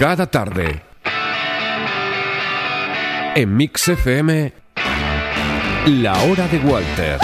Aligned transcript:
Cada 0.00 0.26
tarde. 0.26 0.82
En 3.34 3.54
Mix 3.54 3.86
FM. 3.86 4.50
La 5.88 6.14
hora 6.22 6.48
de 6.48 6.58
Walter. 6.60 7.18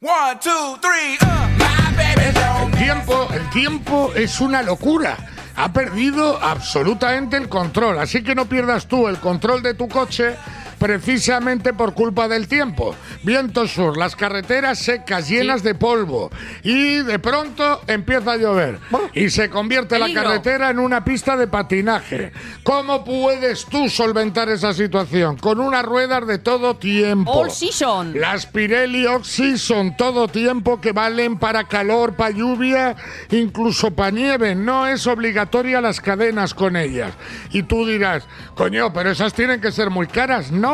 One, 0.00 0.38
two, 0.40 0.78
three, 0.80 1.18
uh, 1.20 2.68
El 2.68 2.78
tiempo, 2.78 3.28
el 3.34 3.50
tiempo 3.50 4.12
es 4.14 4.40
una 4.40 4.62
locura. 4.62 5.16
Ha 5.56 5.72
perdido 5.72 6.40
absolutamente 6.40 7.36
el 7.36 7.48
control. 7.48 7.98
Así 7.98 8.22
que 8.22 8.36
no 8.36 8.44
pierdas 8.44 8.86
tú 8.86 9.08
el 9.08 9.18
control 9.18 9.60
de 9.60 9.74
tu 9.74 9.88
coche 9.88 10.36
precisamente 10.82 11.72
por 11.72 11.94
culpa 11.94 12.26
del 12.26 12.48
tiempo. 12.48 12.96
Viento 13.22 13.68
sur, 13.68 13.96
las 13.96 14.16
carreteras 14.16 14.80
secas, 14.80 15.28
llenas 15.28 15.62
de 15.62 15.76
polvo. 15.76 16.28
Y 16.64 17.02
de 17.02 17.20
pronto 17.20 17.82
empieza 17.86 18.32
a 18.32 18.36
llover. 18.36 18.80
Y 19.14 19.30
se 19.30 19.48
convierte 19.48 19.96
la 20.00 20.12
carretera 20.12 20.70
en 20.70 20.80
una 20.80 21.04
pista 21.04 21.36
de 21.36 21.46
patinaje. 21.46 22.32
¿Cómo 22.64 23.04
puedes 23.04 23.64
tú 23.66 23.88
solventar 23.88 24.48
esa 24.48 24.72
situación? 24.72 25.36
Con 25.36 25.60
unas 25.60 25.84
ruedas 25.84 26.26
de 26.26 26.38
todo 26.38 26.74
tiempo. 26.74 27.30
All 27.30 27.52
season. 27.52 28.18
Las 28.18 28.46
Pirelli 28.46 29.06
Oxy 29.06 29.58
son 29.58 29.96
todo 29.96 30.26
tiempo 30.26 30.80
que 30.80 30.90
valen 30.90 31.38
para 31.38 31.62
calor, 31.62 32.16
para 32.16 32.32
lluvia, 32.32 32.96
incluso 33.30 33.92
para 33.92 34.10
nieve. 34.10 34.56
No 34.56 34.88
es 34.88 35.06
obligatoria 35.06 35.80
las 35.80 36.00
cadenas 36.00 36.54
con 36.54 36.74
ellas. 36.74 37.12
Y 37.52 37.62
tú 37.62 37.86
dirás, 37.86 38.24
coño, 38.56 38.92
pero 38.92 39.12
esas 39.12 39.32
tienen 39.32 39.60
que 39.60 39.70
ser 39.70 39.88
muy 39.88 40.08
caras. 40.08 40.50
No, 40.50 40.71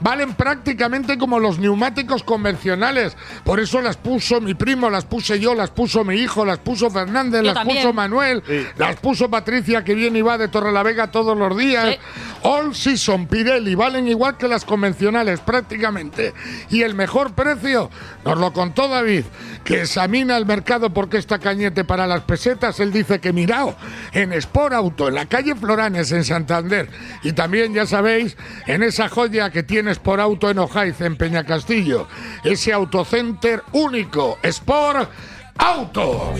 valen 0.00 0.34
prácticamente 0.34 1.18
como 1.18 1.38
los 1.38 1.58
neumáticos 1.58 2.22
convencionales. 2.22 3.16
Por 3.44 3.60
eso 3.60 3.80
las 3.80 3.96
puso 3.96 4.40
mi 4.40 4.54
primo, 4.54 4.90
las 4.90 5.04
puse 5.04 5.38
yo, 5.40 5.54
las 5.54 5.70
puso 5.70 6.04
mi 6.04 6.16
hijo, 6.16 6.44
las 6.44 6.58
puso 6.58 6.90
Fernández, 6.90 7.40
Yo 7.40 7.46
las 7.46 7.54
también. 7.54 7.78
puso 7.78 7.92
Manuel, 7.92 8.42
las 8.76 8.96
puso 8.96 9.30
Patricia 9.30 9.84
que 9.84 9.94
viene 9.94 10.18
y 10.18 10.22
va 10.22 10.38
de 10.38 10.48
Torrelavega 10.48 11.10
todos 11.10 11.36
los 11.36 11.56
días. 11.56 11.94
Sí. 11.94 11.98
All 12.42 12.74
Season 12.74 13.26
Pirelli 13.26 13.74
valen 13.74 14.08
igual 14.08 14.36
que 14.36 14.48
las 14.48 14.64
convencionales 14.64 15.40
prácticamente. 15.40 16.32
Y 16.70 16.82
el 16.82 16.94
mejor 16.94 17.32
precio 17.32 17.90
nos 18.24 18.38
lo 18.38 18.52
contó 18.52 18.88
David, 18.88 19.24
que 19.64 19.82
examina 19.82 20.36
el 20.36 20.46
mercado 20.46 20.90
porque 20.90 21.18
está 21.18 21.38
cañete 21.38 21.84
para 21.84 22.06
las 22.06 22.22
pesetas. 22.22 22.80
Él 22.80 22.92
dice 22.92 23.20
que 23.20 23.32
mirao 23.32 23.76
en 24.12 24.32
Sport 24.32 24.74
Auto, 24.74 25.08
en 25.08 25.14
la 25.14 25.26
calle 25.26 25.54
Floranes, 25.54 26.12
en 26.12 26.24
Santander. 26.24 26.88
Y 27.22 27.32
también, 27.32 27.74
ya 27.74 27.86
sabéis, 27.86 28.36
en 28.66 28.82
esa 28.82 29.08
joya 29.08 29.29
que 29.30 29.62
tiene 29.62 29.92
Sport 29.92 30.20
Auto 30.20 30.50
en 30.50 30.58
Ojaiz, 30.58 31.00
en 31.00 31.16
Peñacastillo. 31.16 32.08
Ese 32.42 32.72
autocenter 32.72 33.62
único, 33.72 34.38
Sport 34.42 35.08
Auto. 35.56 36.34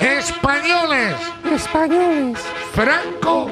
Españoles, 0.00 1.14
españoles. 1.52 2.38
Franco 2.72 3.48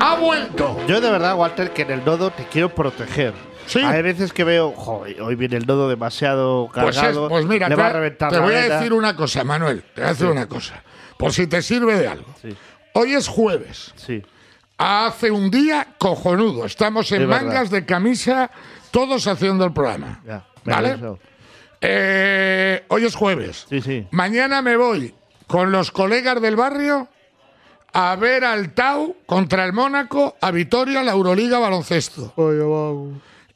ha 0.00 0.16
vuelto. 0.16 0.76
Yo 0.86 1.00
de 1.00 1.10
verdad, 1.10 1.36
Walter, 1.36 1.72
que 1.72 1.82
en 1.82 1.90
el 1.92 2.04
nodo 2.04 2.30
te 2.30 2.44
quiero 2.44 2.74
proteger. 2.74 3.32
Sí. 3.66 3.80
Hay 3.80 4.02
veces 4.02 4.32
que 4.32 4.44
veo, 4.44 4.72
"Joder, 4.72 5.20
hoy 5.20 5.34
viene 5.34 5.56
el 5.56 5.66
nodo 5.66 5.88
demasiado 5.88 6.70
Pues, 6.72 6.96
es- 6.96 7.02
cargado, 7.02 7.28
pues 7.28 7.44
mira, 7.46 7.68
le 7.68 7.74
te, 7.76 7.80
va 7.82 7.88
a 7.88 7.92
reventar 7.92 8.30
te 8.30 8.36
la 8.36 8.42
voy 8.42 8.54
a 8.54 8.60
vena". 8.60 8.74
decir 8.76 8.92
una 8.92 9.14
cosa, 9.16 9.44
Manuel. 9.44 9.82
Te 9.94 10.00
voy 10.00 10.08
a 10.10 10.12
decir 10.12 10.26
una 10.26 10.46
cosa. 10.46 10.82
Por 11.18 11.32
si 11.32 11.46
te 11.46 11.60
sirve 11.62 11.96
de 11.98 12.08
algo. 12.08 12.26
Sí. 12.40 12.56
Hoy 12.94 13.14
es 13.14 13.28
jueves. 13.28 13.92
Sí. 13.96 14.22
Hace 14.78 15.32
un 15.32 15.50
día 15.50 15.94
cojonudo. 15.98 16.64
Estamos 16.64 17.10
en 17.10 17.22
Es 17.22 17.28
mangas 17.28 17.68
de 17.68 17.84
camisa, 17.84 18.50
todos 18.92 19.26
haciendo 19.26 19.64
el 19.64 19.72
programa. 19.72 20.20
Ya, 20.24 20.46
¿Vale? 20.64 20.96
Eh, 21.80 22.84
hoy 22.88 23.04
es 23.04 23.16
jueves. 23.16 23.66
Sí, 23.68 23.80
sí. 23.80 24.06
Mañana 24.12 24.62
me 24.62 24.76
voy 24.76 25.14
con 25.48 25.72
los 25.72 25.90
colegas 25.90 26.40
del 26.40 26.54
barrio 26.54 27.08
a 27.92 28.14
ver 28.16 28.44
al 28.44 28.74
Tau 28.74 29.16
contra 29.26 29.64
el 29.64 29.72
Mónaco, 29.72 30.36
a 30.40 30.52
Vitoria, 30.52 31.02
la 31.02 31.12
Euroliga 31.12 31.58
baloncesto. 31.58 32.32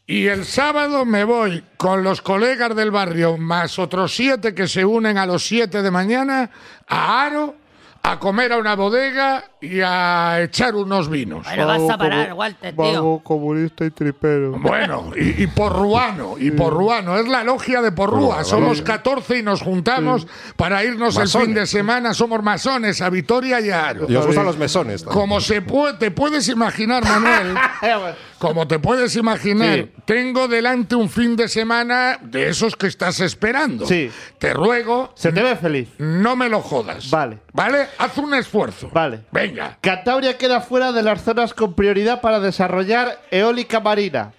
Y 0.07 0.27
el 0.27 0.45
sábado 0.45 1.05
me 1.05 1.23
voy 1.23 1.63
con 1.77 2.03
los 2.03 2.21
colegas 2.21 2.75
del 2.75 2.91
barrio, 2.91 3.37
más 3.37 3.79
otros 3.79 4.15
siete 4.17 4.55
que 4.55 4.67
se 4.67 4.85
unen 4.85 5.17
a 5.19 5.27
los 5.27 5.47
siete 5.47 5.83
de 5.83 5.91
mañana, 5.93 6.51
a 6.89 7.25
Aro, 7.25 7.55
a 8.03 8.19
comer 8.19 8.53
a 8.53 8.59
una 8.59 8.75
bodega 8.75 9.52
y 9.63 9.81
a 9.81 10.43
echar 10.43 10.75
unos 10.75 11.09
vinos. 11.09 11.47
Bueno, 11.47 11.67
vas 11.67 11.89
a 11.91 11.97
parar, 11.97 12.33
Walter, 12.35 12.75
tío. 12.77 13.21
comunista 13.23 13.85
y 13.85 13.91
tripero. 13.91 14.53
Bueno, 14.59 15.13
y, 15.17 15.45
y 15.45 15.47
porruano, 15.47 16.35
y 16.39 16.51
porruano, 16.51 17.17
es 17.17 17.29
la 17.29 17.45
logia 17.45 17.81
de 17.81 17.93
Porrúa. 17.93 18.45
Somos 18.45 18.83
14 18.83 19.39
y 19.39 19.43
nos 19.43 19.63
juntamos 19.63 20.27
para 20.57 20.85
irnos 20.85 21.17
el 21.17 21.29
fin 21.29 21.55
de 21.55 21.67
semana. 21.67 22.13
Somos 22.13 22.43
masones 22.43 23.01
a 23.01 23.09
Vitoria 23.09 23.61
y 23.61 23.71
a 23.71 23.89
Aro. 23.89 24.07
Y 24.09 24.17
os 24.17 24.27
gustan 24.27 24.45
los 24.45 24.59
mesones. 24.59 25.03
también. 25.05 25.21
Como 25.21 25.41
se 25.41 25.63
puede, 25.63 25.95
te 25.99 26.11
puedes 26.11 26.49
imaginar, 26.49 27.05
Manuel, 27.05 27.55
como 28.39 28.67
te 28.67 28.79
puedes 28.81 29.15
imaginar, 29.17 29.77
Sí. 29.77 29.91
tengo 30.05 30.49
delante 30.49 30.97
un 30.97 31.09
fin 31.09 31.37
de 31.37 31.47
semana 31.49 32.19
de 32.21 32.49
esos 32.49 32.75
que 32.75 32.89
estás 32.89 33.21
esperando. 33.21 33.87
Sí. 33.87 34.11
Te 34.39 34.53
ruego, 34.53 35.13
Se 35.15 35.31
te 35.31 35.41
ve 35.43 35.55
feliz. 35.57 35.89
no 35.99 36.35
me 36.35 36.49
lo 36.49 36.61
jodas. 36.61 37.11
Vale. 37.11 37.39
¿Vale? 37.53 37.87
Haz 37.99 38.19
un 38.19 38.35
esfuerzo. 38.35 38.91
Vale. 38.93 39.21
Venga. 39.31 39.52
Cantabria 39.81 40.39
queda 40.39 40.61
fuera 40.61 40.93
de 40.93 41.03
las 41.03 41.23
zonas 41.23 41.55
con 41.55 41.75
prioridad 41.75 42.21
para 42.21 42.41
desarrollar 42.41 43.21
eólica 43.31 43.81
marina. 43.81 44.33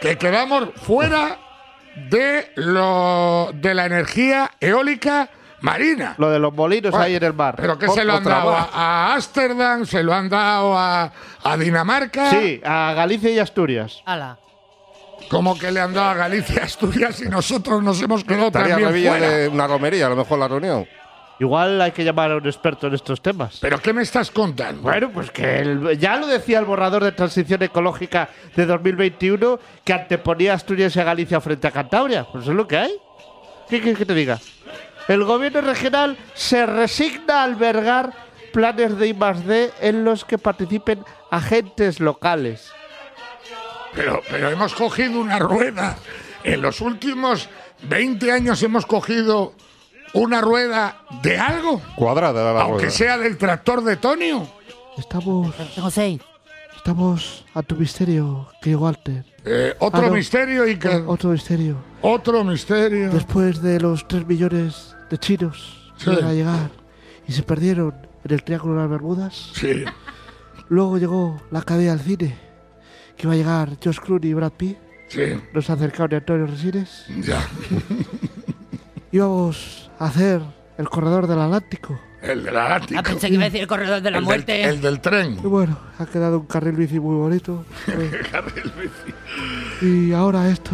Que 0.00 0.16
quedamos 0.16 0.68
fuera 0.76 1.38
de 2.10 2.52
lo 2.54 3.50
de 3.54 3.74
la 3.74 3.86
energía 3.86 4.50
eólica 4.60 5.28
marina. 5.60 6.14
Lo 6.18 6.30
de 6.30 6.38
los 6.38 6.52
molinos 6.54 6.92
Bueno, 6.92 7.04
ahí 7.06 7.16
en 7.16 7.24
el 7.24 7.34
mar. 7.34 7.56
Pero 7.56 7.78
que 7.78 7.88
se 7.88 8.04
lo 8.04 8.14
han 8.14 8.24
dado 8.24 8.54
a 8.54 9.14
Ámsterdam, 9.14 9.84
se 9.86 10.02
lo 10.02 10.14
han 10.14 10.28
dado 10.28 10.78
a, 10.78 11.10
a 11.42 11.56
Dinamarca. 11.56 12.30
Sí, 12.30 12.60
a 12.64 12.92
Galicia 12.94 13.30
y 13.30 13.38
Asturias. 13.38 14.02
Ala. 14.06 14.38
Como 15.28 15.58
que 15.58 15.72
le 15.72 15.80
han 15.80 15.92
dado 15.92 16.10
a 16.10 16.14
Galicia 16.14 16.54
y 16.60 16.64
Asturias 16.64 17.20
y 17.20 17.28
nosotros 17.28 17.82
nos 17.82 18.00
hemos 18.00 18.22
quedado 18.24 18.46
Estaría 18.46 18.78
también 18.78 19.10
fuera. 19.10 19.28
de 19.28 19.48
una 19.48 19.66
romería, 19.66 20.06
a 20.06 20.10
lo 20.10 20.16
mejor 20.16 20.38
la 20.38 20.46
reunión. 20.48 20.86
Igual 21.40 21.80
hay 21.80 21.92
que 21.92 22.02
llamar 22.04 22.32
a 22.32 22.36
un 22.36 22.46
experto 22.46 22.88
en 22.88 22.94
estos 22.94 23.22
temas. 23.22 23.58
¿Pero 23.60 23.78
qué 23.78 23.92
me 23.92 24.02
estás 24.02 24.30
contando? 24.30 24.82
Bueno, 24.82 25.10
pues 25.12 25.30
que 25.30 25.60
el- 25.60 25.96
ya 25.98 26.16
lo 26.16 26.26
decía 26.26 26.58
el 26.58 26.64
borrador 26.64 27.04
de 27.04 27.12
transición 27.12 27.62
ecológica 27.62 28.28
de 28.56 28.66
2021 28.66 29.58
que 29.84 29.92
anteponía 29.92 30.54
Asturias 30.54 30.96
y 30.96 31.00
a 31.00 31.04
Galicia 31.04 31.40
frente 31.40 31.68
a 31.68 31.70
Cantabria. 31.70 32.24
Pues 32.24 32.48
es 32.48 32.54
lo 32.54 32.66
que 32.66 32.76
hay. 32.78 32.92
¿Qué 33.68 33.80
quieres 33.80 33.98
que 33.98 34.06
te 34.06 34.14
diga? 34.14 34.38
El 35.06 35.22
gobierno 35.24 35.60
regional 35.60 36.16
se 36.34 36.66
resigna 36.66 37.40
a 37.40 37.44
albergar 37.44 38.12
planes 38.52 38.98
de 38.98 39.08
I+D 39.08 39.70
en 39.80 40.04
los 40.04 40.24
que 40.24 40.38
participen 40.38 41.04
agentes 41.30 42.00
locales. 42.00 42.72
Pero, 43.94 44.20
pero 44.28 44.50
hemos 44.50 44.74
cogido 44.74 45.20
una 45.20 45.38
rueda. 45.38 45.96
En 46.44 46.62
los 46.62 46.80
últimos 46.80 47.48
20 47.82 48.32
años 48.32 48.62
hemos 48.62 48.86
cogido 48.86 49.54
una 50.14 50.40
rueda 50.40 51.02
de 51.22 51.38
algo. 51.38 51.80
Cuadrada 51.96 52.52
la 52.52 52.62
Aunque 52.62 52.84
rueda. 52.84 52.90
sea 52.90 53.18
del 53.18 53.36
tractor 53.38 53.82
de 53.84 53.96
Tonio. 53.96 54.46
Estamos, 54.96 55.54
Tengo 55.74 55.90
seis. 55.90 56.20
estamos 56.76 57.44
a 57.54 57.62
tu 57.62 57.76
misterio, 57.76 58.48
que 58.60 58.74
Walter. 58.74 59.24
Eh, 59.44 59.74
otro 59.78 60.02
Ah, 60.02 60.06
no. 60.08 60.14
misterio 60.14 60.66
y 60.66 60.76
que... 60.78 60.88
Otro 60.88 61.30
misterio. 61.30 61.76
Otro 62.02 62.42
misterio. 62.44 63.10
Después 63.10 63.62
de 63.62 63.80
los 63.80 64.06
3 64.08 64.26
millones 64.26 64.94
de 65.10 65.18
chinos 65.18 65.90
Sí. 65.96 66.04
que 66.06 66.12
iban 66.12 66.24
a 66.24 66.32
llegar 66.32 66.70
y 67.26 67.32
se 67.32 67.42
perdieron 67.42 67.94
en 68.24 68.32
el 68.32 68.42
Triángulo 68.42 68.74
de 68.74 68.80
las 68.80 68.90
Bermudas, 68.90 69.50
Sí. 69.54 69.84
luego 70.68 70.98
llegó 70.98 71.40
la 71.50 71.62
cadena 71.62 71.92
al 71.92 72.00
cine, 72.00 72.36
que 73.16 73.22
iba 73.26 73.32
a 73.32 73.36
llegar 73.36 73.70
Josh 73.82 73.98
Clooney 73.98 74.30
y 74.30 74.34
Brad 74.34 74.52
Pitt, 74.52 74.76
Sí. 75.08 75.22
nos 75.54 75.70
acercaron 75.70 76.14
Antonio 76.18 76.46
Resines, 76.46 77.04
Ya. 77.22 77.40
íbamos 79.12 79.84
a 79.86 79.87
hacer 79.98 80.40
el 80.78 80.88
corredor 80.88 81.26
del 81.26 81.40
Atlántico. 81.40 81.98
El 82.22 82.42
del 82.44 82.56
Atlántico. 82.56 82.98
Ah, 83.00 83.02
pensé 83.04 83.28
que 83.28 83.34
iba 83.34 83.42
a 83.42 83.46
decir 83.46 83.60
el 83.62 83.66
corredor 83.68 84.00
de 84.02 84.10
la 84.10 84.18
el, 84.18 84.24
muerte. 84.24 84.52
del, 84.52 84.68
el 84.70 84.80
del 84.80 85.00
tren. 85.00 85.34
Y 85.42 85.46
bueno, 85.46 85.78
ha 85.98 86.06
quedado 86.06 86.40
un 86.40 86.46
carril 86.46 86.74
bici 86.74 86.98
muy 87.00 87.16
bonito. 87.16 87.64
Eh, 89.80 90.08
y 90.08 90.12
ahora 90.12 90.48
esto. 90.48 90.72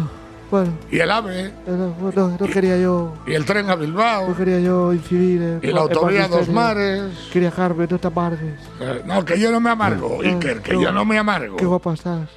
Bueno, 0.49 0.73
y 0.91 0.99
el 0.99 1.09
AVE, 1.11 1.51
no, 1.67 2.11
no, 2.15 2.37
no 2.39 2.47
quería 2.47 2.77
yo. 2.77 3.13
y 3.27 3.33
el 3.33 3.45
tren 3.45 3.65
a 3.69 3.75
No 3.75 3.81
Bilbao, 3.81 4.35
quería 4.35 4.59
yo 4.59 4.93
incidir 4.93 5.41
en. 5.41 5.59
y 5.61 5.71
la 5.73 5.81
autovía 5.81 6.27
Dos 6.27 6.47
Magisterio. 6.49 6.53
Mares. 6.53 7.29
Quería 7.33 7.51
Carmen, 7.51 7.87
no 7.89 7.97
te 7.99 8.07
amargues. 8.07 8.59
Eh, 8.79 9.01
No, 9.05 9.25
que 9.25 9.39
yo 9.39 9.51
no 9.51 9.59
me 9.59 9.71
amargo, 9.71 10.21
Iker, 10.23 10.61
que 10.61 10.73
yo 10.79 10.91
no 10.91 11.03
me 11.03 11.17
amargo. 11.17 11.57
¿Qué 11.57 11.65
guapa 11.65 11.93
estás? 11.93 12.29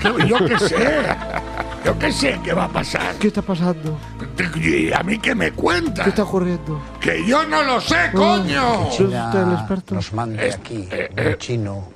Que- 0.00 0.26
Yo 0.28 0.36
qué 0.46 0.58
sé. 0.60 0.76
Yo 1.84 1.96
qué 1.98 2.12
sé 2.12 2.38
qué 2.42 2.52
va 2.52 2.64
a 2.64 2.68
pasar. 2.68 3.14
¿Qué 3.16 3.28
está 3.28 3.42
pasando? 3.42 3.98
Y 4.56 4.92
a 4.92 5.02
mí 5.02 5.18
que 5.18 5.34
me 5.34 5.52
cuenta. 5.52 6.02
¿Qué 6.02 6.10
está 6.10 6.24
ocurriendo? 6.24 6.80
Que 7.00 7.24
yo 7.26 7.46
no 7.46 7.62
lo 7.62 7.80
sé, 7.80 8.10
coño. 8.12 8.62
¿No 8.62 8.88
es 8.88 9.00
usted 9.00 9.42
el 9.42 9.52
experto? 9.52 9.94
nos 9.94 10.12
mande 10.12 10.52
aquí 10.52 10.88
un 11.16 11.36
chino 11.38 11.88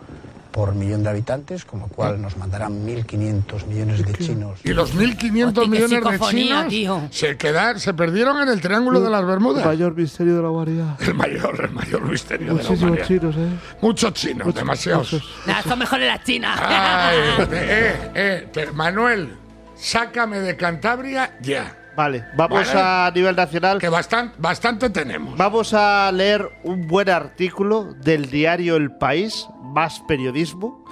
por 0.53 0.75
millón 0.75 1.05
de 1.05 1.11
habitantes, 1.11 1.65
con 1.65 1.79
lo 1.81 1.87
cual 1.87 2.21
nos 2.21 2.37
mandarán 2.37 2.85
1.500 2.85 3.67
millones 3.67 4.05
de 4.05 4.13
chinos. 4.15 4.59
Y 4.65 4.73
los 4.73 4.95
1.500 4.97 5.47
Hostia, 5.47 5.63
qué 5.63 5.69
millones 5.69 5.91
de 6.21 6.27
chinos 6.29 6.69
tío. 6.69 7.03
se 7.13 7.37
quedaron, 7.37 7.81
se 7.81 7.95
perdieron 7.95 8.41
en 8.43 8.49
el 8.49 8.61
Triángulo 8.61 9.01
de 9.01 9.11
las 9.11 9.21
El 9.21 9.27
Bermudas. 9.27 9.65
mayor 9.65 9.95
misterio 9.95 10.37
de 10.37 10.43
la 10.43 10.51
humanidad. 10.51 11.01
El 11.03 11.15
mayor, 11.15 11.61
el 11.65 11.71
mayor 11.71 12.03
misterio 12.03 12.49
de 12.55 12.63
la 12.65 12.69
Muchísimos 12.69 12.83
humanidad. 12.83 13.07
chinos, 13.07 13.35
¿eh? 13.37 13.49
Muchos 13.81 14.13
chinos, 14.15 14.47
Muchos- 14.47 14.55
demasiados. 14.61 15.13
muchos. 15.13 15.31
Nah, 15.47 15.63
son 15.63 15.79
mejores 15.79 16.07
las 16.09 16.25
chinas. 16.25 16.61
Ay, 16.61 17.17
eh, 17.53 18.11
eh, 18.15 18.49
te- 18.53 18.73
Manuel, 18.73 19.37
sácame 19.81 20.41
de 20.41 20.57
Cantabria 20.57 21.37
ya. 21.41 21.77
Vale, 21.97 22.25
vamos 22.37 22.69
Vale. 22.69 22.81
a 22.81 23.13
nivel 23.15 23.35
nacional. 23.37 23.79
Que 23.79 23.89
bastante, 23.89 24.37
bastante 24.39 24.91
tenemos. 24.91 25.37
Vamos 25.37 25.75
a 25.75 26.11
leer 26.13 26.49
un 26.63 26.87
buen 26.87 27.11
artículo 27.11 27.93
del 27.95 28.31
diario 28.31 28.77
El 28.77 28.93
País, 28.93 29.47
más 29.63 30.01
periodismo, 30.07 30.85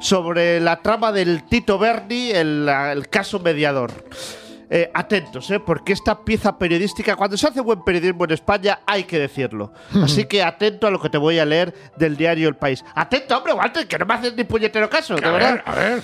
sobre 0.00 0.58
la 0.60 0.80
trama 0.82 1.12
del 1.12 1.44
Tito 1.44 1.78
Berni, 1.78 2.30
el, 2.30 2.68
el 2.68 3.08
caso 3.08 3.38
mediador. 3.38 3.92
Eh, 4.68 4.90
atentos, 4.94 5.48
eh, 5.52 5.60
porque 5.60 5.92
esta 5.92 6.24
pieza 6.24 6.58
periodística, 6.58 7.14
cuando 7.14 7.36
se 7.36 7.46
hace 7.46 7.60
buen 7.60 7.84
periodismo 7.84 8.24
en 8.24 8.32
España, 8.32 8.80
hay 8.84 9.04
que 9.04 9.16
decirlo. 9.20 9.72
Así 10.02 10.24
que 10.24 10.42
atento 10.42 10.88
a 10.88 10.90
lo 10.90 11.00
que 11.00 11.08
te 11.08 11.18
voy 11.18 11.38
a 11.38 11.44
leer 11.44 11.72
del 11.96 12.16
diario 12.16 12.48
El 12.48 12.56
País. 12.56 12.84
Atento, 12.96 13.36
hombre, 13.38 13.52
Walter, 13.52 13.86
que 13.86 13.96
no 13.98 14.06
me 14.06 14.14
haces 14.14 14.34
ni 14.34 14.42
puñetero 14.42 14.90
caso, 14.90 15.14
de 15.14 15.24
a 15.24 15.30
verdad. 15.30 15.52
ver, 15.52 15.62
a 15.66 15.74
ver. 15.76 16.02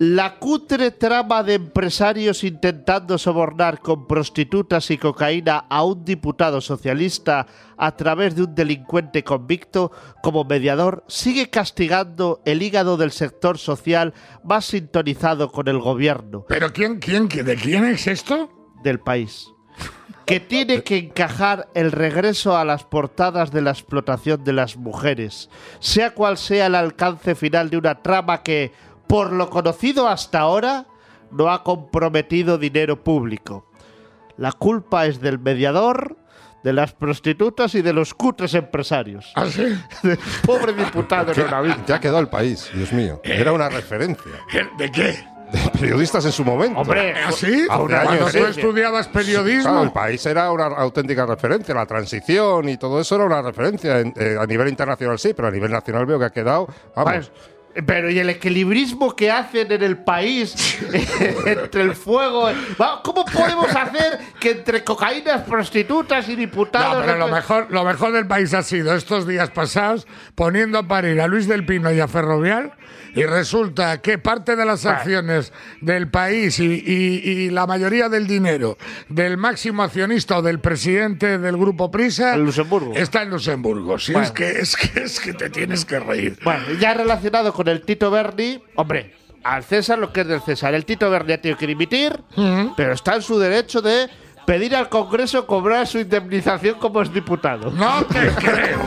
La 0.00 0.38
cutre 0.40 0.90
trama 0.90 1.44
de 1.44 1.54
empresarios 1.54 2.42
intentando 2.42 3.16
sobornar 3.16 3.78
con 3.78 4.08
prostitutas 4.08 4.90
y 4.90 4.98
cocaína 4.98 5.66
a 5.70 5.84
un 5.84 6.04
diputado 6.04 6.60
socialista 6.60 7.46
a 7.76 7.94
través 7.96 8.34
de 8.34 8.42
un 8.42 8.54
delincuente 8.56 9.22
convicto 9.22 9.92
como 10.22 10.44
mediador 10.44 11.04
sigue 11.06 11.48
castigando 11.48 12.42
el 12.44 12.62
hígado 12.62 12.96
del 12.96 13.12
sector 13.12 13.56
social 13.56 14.14
más 14.42 14.64
sintonizado 14.64 15.52
con 15.52 15.68
el 15.68 15.78
gobierno 15.78 16.44
Pero 16.48 16.72
quién, 16.72 16.98
quién, 16.98 17.28
quién- 17.28 17.46
de 17.46 17.54
quién 17.56 17.84
es 17.84 18.06
esto? 18.08 18.50
del 18.82 18.98
país. 19.00 19.46
Que 20.26 20.40
tiene 20.40 20.82
que 20.82 20.96
encajar 20.98 21.68
el 21.74 21.92
regreso 21.92 22.56
a 22.56 22.64
las 22.64 22.82
portadas 22.84 23.50
de 23.52 23.62
la 23.62 23.70
explotación 23.70 24.42
de 24.42 24.52
las 24.54 24.76
mujeres, 24.76 25.48
sea 25.80 26.12
cual 26.14 26.36
sea 26.38 26.66
el 26.66 26.74
alcance 26.74 27.34
final 27.34 27.70
de 27.70 27.76
una 27.78 28.02
trama 28.02 28.42
que, 28.42 28.72
por 29.06 29.32
lo 29.32 29.50
conocido 29.50 30.08
hasta 30.08 30.40
ahora, 30.40 30.86
no 31.30 31.50
ha 31.50 31.62
comprometido 31.64 32.58
dinero 32.58 33.02
público. 33.02 33.66
La 34.36 34.52
culpa 34.52 35.06
es 35.06 35.20
del 35.20 35.38
mediador, 35.38 36.16
de 36.62 36.72
las 36.72 36.92
prostitutas 36.92 37.74
y 37.74 37.82
de 37.82 37.92
los 37.92 38.14
cutres 38.14 38.54
empresarios. 38.54 39.30
¿Ah, 39.36 39.46
sí? 39.46 39.64
Del 40.02 40.18
pobre 40.46 40.72
diputado 40.72 41.32
¿Qué? 41.32 41.42
Nonavín. 41.44 41.76
Ya 41.86 42.00
quedó 42.00 42.18
el 42.18 42.28
país, 42.28 42.70
Dios 42.74 42.92
mío. 42.92 43.20
Era 43.22 43.52
una 43.52 43.68
referencia. 43.68 44.32
¿De 44.78 44.90
qué? 44.90 45.24
De 45.52 45.70
periodistas 45.78 46.24
en 46.24 46.32
su 46.32 46.42
momento. 46.42 46.80
Hombre, 46.80 47.14
¿Ah, 47.22 47.30
sí? 47.30 47.46
Hace 47.46 47.66
Cuando 47.68 47.96
años, 48.10 48.32
tú 48.32 48.38
sí. 48.38 48.38
estudiabas 48.38 49.08
Claro, 49.08 49.24
periodismo. 49.26 49.82
el 49.82 49.92
país 49.92 50.24
era 50.26 50.50
una 50.50 50.64
auténtica 50.66 51.26
referencia. 51.26 51.74
La 51.74 51.86
transición 51.86 52.68
y 52.70 52.76
todo 52.78 52.98
eso 53.00 53.14
era 53.16 53.24
una 53.24 53.42
referencia. 53.42 54.00
En- 54.00 54.14
eh, 54.16 54.36
a 54.40 54.46
nivel 54.46 54.68
internacional 54.68 55.18
sí, 55.18 55.32
pero 55.34 55.48
a 55.48 55.50
nivel 55.50 55.70
nacional 55.70 56.06
veo 56.06 56.18
que 56.18 56.24
ha 56.24 56.30
quedado. 56.30 56.66
Vamos. 56.96 57.12
Pues, 57.12 57.32
Pero 57.86 58.10
y 58.10 58.18
el 58.18 58.30
equilibrismo 58.30 59.16
que 59.16 59.30
hacen 59.30 59.70
en 59.72 59.82
el 59.82 59.98
país 59.98 60.78
entre 61.46 61.82
el 61.82 61.94
fuego. 61.94 62.48
¿Cómo 63.02 63.24
podemos 63.24 63.68
hacer 63.74 64.18
que 64.40 64.52
entre 64.52 64.84
cocaínas, 64.84 65.42
prostitutas 65.42 66.28
y 66.28 66.36
diputados. 66.36 66.98
No, 67.00 67.04
pero 67.04 67.18
lo 67.18 67.28
mejor, 67.28 67.66
lo 67.70 67.84
mejor 67.84 68.12
del 68.12 68.26
país 68.26 68.54
ha 68.54 68.62
sido 68.62 68.94
estos 68.94 69.26
días 69.26 69.50
pasados 69.50 70.06
poniendo 70.34 70.78
a 70.78 70.86
parir 70.88 71.20
a 71.20 71.26
Luis 71.26 71.48
del 71.48 71.64
Pino 71.66 71.92
y 71.92 72.00
a 72.00 72.08
Ferrovial 72.08 72.72
y 73.14 73.24
resulta 73.24 74.00
que 74.02 74.18
parte 74.18 74.56
de 74.56 74.64
las 74.64 74.86
acciones 74.86 75.52
del 75.80 76.08
país 76.08 76.58
y, 76.58 76.64
y- 76.84 77.22
y 77.44 77.50
la 77.50 77.66
mayoría 77.66 78.08
del 78.08 78.26
dinero 78.26 78.76
del 79.08 79.36
máximo 79.36 79.82
accionista 79.84 80.38
o 80.38 80.42
del 80.42 80.58
presidente 80.60 81.38
del 81.38 81.56
grupo 81.56 81.90
Prisa 81.92 82.34
En 82.34 82.44
Luxemburgo. 82.44 82.92
está 82.94 83.22
en 83.22 83.30
Luxemburgo. 83.30 83.98
Si 83.98 84.12
Bueno. 84.12 84.26
es 84.26 84.32
que 84.32 84.50
es 84.60 84.76
que 84.76 85.00
es 85.04 85.20
que 85.20 85.32
te 85.32 85.48
tienes 85.50 85.84
que 85.84 86.00
reír. 86.00 86.38
Bueno, 86.44 86.64
ya 86.80 86.94
relacionado 86.94 87.52
con 87.52 87.63
el 87.72 87.82
Tito 87.82 88.10
Berni, 88.10 88.62
hombre, 88.76 89.14
al 89.42 89.62
César 89.64 89.98
lo 89.98 90.12
que 90.12 90.22
es 90.22 90.26
del 90.26 90.40
César. 90.40 90.74
El 90.74 90.84
Tito 90.84 91.10
Berni 91.10 91.32
ha 91.34 91.40
tenido 91.40 91.58
que 91.58 91.66
dimitir, 91.66 92.18
pero 92.76 92.92
está 92.92 93.14
en 93.16 93.22
su 93.22 93.38
derecho 93.38 93.82
de 93.82 94.08
pedir 94.44 94.74
al 94.76 94.88
Congreso 94.88 95.46
cobrar 95.46 95.86
su 95.86 95.98
indemnización 95.98 96.78
como 96.78 97.02
es 97.02 97.12
diputado. 97.12 97.70
No 97.70 98.04
te 98.04 98.28
creo. 98.30 98.80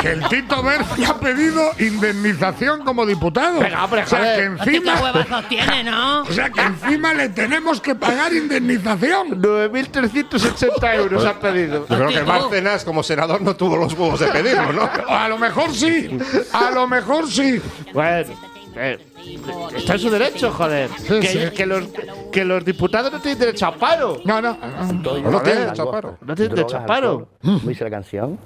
que 0.00 0.08
el 0.08 0.28
Tito 0.28 0.62
Berni 0.62 1.04
ha 1.04 1.14
pedido 1.14 1.70
indemnización 1.78 2.84
como 2.84 3.06
diputado. 3.06 3.60
Venga, 3.60 3.84
hombre, 3.84 4.02
o 4.02 4.06
sea, 4.06 4.18
joder. 4.18 4.36
que 4.36 4.64
qué 4.64 4.76
encima, 4.76 5.00
huevazos 5.00 5.48
tiene, 5.48 5.84
¿no? 5.84 6.22
o 6.22 6.32
sea, 6.32 6.50
que 6.50 6.60
encima 6.60 7.14
le 7.14 7.28
tenemos 7.30 7.80
que 7.80 7.94
pagar 7.94 8.32
indemnización. 8.32 9.42
9.380 9.42 10.94
euros 10.96 11.24
ha 11.24 11.38
pedido. 11.38 11.86
Yo 11.88 11.96
creo 11.96 12.08
que. 12.08 12.22
Bárcenas, 12.22 12.84
como 12.84 13.02
senador, 13.02 13.42
no 13.42 13.56
tuvo 13.56 13.76
los 13.76 13.92
huevos 13.94 14.20
de 14.20 14.28
pedirlo, 14.28 14.72
¿no? 14.72 14.88
A 15.08 15.28
lo 15.28 15.38
mejor 15.38 15.74
sí. 15.74 16.18
A 16.52 16.70
lo 16.70 16.86
mejor 16.86 17.28
sí. 17.28 17.60
Bueno, 17.92 18.32
eh, 18.76 18.98
está 19.74 19.94
en 19.94 19.98
su 19.98 20.10
derecho, 20.10 20.50
joder. 20.50 20.90
que, 20.90 21.22
sí. 21.22 21.38
que 21.54 21.66
los, 21.66 21.84
que 22.30 22.44
los 22.44 22.64
diputados 22.64 23.12
no 23.12 23.20
tienen 23.20 23.38
derecho 23.38 23.66
a 23.66 23.74
paro. 23.74 24.20
No, 24.24 24.40
no. 24.40 24.50
¿O 24.50 25.30
no 25.30 25.40
tiene 25.40 25.60
derecho 25.60 25.82
a 25.82 25.90
paro? 25.90 26.18
No 26.20 26.34
tienen 26.34 26.54
derecho 26.54 26.76
a 26.78 26.86
paro. 26.86 27.28
Dice 27.42 27.84
la 27.84 27.90
canción. 27.90 28.38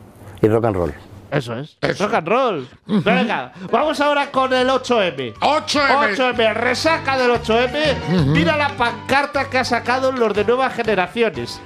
Y 0.42 0.48
rock 0.48 0.64
and 0.64 0.76
roll. 0.76 0.94
Eso 1.30 1.54
es. 1.58 1.76
Rock 1.98 2.14
and 2.14 2.28
roll. 2.28 2.68
Venga, 2.86 3.52
vamos 3.70 4.00
ahora 4.00 4.30
con 4.30 4.52
el 4.52 4.68
8M. 4.68 5.34
8M. 5.34 6.16
8M, 6.16 6.54
resaca 6.54 7.18
del 7.18 7.32
8M. 7.32 8.26
Mira 8.26 8.56
la 8.56 8.76
pancarta 8.76 9.50
que 9.50 9.58
ha 9.58 9.64
sacado 9.64 10.12
los 10.12 10.34
de 10.34 10.44
nuevas 10.44 10.74
generaciones. 10.74 11.60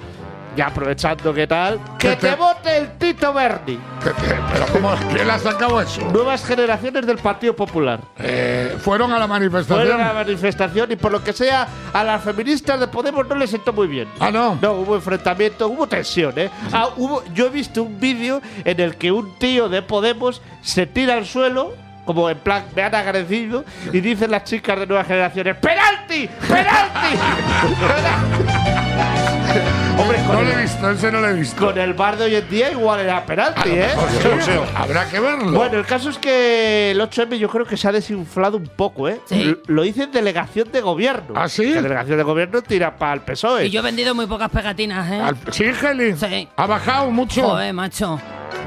Ya 0.57 0.67
aprovechando 0.67 1.33
que 1.33 1.47
tal, 1.47 1.79
que 1.97 2.09
Que 2.11 2.17
te- 2.17 2.29
te 2.31 2.35
vote 2.35 2.77
el 2.77 2.91
Tito 2.99 3.33
Berni. 3.33 3.79
¿Qué- 4.03 4.11
qué? 4.11 4.35
Pero 4.53 4.67
¿cómo? 4.73 4.95
¿Quién 5.15 5.31
ha 5.31 5.39
sacado 5.39 5.81
eso? 5.81 6.01
Nuevas 6.13 6.45
generaciones 6.45 7.07
del 7.07 7.19
Partido 7.19 7.55
Popular. 7.55 8.01
Eh, 8.19 8.77
fueron 8.83 9.13
a 9.13 9.19
la 9.19 9.29
Fueron 9.29 9.31
manifestación. 9.51 10.01
a 10.01 10.07
la 10.09 10.13
manifestación 10.13 10.91
y 10.91 10.97
por 10.97 11.13
lo 11.13 11.23
que 11.23 11.33
sea, 11.33 11.69
a 11.93 12.03
las 12.03 12.23
feministas 12.25 12.81
de 12.81 12.89
Podemos 12.89 13.29
no 13.29 13.37
les 13.37 13.51
sentó 13.51 13.73
muy 13.73 13.87
bien. 13.87 14.09
Ah, 14.19 14.31
no. 14.33 14.59
No, 14.61 14.73
hubo 14.73 14.97
enfrentamiento, 14.97 15.69
hubo 15.69 15.87
tensión, 15.87 16.33
¿eh? 16.37 16.51
Ah, 16.73 16.89
hubo, 16.97 17.23
yo 17.33 17.47
he 17.47 17.51
visto 17.51 17.85
un 17.85 18.01
vídeo 18.01 18.43
en 18.65 18.81
el 18.81 18.97
que 18.97 19.13
un 19.13 19.39
tío 19.39 19.69
de 19.69 19.83
Podemos 19.83 20.43
se 20.63 20.85
tira 20.87 21.15
al 21.15 21.27
suelo, 21.27 21.75
como 22.05 22.29
en 22.29 22.39
plan, 22.39 22.65
me 22.75 22.83
han 22.83 22.95
agradecido, 22.97 23.65
y 23.93 24.01
dicen 24.01 24.33
las 24.33 24.43
chicas 24.45 24.81
de 24.81 24.87
nuevas 24.89 25.07
generaciones, 25.07 25.57
¡penalti! 25.59 26.29
¡penalti! 26.49 27.19
Hombre, 30.01 30.19
con, 30.27 30.35
No 30.37 30.43
lo 30.43 30.51
he 30.51 30.63
visto, 30.63 30.91
ese 30.91 31.13
no 31.13 31.21
lo 31.21 31.29
he 31.29 31.33
visto. 31.35 31.67
con 31.67 31.79
el 31.79 31.95
bar 31.95 32.17
de 32.17 32.25
hoy 32.25 32.35
en 32.37 32.49
día 32.49 32.71
igual 32.73 33.01
era 33.01 33.25
penalti, 33.27 33.71
¿eh? 33.71 33.89
Sí, 34.41 34.51
Habrá 34.75 35.09
que 35.09 35.21
verlo. 35.21 35.53
Bueno, 35.53 35.79
el 35.79 35.87
caso 35.87 36.11
es 36.11 36.19
que 36.19 36.91
el 36.93 37.01
8M 37.01 37.37
yo 37.39 37.49
creo 37.49 37.67
que 37.67 37.77
se 37.77 37.89
ha 37.89 37.93
desinflado 37.93 38.57
un 38.57 38.67
poco, 38.69 39.09
¿eh? 39.09 39.21
Sí. 39.27 39.57
Lo 39.67 39.83
dice 39.83 40.05
en 40.05 40.13
delegación 40.13 40.71
de 40.73 40.81
gobierno. 40.81 41.35
¿Ah, 41.37 41.49
sí? 41.49 41.75
La 41.75 41.83
delegación 41.83 42.17
de 42.19 42.23
gobierno 42.25 42.63
tira 42.63 42.97
para 42.97 43.15
el 43.15 43.21
PSOE. 43.21 43.67
Y 43.67 43.71
yo 43.71 43.81
he 43.81 43.83
vendido 43.85 44.15
muy 44.15 44.27
pocas 44.27 44.51
pegatinas, 44.51 45.11
¿eh? 45.11 45.21
Al- 45.21 45.37
¿Sí, 45.53 45.65
Geli? 45.75 46.17
Sí. 46.17 46.49
¿Ha 46.57 46.67
bajado 46.67 47.11
mucho? 47.11 47.43
Joder, 47.43 47.73
macho. 47.75 48.21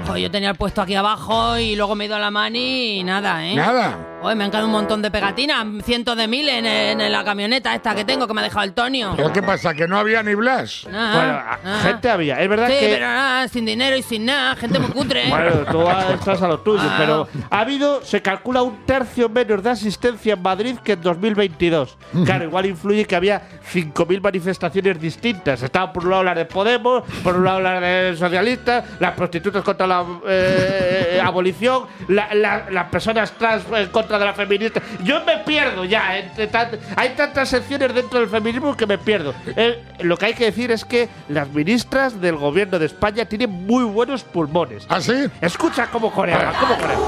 Joder, 0.08 0.22
yo 0.22 0.32
tenía 0.32 0.50
el 0.50 0.56
puesto 0.56 0.82
aquí 0.82 0.96
abajo 0.96 1.58
y 1.58 1.75
luego 1.75 1.96
me 1.96 2.04
he 2.06 2.08
ido 2.08 2.16
a 2.16 2.20
la 2.20 2.32
mani 2.32 3.00
y 3.00 3.04
nada, 3.04 3.46
¿eh? 3.46 3.56
Nada. 3.56 3.98
Joder, 4.24 4.38
me 4.38 4.46
han 4.46 4.51
quedado 4.51 4.68
un 4.68 4.72
montón 4.72 5.01
de 5.01 5.12
pegatinas, 5.12 5.65
cientos 5.84 6.15
de 6.15 6.30
miles 6.30 6.56
en, 6.56 6.65
en 7.01 7.12
la 7.12 7.25
camioneta 7.25 7.75
esta 7.75 7.94
que 7.94 8.06
tengo 8.06 8.25
que 8.25 8.34
me 8.34 8.39
ha 8.39 8.46
dejado 8.46 8.63
el 8.63 8.72
Tonio. 8.74 9.12
¿Pero 9.18 9.34
qué 9.34 9.44
pasa? 9.44 9.74
¿Que 9.74 9.86
no 9.86 9.98
había 9.98 10.24
ni 10.24 10.34
Blas? 10.34 10.84
Bueno, 10.86 11.01
a- 11.01 11.60
nada. 11.62 11.80
gente 11.82 12.10
había. 12.10 12.39
Es 12.42 12.48
verdad 12.48 12.68
Sí, 12.70 12.74
que. 12.80 12.88
pero 12.94 13.06
nada, 13.06 13.48
sin 13.50 13.65
dinero 13.65 13.98
y 13.98 14.01
sin 14.01 14.25
nada, 14.25 14.56
gente 14.56 14.80
muy 14.80 14.92
cutre. 14.92 15.27
¿eh? 15.27 15.30
Bueno, 15.30 15.51
tú 15.70 15.84
estás 16.13 16.42
a 16.42 16.48
lo 16.48 16.60
tuyo, 16.62 16.80
Ah. 16.86 16.96
pero 16.98 17.27
ha 17.50 17.60
habido, 17.60 18.01
se 18.06 18.22
calcula 18.22 18.62
un 18.62 18.86
tercio 18.86 19.27
menos 19.27 19.62
de 19.62 19.72
asistencia 19.72 20.36
en 20.36 20.42
Madrid 20.42 20.77
que 20.82 20.94
en 20.94 21.01
2022. 21.01 21.98
Claro, 22.24 22.46
igual 22.46 22.65
influye 22.68 23.03
que 23.03 23.18
había 23.18 23.42
5.000 23.74 24.22
manifestaciones 24.22 25.01
distintas. 25.01 25.62
Estaban 25.63 25.92
por 25.92 26.06
un 26.06 26.12
lado 26.12 26.24
las 26.24 26.36
de 26.38 26.46
Podemos, 26.46 27.03
por 27.25 27.36
un 27.36 27.44
lado 27.44 27.60
las 27.60 27.82
de 27.82 28.15
socialistas, 28.18 28.86
las 29.01 29.12
prostitutas 29.15 29.63
contra 29.63 29.86
la 29.86 30.06
eh, 30.30 31.22
abolición, 31.22 31.88
la- 32.08 32.34
la- 32.34 32.70
las 32.70 32.86
personas 32.88 33.34
trans 33.34 33.65
contra 33.92 34.12
de 34.20 34.25
la 34.25 34.34
feminista. 34.34 34.82
Yo 35.03 35.24
me 35.25 35.38
pierdo 35.39 35.86
ya. 35.86 36.17
entre 36.17 36.51
tant- 36.51 36.79
hay 36.96 37.10
tantas 37.10 37.50
secciones 37.50 37.93
dentro 37.93 38.20
del 38.20 38.29
feminismo 38.29 38.75
que 38.75 38.86
me 38.86 38.98
pierdo. 38.98 39.34
Eh, 39.55 39.84
lo 40.00 40.17
que 40.17 40.25
hay 40.27 40.34
que 40.34 40.46
decir 40.46 40.72
es 40.72 40.86
que 40.86 41.10
las 41.29 41.48
ministras 41.50 42.20
del 42.22 42.36
gobierno 42.38 42.79
de 42.79 42.86
España 42.86 43.25
tienen 43.25 43.50
muy 43.51 43.84
buenos 43.84 44.24
pulmones. 44.24 44.86
¿Ah, 44.89 45.01
sí? 45.01 45.25
Escucha 45.41 45.88
cómo 45.91 46.12
corean, 46.12 46.53
cómo 46.60 46.75
corean. 46.77 47.00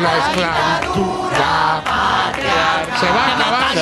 La 0.00 0.18
esclavitura 0.18 1.13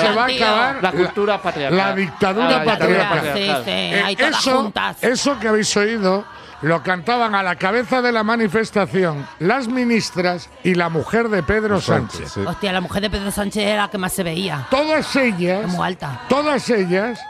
se 0.08 0.14
va 0.14 0.22
a 0.24 0.26
acabar. 0.26 0.82
La 0.82 0.92
cultura 0.92 1.40
patriarcal. 1.42 1.78
La 1.78 1.94
dictadura 1.94 2.56
Ah, 2.60 2.64
patriarcal. 2.64 3.30
Sí, 3.34 3.44
sí, 3.64 3.70
Eh, 3.70 4.16
todas 4.18 4.38
eso, 4.40 4.56
juntas. 4.62 5.02
eso 5.02 5.38
que 5.40 5.48
habéis 5.48 5.76
oído 5.76 6.24
lo 6.62 6.82
cantaban 6.82 7.34
a 7.34 7.42
la 7.42 7.56
cabeza 7.56 8.00
de 8.02 8.12
la 8.12 8.22
manifestación 8.22 9.26
las 9.40 9.66
ministras 9.66 10.48
y 10.62 10.74
la 10.74 10.88
mujer 10.88 11.28
de 11.28 11.42
Pedro 11.42 11.80
Sánchez. 11.80 12.32
Sí. 12.32 12.40
Hostia, 12.46 12.72
la 12.72 12.80
mujer 12.80 13.02
de 13.02 13.10
Pedro 13.10 13.30
Sánchez 13.32 13.64
era 13.64 13.82
la 13.82 13.90
que 13.90 13.98
más 13.98 14.12
se 14.12 14.22
veía. 14.22 14.66
Todas 14.70 15.16
ellas, 15.16 15.66
muy 15.68 15.84
alta. 15.86 16.20
todas 16.28 16.68
ellas 16.70 17.20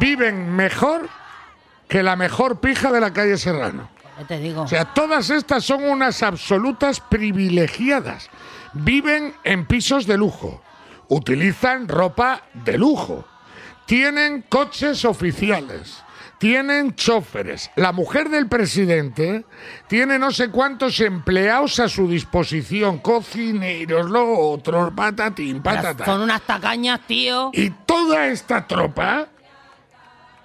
viven 0.00 0.50
mejor 0.54 1.08
que 1.88 2.02
la 2.02 2.16
mejor 2.16 2.58
pija 2.58 2.90
de 2.90 3.00
la 3.00 3.12
calle 3.12 3.36
Serrano. 3.38 3.88
Te 4.26 4.38
digo. 4.38 4.62
O 4.62 4.66
sea, 4.66 4.84
todas 4.86 5.30
estas 5.30 5.62
son 5.62 5.84
unas 5.84 6.22
absolutas 6.22 7.00
privilegiadas. 7.00 8.30
Viven 8.72 9.34
en 9.44 9.66
pisos 9.66 10.06
de 10.06 10.16
lujo, 10.16 10.60
utilizan 11.08 11.88
ropa 11.88 12.42
de 12.52 12.78
lujo, 12.78 13.26
tienen 13.86 14.42
coches 14.42 15.04
oficiales, 15.04 16.02
tienen 16.38 16.94
choferes. 16.94 17.70
La 17.76 17.92
mujer 17.92 18.28
del 18.28 18.48
presidente 18.48 19.44
tiene 19.88 20.18
no 20.18 20.30
sé 20.30 20.50
cuántos 20.50 21.00
empleados 21.00 21.78
a 21.80 21.88
su 21.88 22.08
disposición, 22.08 22.98
cocineros, 22.98 24.10
lo 24.10 24.38
otro, 24.38 24.92
patatín, 24.94 25.62
patata. 25.62 26.04
Son 26.04 26.20
unas 26.22 26.42
tacañas, 26.42 27.00
tío. 27.06 27.50
Y 27.52 27.70
toda 27.70 28.26
esta 28.26 28.66
tropa 28.66 29.28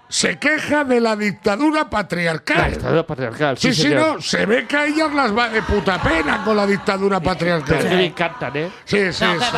se 0.08 0.38
queja 0.38 0.84
de 0.84 1.00
la 1.01 1.15
dictadura 1.15 1.89
patriarcal. 1.89 2.58
La 2.58 2.70
dictadura 2.70 3.08
patriarcal. 3.08 3.58
Sí, 3.58 3.74
sí, 3.74 3.84
señor. 3.84 4.15
no, 4.15 4.22
se 4.22 4.46
ve 4.46 4.68
que 4.68 4.75
a 4.77 4.86
ellas 4.86 5.13
las 5.13 5.36
va 5.36 5.50
de 5.50 5.62
puta 5.62 6.01
pena 6.01 6.44
con 6.44 6.56
la 6.58 6.68
dictadura 6.68 7.20
Pero 7.20 7.32
es 7.32 7.38
que 7.38 7.46
me 7.46 7.60
patriarcal. 7.62 8.01
encantan, 8.01 8.58
¿eh? 8.58 8.72
Sí, 8.86 9.12
sí, 9.13 9.24
No, 9.24 9.34
que 9.39 9.46
sí. 9.46 9.51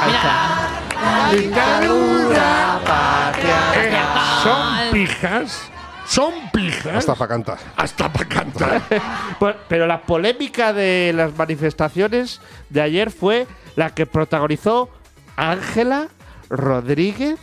Ahí 0.00 0.10
Mira, 0.12 1.32
Dictadura 1.32 2.80
patriarcal. 2.84 3.84
Eh, 3.84 4.42
son 4.42 4.92
pijas, 4.92 5.62
son 6.06 6.32
pijas. 6.52 6.94
Hasta 6.96 7.14
para 7.14 7.28
cantar. 7.28 7.58
hasta 7.76 8.12
para 8.12 8.28
cantar. 8.28 8.82
Pues- 9.38 9.56
Pero 9.68 9.86
la 9.86 10.02
polémica 10.02 10.72
de 10.72 11.12
las 11.14 11.36
manifestaciones 11.36 12.40
de 12.70 12.80
ayer 12.80 13.10
fue 13.10 13.46
la 13.76 13.90
que 13.90 14.06
protagonizó 14.06 14.88
Ángela 15.36 16.08
Rodríguez, 16.48 17.38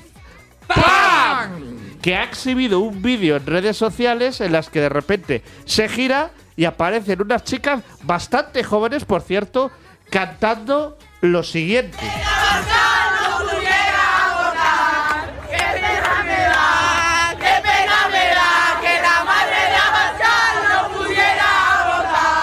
¡Pam! 0.67 2.00
que 2.01 2.15
ha 2.15 2.24
exhibido 2.24 2.79
un 2.79 3.01
vídeo 3.01 3.38
en 3.38 3.45
redes 3.45 3.77
sociales 3.77 4.41
en 4.41 4.51
las 4.51 4.69
que 4.69 4.81
de 4.81 4.89
repente 4.89 5.43
se 5.65 5.88
gira 5.88 6.31
y 6.55 6.65
aparecen 6.65 7.21
unas 7.21 7.43
chicas 7.43 7.81
bastante 8.03 8.63
jóvenes, 8.63 9.05
por 9.05 9.21
cierto, 9.21 9.71
cantando 10.09 10.97
lo 11.32 11.44
siguiente. 11.44 11.98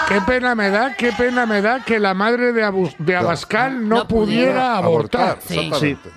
Qué 0.07 0.21
pena 0.21 0.53
me 0.53 0.69
da, 0.69 0.93
qué 0.95 1.11
pena 1.13 1.45
me 1.45 1.61
da 1.61 1.79
que 1.83 1.97
la 1.99 2.13
madre 2.13 2.51
de, 2.53 2.63
Abu- 2.63 2.93
de 2.99 3.15
Abascal 3.15 3.87
no, 3.87 3.95
No 3.97 4.07
pudiera 4.07 4.51
pudiera 4.51 4.77
abortar. 4.77 5.37
Sí. 5.41 5.55
exactamente. 5.59 6.09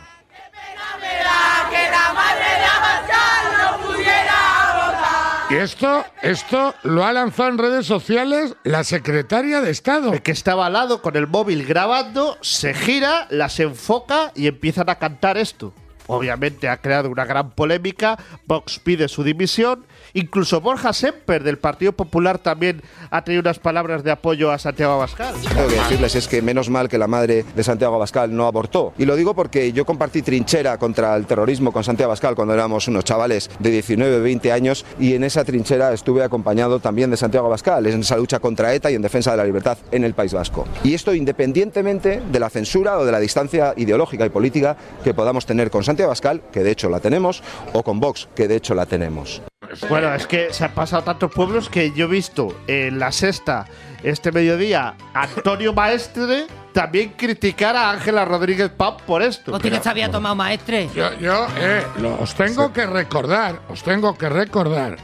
Y 5.48 5.54
esto, 5.54 6.04
esto 6.22 6.74
lo 6.82 7.04
ha 7.04 7.12
lanzado 7.12 7.50
en 7.50 7.58
redes 7.58 7.86
sociales 7.86 8.56
la 8.64 8.82
secretaria 8.82 9.60
de 9.60 9.70
Estado. 9.70 10.12
El 10.12 10.22
que 10.22 10.32
estaba 10.32 10.66
al 10.66 10.72
lado 10.72 11.00
con 11.00 11.14
el 11.14 11.28
móvil 11.28 11.64
grabando, 11.64 12.36
se 12.40 12.74
gira, 12.74 13.28
las 13.30 13.60
enfoca 13.60 14.32
y 14.34 14.48
empiezan 14.48 14.90
a 14.90 14.96
cantar 14.96 15.38
esto. 15.38 15.72
Obviamente 16.08 16.68
ha 16.68 16.78
creado 16.78 17.10
una 17.10 17.24
gran 17.24 17.52
polémica, 17.52 18.18
Vox 18.46 18.80
pide 18.80 19.06
su 19.06 19.22
dimisión, 19.22 19.86
incluso 20.16 20.61
Borja 20.61 20.92
Semper 20.92 21.44
del 21.44 21.58
Partido 21.58 21.92
Popular 21.92 22.38
también 22.38 22.82
ha 23.11 23.23
tenido 23.23 23.42
unas 23.42 23.58
palabras 23.58 24.02
de 24.02 24.11
apoyo 24.11 24.50
a 24.50 24.58
Santiago 24.58 24.94
Abascal. 24.94 25.35
Tengo 25.40 25.68
que 25.68 25.75
decirles 25.75 26.14
es 26.14 26.26
que 26.26 26.42
menos 26.42 26.70
mal 26.70 26.88
que 26.88 26.99
la 26.99 27.06
madre 27.06 27.44
de 27.54 27.64
Santiago 27.64 27.94
Abascal 27.94 28.35
no 28.35 28.46
abortó. 28.46 28.94
Y 28.99 29.04
lo 29.04 29.14
digo 29.14 29.35
porque 29.35 29.73
yo 29.73 29.85
compartí 29.85 30.23
trinchera 30.23 30.78
contra 30.78 31.14
el 31.16 31.26
terrorismo 31.26 31.73
con 31.73 31.85
Santiago 31.85 32.11
Abascal 32.11 32.35
cuando 32.35 32.54
éramos 32.54 32.88
unos 32.88 33.04
chavales 33.04 33.50
de 33.58 33.70
19, 33.70 34.20
20 34.20 34.52
años 34.52 34.85
y 34.99 35.14
en 35.14 35.25
esa 35.25 35.44
trinchera 35.44 35.92
estuve 35.92 36.23
acompañado 36.23 36.80
también 36.80 37.11
de 37.11 37.16
Santiago 37.16 37.46
Abascal 37.46 37.87
en 37.87 38.00
esa 38.00 38.16
lucha 38.16 38.38
contra 38.38 38.75
ETA 38.75 38.90
y 38.90 38.94
en 38.94 39.02
defensa 39.02 39.32
de 39.32 39.37
la 39.37 39.44
libertad 39.44 39.78
en 39.90 40.04
el 40.04 40.14
País 40.14 40.32
Vasco. 40.32 40.66
Y 40.82 40.94
esto 40.94 41.14
independientemente 41.14 42.23
de 42.30 42.40
la 42.40 42.50
censura 42.50 42.99
o 42.99 43.04
de 43.04 43.12
la 43.12 43.20
distancia 43.20 43.75
ideológica 43.76 44.25
y 44.25 44.30
política 44.30 44.76
que 45.04 45.14
podamos 45.14 45.46
tener 45.46 45.70
con 45.70 45.85
Santiago 45.85 46.11
Abascal, 46.11 46.42
que 46.52 46.62
de 46.62 46.70
hecho 46.70 46.88
la 46.88 47.00
tenemos, 47.00 47.42
o 47.73 47.82
con 47.82 48.00
Vox, 48.00 48.28
que 48.35 48.49
de 48.49 48.56
hecho 48.56 48.75
la 48.75 48.87
tenemos. 48.87 49.42
Bueno, 49.88 50.14
es 50.14 50.26
que 50.26 50.52
se 50.52 50.64
han 50.64 50.73
pasado 50.73 51.02
tantos 51.02 51.30
pueblos 51.33 51.68
que 51.68 51.92
yo 51.92 52.06
he 52.06 52.09
visto 52.09 52.62
en 52.66 52.99
la 52.99 53.12
sexta 53.12 53.66
este 54.02 54.30
mediodía 54.33 54.95
Antonio 55.14 55.73
Maestre 55.73 56.47
también 56.73 57.14
criticar 57.16 57.75
a 57.76 57.90
Ángela 57.90 58.25
Rodríguez 58.25 58.71
Pam 58.71 58.97
por 59.06 59.23
esto. 59.23 59.59
Que 59.59 59.80
se 59.80 59.88
había 59.88 60.11
tomado 60.11 60.35
maestre. 60.35 60.88
Yo, 60.95 61.12
yo, 61.18 61.47
eh, 61.59 61.83
lo- 62.00 62.21
os 62.21 62.35
tengo 62.35 62.73
que 62.73 62.85
recordar, 62.87 63.61
os 63.68 63.83
tengo 63.83 64.16
que 64.16 64.28
recordar 64.28 64.97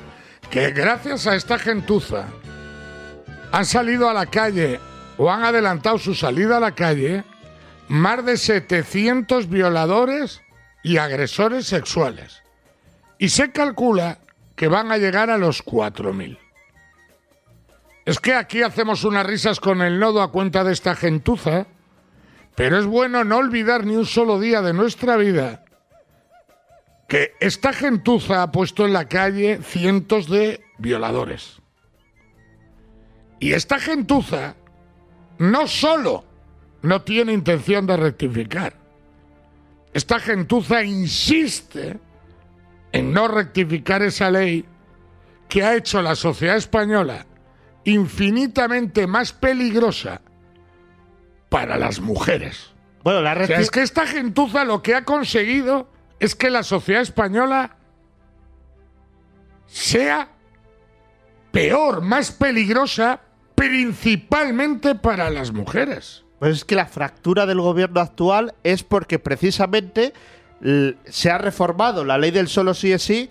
que 0.50 0.70
gracias 0.70 1.26
a 1.26 1.34
esta 1.34 1.58
gentuza 1.58 2.26
han 3.52 3.64
salido 3.64 4.08
a 4.08 4.12
la 4.14 4.26
calle 4.26 4.78
o 5.16 5.30
han 5.30 5.44
adelantado 5.44 5.98
su 5.98 6.14
salida 6.14 6.58
a 6.58 6.60
la 6.60 6.72
calle 6.72 7.24
más 7.88 8.24
de 8.24 8.36
700 8.36 9.48
violadores 9.48 10.40
y 10.82 10.96
agresores 10.98 11.66
sexuales. 11.66 12.42
Y 13.18 13.28
se 13.30 13.50
calcula 13.52 14.18
que 14.56 14.68
van 14.68 14.92
a 14.92 14.98
llegar 14.98 15.30
a 15.30 15.38
los 15.38 15.64
4.000. 15.64 16.38
Es 18.04 18.18
que 18.18 18.34
aquí 18.34 18.62
hacemos 18.62 19.04
unas 19.04 19.26
risas 19.26 19.60
con 19.60 19.80
el 19.80 19.98
nodo 19.98 20.22
a 20.22 20.32
cuenta 20.32 20.64
de 20.64 20.72
esta 20.72 20.94
gentuza, 20.94 21.66
pero 22.54 22.78
es 22.78 22.86
bueno 22.86 23.24
no 23.24 23.38
olvidar 23.38 23.86
ni 23.86 23.96
un 23.96 24.06
solo 24.06 24.40
día 24.40 24.60
de 24.60 24.72
nuestra 24.72 25.16
vida 25.16 25.64
que 27.08 27.34
esta 27.40 27.72
gentuza 27.72 28.42
ha 28.42 28.50
puesto 28.50 28.86
en 28.86 28.92
la 28.94 29.06
calle 29.06 29.60
cientos 29.62 30.28
de 30.28 30.64
violadores. 30.78 31.60
Y 33.38 33.52
esta 33.52 33.78
gentuza 33.78 34.56
no 35.38 35.66
solo 35.66 36.24
no 36.80 37.02
tiene 37.02 37.32
intención 37.32 37.86
de 37.86 37.96
rectificar, 37.96 38.74
esta 39.92 40.18
gentuza 40.18 40.82
insiste 40.82 41.98
en 42.92 43.12
no 43.12 43.28
rectificar 43.28 44.02
esa 44.02 44.30
ley 44.30 44.66
que 45.48 45.64
ha 45.64 45.76
hecho 45.76 46.00
la 46.02 46.14
sociedad 46.14 46.56
española 46.56 47.26
infinitamente 47.84 49.06
más 49.06 49.32
peligrosa 49.32 50.20
para 51.48 51.76
las 51.76 52.00
mujeres. 52.00 52.70
Bueno, 53.02 53.20
la 53.20 53.32
O 53.32 53.46
sea, 53.46 53.60
es 53.60 53.70
que 53.70 53.82
esta 53.82 54.06
gentuza 54.06 54.64
lo 54.64 54.82
que 54.82 54.94
ha 54.94 55.04
conseguido 55.04 55.90
es 56.20 56.34
que 56.36 56.50
la 56.50 56.62
sociedad 56.62 57.02
española 57.02 57.76
sea 59.66 60.28
peor, 61.50 62.00
más 62.00 62.30
peligrosa, 62.30 63.20
principalmente 63.54 64.94
para 64.94 65.30
las 65.30 65.52
mujeres. 65.52 66.24
Pues 66.38 66.56
es 66.56 66.64
que 66.64 66.74
la 66.74 66.86
fractura 66.86 67.46
del 67.46 67.60
gobierno 67.60 68.00
actual 68.00 68.54
es 68.62 68.82
porque 68.82 69.18
precisamente 69.18 70.12
se 71.04 71.30
ha 71.30 71.38
reformado 71.38 72.04
la 72.04 72.18
ley 72.18 72.30
del 72.30 72.48
solo 72.48 72.74
sí 72.74 72.92
es 72.92 73.02
sí 73.02 73.28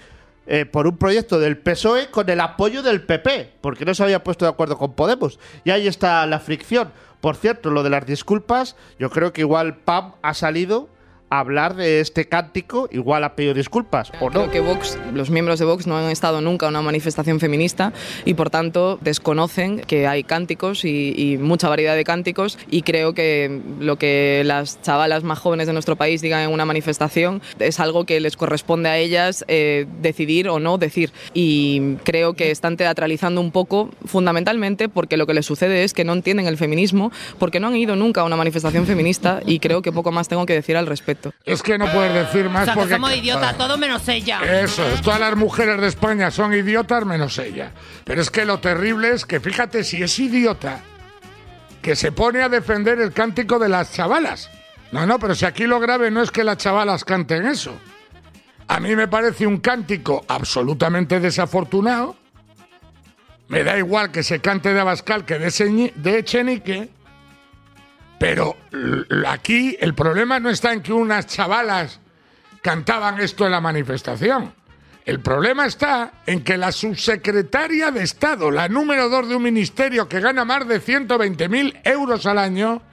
eh, 0.48 0.66
por 0.66 0.88
un 0.88 0.98
proyecto 0.98 1.40
del 1.40 1.58
PSOE 1.58 2.10
con 2.10 2.30
el 2.30 2.42
apoyo 2.42 2.82
del 2.84 3.02
PP, 3.04 3.54
porque 3.62 3.86
no 3.86 3.94
se 3.94 4.04
había 4.04 4.24
puesto 4.24 4.44
de 4.44 4.50
acuerdo 4.50 4.78
con 4.78 4.94
Podemos. 4.94 5.40
Y 5.64 5.70
ahí 5.70 5.88
está 5.88 6.26
la 6.26 6.40
fricción. 6.40 6.92
Por 7.22 7.36
cierto, 7.36 7.70
lo 7.70 7.84
de 7.84 7.92
las 7.92 8.06
disculpas, 8.06 8.76
yo 9.00 9.10
creo 9.12 9.32
que 9.32 9.42
igual 9.42 9.78
Pam 9.78 10.14
ha 10.22 10.34
salido 10.34 10.90
hablar 11.32 11.76
de 11.76 12.02
este 12.02 12.26
cántico, 12.26 12.90
igual 12.92 13.24
ha 13.24 13.36
pedido 13.36 13.54
disculpas 13.54 14.12
o 14.20 14.26
no. 14.26 14.32
Creo 14.32 14.52
que 14.52 14.60
Vox, 14.60 15.00
los 15.14 15.30
miembros 15.30 15.60
de 15.60 15.66
Vox 15.66 15.88
no 15.88 15.98
han 15.98 16.12
estado 16.12 16.42
nunca 16.42 16.68
en 16.68 16.72
una 16.72 16.82
manifestación 16.82 17.40
feminista 17.40 17.94
y 18.26 18.34
por 18.34 18.50
tanto 18.50 19.00
desconocen 19.02 19.80
que 19.80 20.08
hay 20.08 20.24
cánticos 20.24 20.86
y, 20.86 21.38
mucha 21.42 21.70
variedad 21.70 21.96
de 21.96 22.04
cánticos 22.04 22.58
y 22.70 22.82
creo 22.82 23.14
que 23.14 23.62
lo 23.80 23.98
que 23.98 24.44
las 24.46 24.82
chavalas 24.82 25.24
más 25.24 25.40
jóvenes 25.40 25.66
de 25.66 25.74
nuestro 25.74 25.96
país 25.96 26.22
digan 26.22 26.42
en 26.42 26.52
una 26.52 26.66
manifestación 26.66 27.42
es 27.60 27.80
algo 27.80 28.06
que 28.06 28.20
les 28.20 28.36
corresponde 28.36 28.90
a 28.90 28.98
ellas 28.98 29.46
eh, 29.48 29.86
decidir 30.02 30.50
o 30.50 30.60
no 30.60 30.78
decir 30.78 31.14
y 31.34 31.96
creo 32.04 32.34
que 32.34 32.52
están 32.52 32.76
teatralizando 32.76 33.40
un 33.40 33.52
poco 33.52 33.90
fundamentalmente 34.06 34.90
porque 34.90 35.16
lo 35.16 35.26
que 35.26 35.34
les 35.34 35.46
sucede 35.46 35.86
es 35.86 35.94
que 35.94 36.04
no 36.04 36.12
entienden 36.14 36.48
el 36.48 36.58
feminismo 36.58 37.12
porque 37.40 37.62
no 37.62 37.68
han 37.68 37.78
ido 37.78 37.96
nunca 37.96 38.22
a 38.22 38.24
una 38.26 38.36
manifestación 38.36 38.86
feminista 38.86 39.42
y 39.46 39.60
creo 39.60 39.82
que 39.82 39.94
poco 39.94 40.12
más 40.12 40.28
tengo 40.28 40.46
que 40.46 40.54
decir 40.54 40.76
al 40.76 40.88
respecto. 40.88 41.21
Es 41.46 41.62
que 41.63 41.78
no 41.78 41.92
puedes 41.92 42.13
decir 42.13 42.50
más 42.50 42.63
O 42.63 42.66
sea, 42.66 42.74
que 42.74 42.80
porque... 42.80 42.94
somos 42.96 43.16
idiotas 43.16 43.58
todos 43.58 43.78
menos 43.78 44.08
ella. 44.08 44.40
Eso, 44.62 44.86
es, 44.88 45.01
todas 45.01 45.20
las 45.20 45.36
mujeres 45.36 45.80
de 45.82 45.88
España 45.88 46.32
son 46.32 46.54
idiotas 46.54 47.06
menos 47.06 47.38
ella. 47.40 47.72
Pero 48.04 48.22
es 48.22 48.30
que 48.30 48.46
lo 48.46 48.60
terrible 48.60 49.12
es 49.12 49.25
que 49.25 49.40
fíjate 49.40 49.84
si 49.84 50.01
es 50.01 50.18
idiota 50.20 50.82
que 51.82 51.96
se 51.96 52.12
pone 52.12 52.42
a 52.42 52.50
defender 52.50 53.00
el 53.00 53.12
cántico 53.12 53.58
de 53.60 53.70
las 53.70 53.94
chavalas. 53.94 54.50
No, 54.92 55.06
no, 55.06 55.20
pero 55.20 55.34
si 55.36 55.46
aquí 55.46 55.66
lo 55.66 55.80
grave 55.80 56.12
no 56.12 56.22
es 56.22 56.32
que 56.32 56.44
las 56.44 56.58
chavalas 56.58 57.04
canten 57.06 57.46
eso. 57.46 57.74
A 58.68 58.80
mí 58.80 58.96
me 58.96 59.08
parece 59.08 59.48
un 59.48 59.58
cántico 59.58 60.24
absolutamente 60.28 61.20
desafortunado. 61.20 62.16
Me 63.48 63.63
da 63.63 63.78
igual 63.78 64.12
que 64.12 64.24
se 64.24 64.40
cante 64.40 64.74
de 64.74 64.80
Abascal 64.80 65.25
que 65.25 65.38
de, 65.40 65.48
Señi- 65.48 65.94
de 65.96 66.20
Echenique. 66.20 66.90
Pero 68.22 68.56
aquí 69.28 69.75
el 69.80 69.96
problema 69.96 70.40
no 70.40 70.51
está 70.51 70.74
en 70.74 70.84
que 70.84 70.94
unas 70.94 71.25
chavalas 71.25 72.00
cantaban 72.62 73.20
esto 73.20 73.48
en 73.48 73.51
la 73.51 73.62
manifestación. 73.62 74.54
El 75.06 75.22
problema 75.22 75.66
está 75.66 76.12
en 76.28 76.44
que 76.44 76.56
la 76.56 76.72
subsecretaria 76.72 77.90
de 77.90 78.04
Estado, 78.04 78.51
la 78.51 78.70
número 78.70 79.10
dos 79.10 79.28
de 79.28 79.36
un 79.36 79.42
ministerio 79.42 80.08
que 80.08 80.20
gana 80.20 80.46
más 80.46 80.68
de 80.68 80.80
120.000 80.80 81.82
euros 81.84 82.28
al 82.28 82.38
año, 82.38 82.84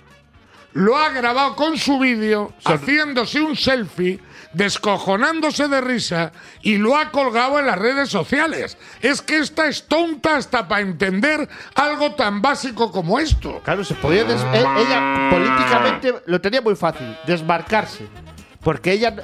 lo 0.79 0.97
ha 0.97 1.09
grabado 1.11 1.57
con 1.57 1.77
su 1.77 1.99
vídeo, 1.99 2.53
haciéndose 2.65 3.41
un 3.41 3.57
selfie, 3.57 4.21
descojonándose 4.53 5.67
de 5.67 5.81
risa 5.81 6.31
y 6.63 6.79
lo 6.79 6.97
ha 6.97 7.11
colgado 7.11 7.59
en 7.59 7.67
las 7.67 7.77
redes 7.79 8.09
sociales. 8.11 8.79
Es 9.03 9.21
que 9.21 9.39
esta 9.39 9.67
es 9.67 9.89
tonta 9.89 10.37
hasta 10.37 10.69
para 10.69 10.81
entender 10.83 11.49
algo 11.75 12.15
tan 12.15 12.41
básico 12.41 12.93
como 12.93 13.19
esto. 13.19 13.61
Claro, 13.65 13.85
se 13.85 13.95
podía 13.97 14.23
des- 14.23 14.41
e- 14.55 14.59
ella 14.61 15.29
políticamente 15.31 16.15
lo 16.27 16.41
tenía 16.41 16.61
muy 16.63 16.77
fácil, 16.77 17.17
desmarcarse. 17.27 18.07
Porque 18.63 18.93
ella 18.93 19.17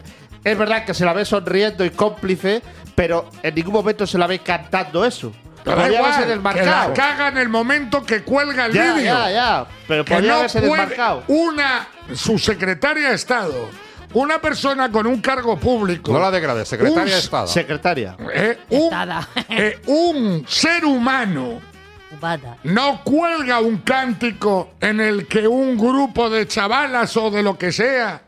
es 0.43 0.59
verdad 0.59 0.85
que 0.85 0.93
se 0.93 1.05
la 1.05 1.13
ve 1.13 1.25
sonriendo 1.25 1.85
y 1.85 1.91
cómplice, 1.91 2.63
pero 2.97 3.31
en 3.45 3.55
ningún 3.55 3.75
momento 3.75 4.07
se 4.09 4.19
la 4.19 4.27
ve 4.27 4.41
cantando 4.41 5.05
eso. 5.05 5.33
Pero 5.65 5.77
da 5.79 5.87
igual, 5.89 6.03
haberse 6.05 6.21
que 6.21 6.27
la 6.29 6.35
desmarcado. 6.35 6.95
caga 6.95 7.29
en 7.29 7.39
el 7.39 7.49
momento 7.49 8.05
que 8.05 8.23
cuelga 8.23 8.67
el 8.67 8.73
Ya, 8.73 8.93
vídeo. 8.95 9.05
ya, 9.15 9.31
ya. 9.31 9.67
Pero 9.89 10.05
que 10.05 10.15
podría 10.15 10.31
no 10.33 10.39
haberse 10.39 10.61
puede 10.61 10.81
desmarcado. 10.83 11.25
una 11.29 11.89
subsecretaria 12.13 13.09
de 13.09 13.15
Estado, 13.15 13.71
una 14.13 14.41
persona 14.41 14.91
con 14.93 15.07
un 15.07 15.21
cargo 15.21 15.59
público. 15.59 16.13
No 16.13 16.21
la 16.21 16.31
degrade, 16.31 16.65
secretaria 16.67 17.03
un- 17.05 17.09
de 17.11 17.19
Estado. 17.19 17.47
Secretaria. 17.47 18.17
eh, 18.35 18.59
un, 18.71 18.83
Estada. 18.85 19.29
eh, 19.49 19.81
un 19.87 20.45
ser 20.47 20.85
humano 20.85 21.61
no 22.63 23.03
cuelga 23.03 23.59
un 23.61 23.79
cántico 23.79 24.75
en 24.81 25.01
el 25.01 25.27
que 25.27 25.49
un 25.49 25.77
grupo 25.77 26.31
de 26.31 26.47
chavalas 26.47 27.17
o 27.17 27.31
de 27.31 27.43
lo 27.43 27.59
que 27.59 27.73
sea 27.73 28.23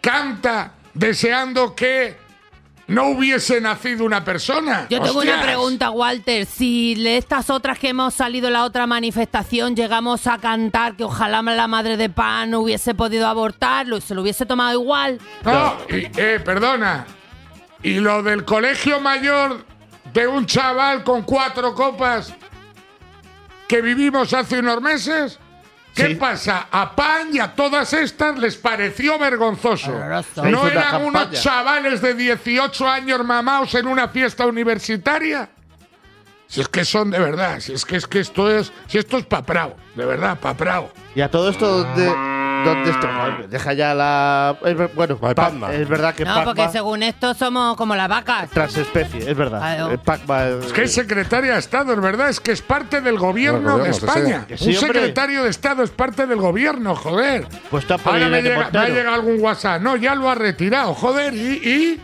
canta 0.00 0.72
deseando 0.94 1.74
que 1.74 2.16
no 2.88 3.08
hubiese 3.08 3.60
nacido 3.60 4.04
una 4.04 4.24
persona. 4.24 4.86
Yo 4.88 5.00
tengo 5.00 5.20
una 5.20 5.42
pregunta, 5.42 5.90
Walter. 5.90 6.46
Si 6.46 6.94
de 6.94 7.16
estas 7.16 7.50
otras 7.50 7.78
que 7.78 7.88
hemos 7.88 8.14
salido 8.14 8.46
en 8.46 8.52
la 8.52 8.64
otra 8.64 8.86
manifestación 8.86 9.74
llegamos 9.74 10.26
a 10.26 10.38
cantar 10.38 10.96
que 10.96 11.04
ojalá 11.04 11.42
la 11.42 11.66
madre 11.66 11.96
de 11.96 12.08
Pan 12.08 12.54
hubiese 12.54 12.94
podido 12.94 13.26
abortarlo 13.26 13.96
y 13.96 14.00
se 14.00 14.14
lo 14.14 14.22
hubiese 14.22 14.46
tomado 14.46 14.80
igual. 14.80 15.20
No, 15.44 15.76
y, 15.88 16.08
eh, 16.16 16.40
perdona. 16.44 17.06
Y 17.82 18.00
lo 18.00 18.22
del 18.22 18.44
colegio 18.44 19.00
mayor 19.00 19.64
de 20.12 20.26
un 20.26 20.46
chaval 20.46 21.02
con 21.02 21.22
cuatro 21.22 21.74
copas 21.74 22.32
que 23.68 23.82
vivimos 23.82 24.32
hace 24.32 24.60
unos 24.60 24.80
meses. 24.80 25.38
¿Qué 25.96 26.08
Sí. 26.08 26.14
pasa? 26.16 26.68
A 26.70 26.94
Pan 26.94 27.28
y 27.32 27.38
a 27.38 27.54
todas 27.54 27.92
estas 27.94 28.38
les 28.38 28.56
pareció 28.56 29.18
vergonzoso. 29.18 29.92
Se 30.34 30.50
¿No 30.50 30.68
eran 30.68 31.02
unos 31.04 31.30
chavales 31.32 32.02
de 32.02 32.14
18 32.14 32.86
años 32.86 33.24
mamados 33.24 33.74
en 33.74 33.86
una 33.86 34.08
fiesta 34.08 34.46
universitaria? 34.46 35.48
Si 36.48 36.60
es 36.60 36.68
que 36.68 36.84
son 36.84 37.10
de 37.10 37.18
verdad, 37.18 37.58
si 37.60 37.72
es 37.72 37.84
que, 37.84 37.96
es 37.96 38.06
que 38.06 38.20
esto 38.20 38.48
es, 38.48 38.70
si 38.86 38.98
esto 38.98 39.16
es 39.16 39.24
paprao, 39.24 39.74
de 39.96 40.04
verdad, 40.04 40.38
paprao. 40.38 40.92
Y 41.14 41.20
a 41.22 41.30
todo 41.30 41.48
esto, 41.50 41.82
¿dónde, 41.82 42.04
dónde 42.66 42.90
está? 42.90 43.38
Deja 43.48 43.72
ya 43.72 43.94
la. 43.94 44.56
es 44.64 44.76
ver- 44.76 44.90
bueno, 44.94 45.16
Pacma. 45.18 45.72
es 45.72 45.88
verdad 45.88 46.14
que 46.14 46.24
No, 46.24 46.34
Pacma- 46.34 46.44
porque 46.44 46.68
según 46.70 47.02
esto 47.02 47.34
somos 47.34 47.76
como 47.76 47.94
las 47.96 48.08
vacas. 48.08 48.50
transespecie, 48.50 49.30
es 49.30 49.36
verdad. 49.36 49.58
Claro. 49.58 49.92
Eh, 49.92 49.98
Pacma, 49.98 50.44
Es 50.44 50.72
que 50.72 50.82
es 50.84 50.92
secretaria 50.94 51.54
de 51.54 51.58
Estado, 51.58 51.92
es 51.92 52.00
verdad, 52.00 52.28
es 52.28 52.40
que 52.40 52.52
es 52.52 52.62
parte 52.62 53.00
del 53.00 53.18
gobierno 53.18 53.78
Del 53.78 53.92
de 53.92 53.98
que 53.98 54.06
España. 54.06 54.40
sí. 54.40 54.46
Que 54.46 54.58
sí, 54.58 54.70
Un 54.70 54.76
hombre. 54.84 55.00
secretario 55.00 55.44
de 55.44 55.50
Estado 55.50 55.82
es 55.82 55.90
parte 55.90 56.26
del 56.26 56.38
gobierno, 56.38 56.94
joder. 56.94 57.46
Pues 57.70 57.84
está 57.84 57.98
por 57.98 58.12
Ahora 58.14 58.28
me 58.28 58.42
llega, 58.42 58.56
me 58.56 58.60
ha 58.62 58.64
Montero. 58.64 58.94
llegado 58.94 59.14
algún 59.14 59.40
WhatsApp. 59.40 59.80
No, 59.82 59.96
ya 59.96 60.14
lo 60.14 60.28
ha 60.30 60.34
retirado, 60.34 60.94
joder, 60.94 61.34
y, 61.34 61.38
y 61.64 62.00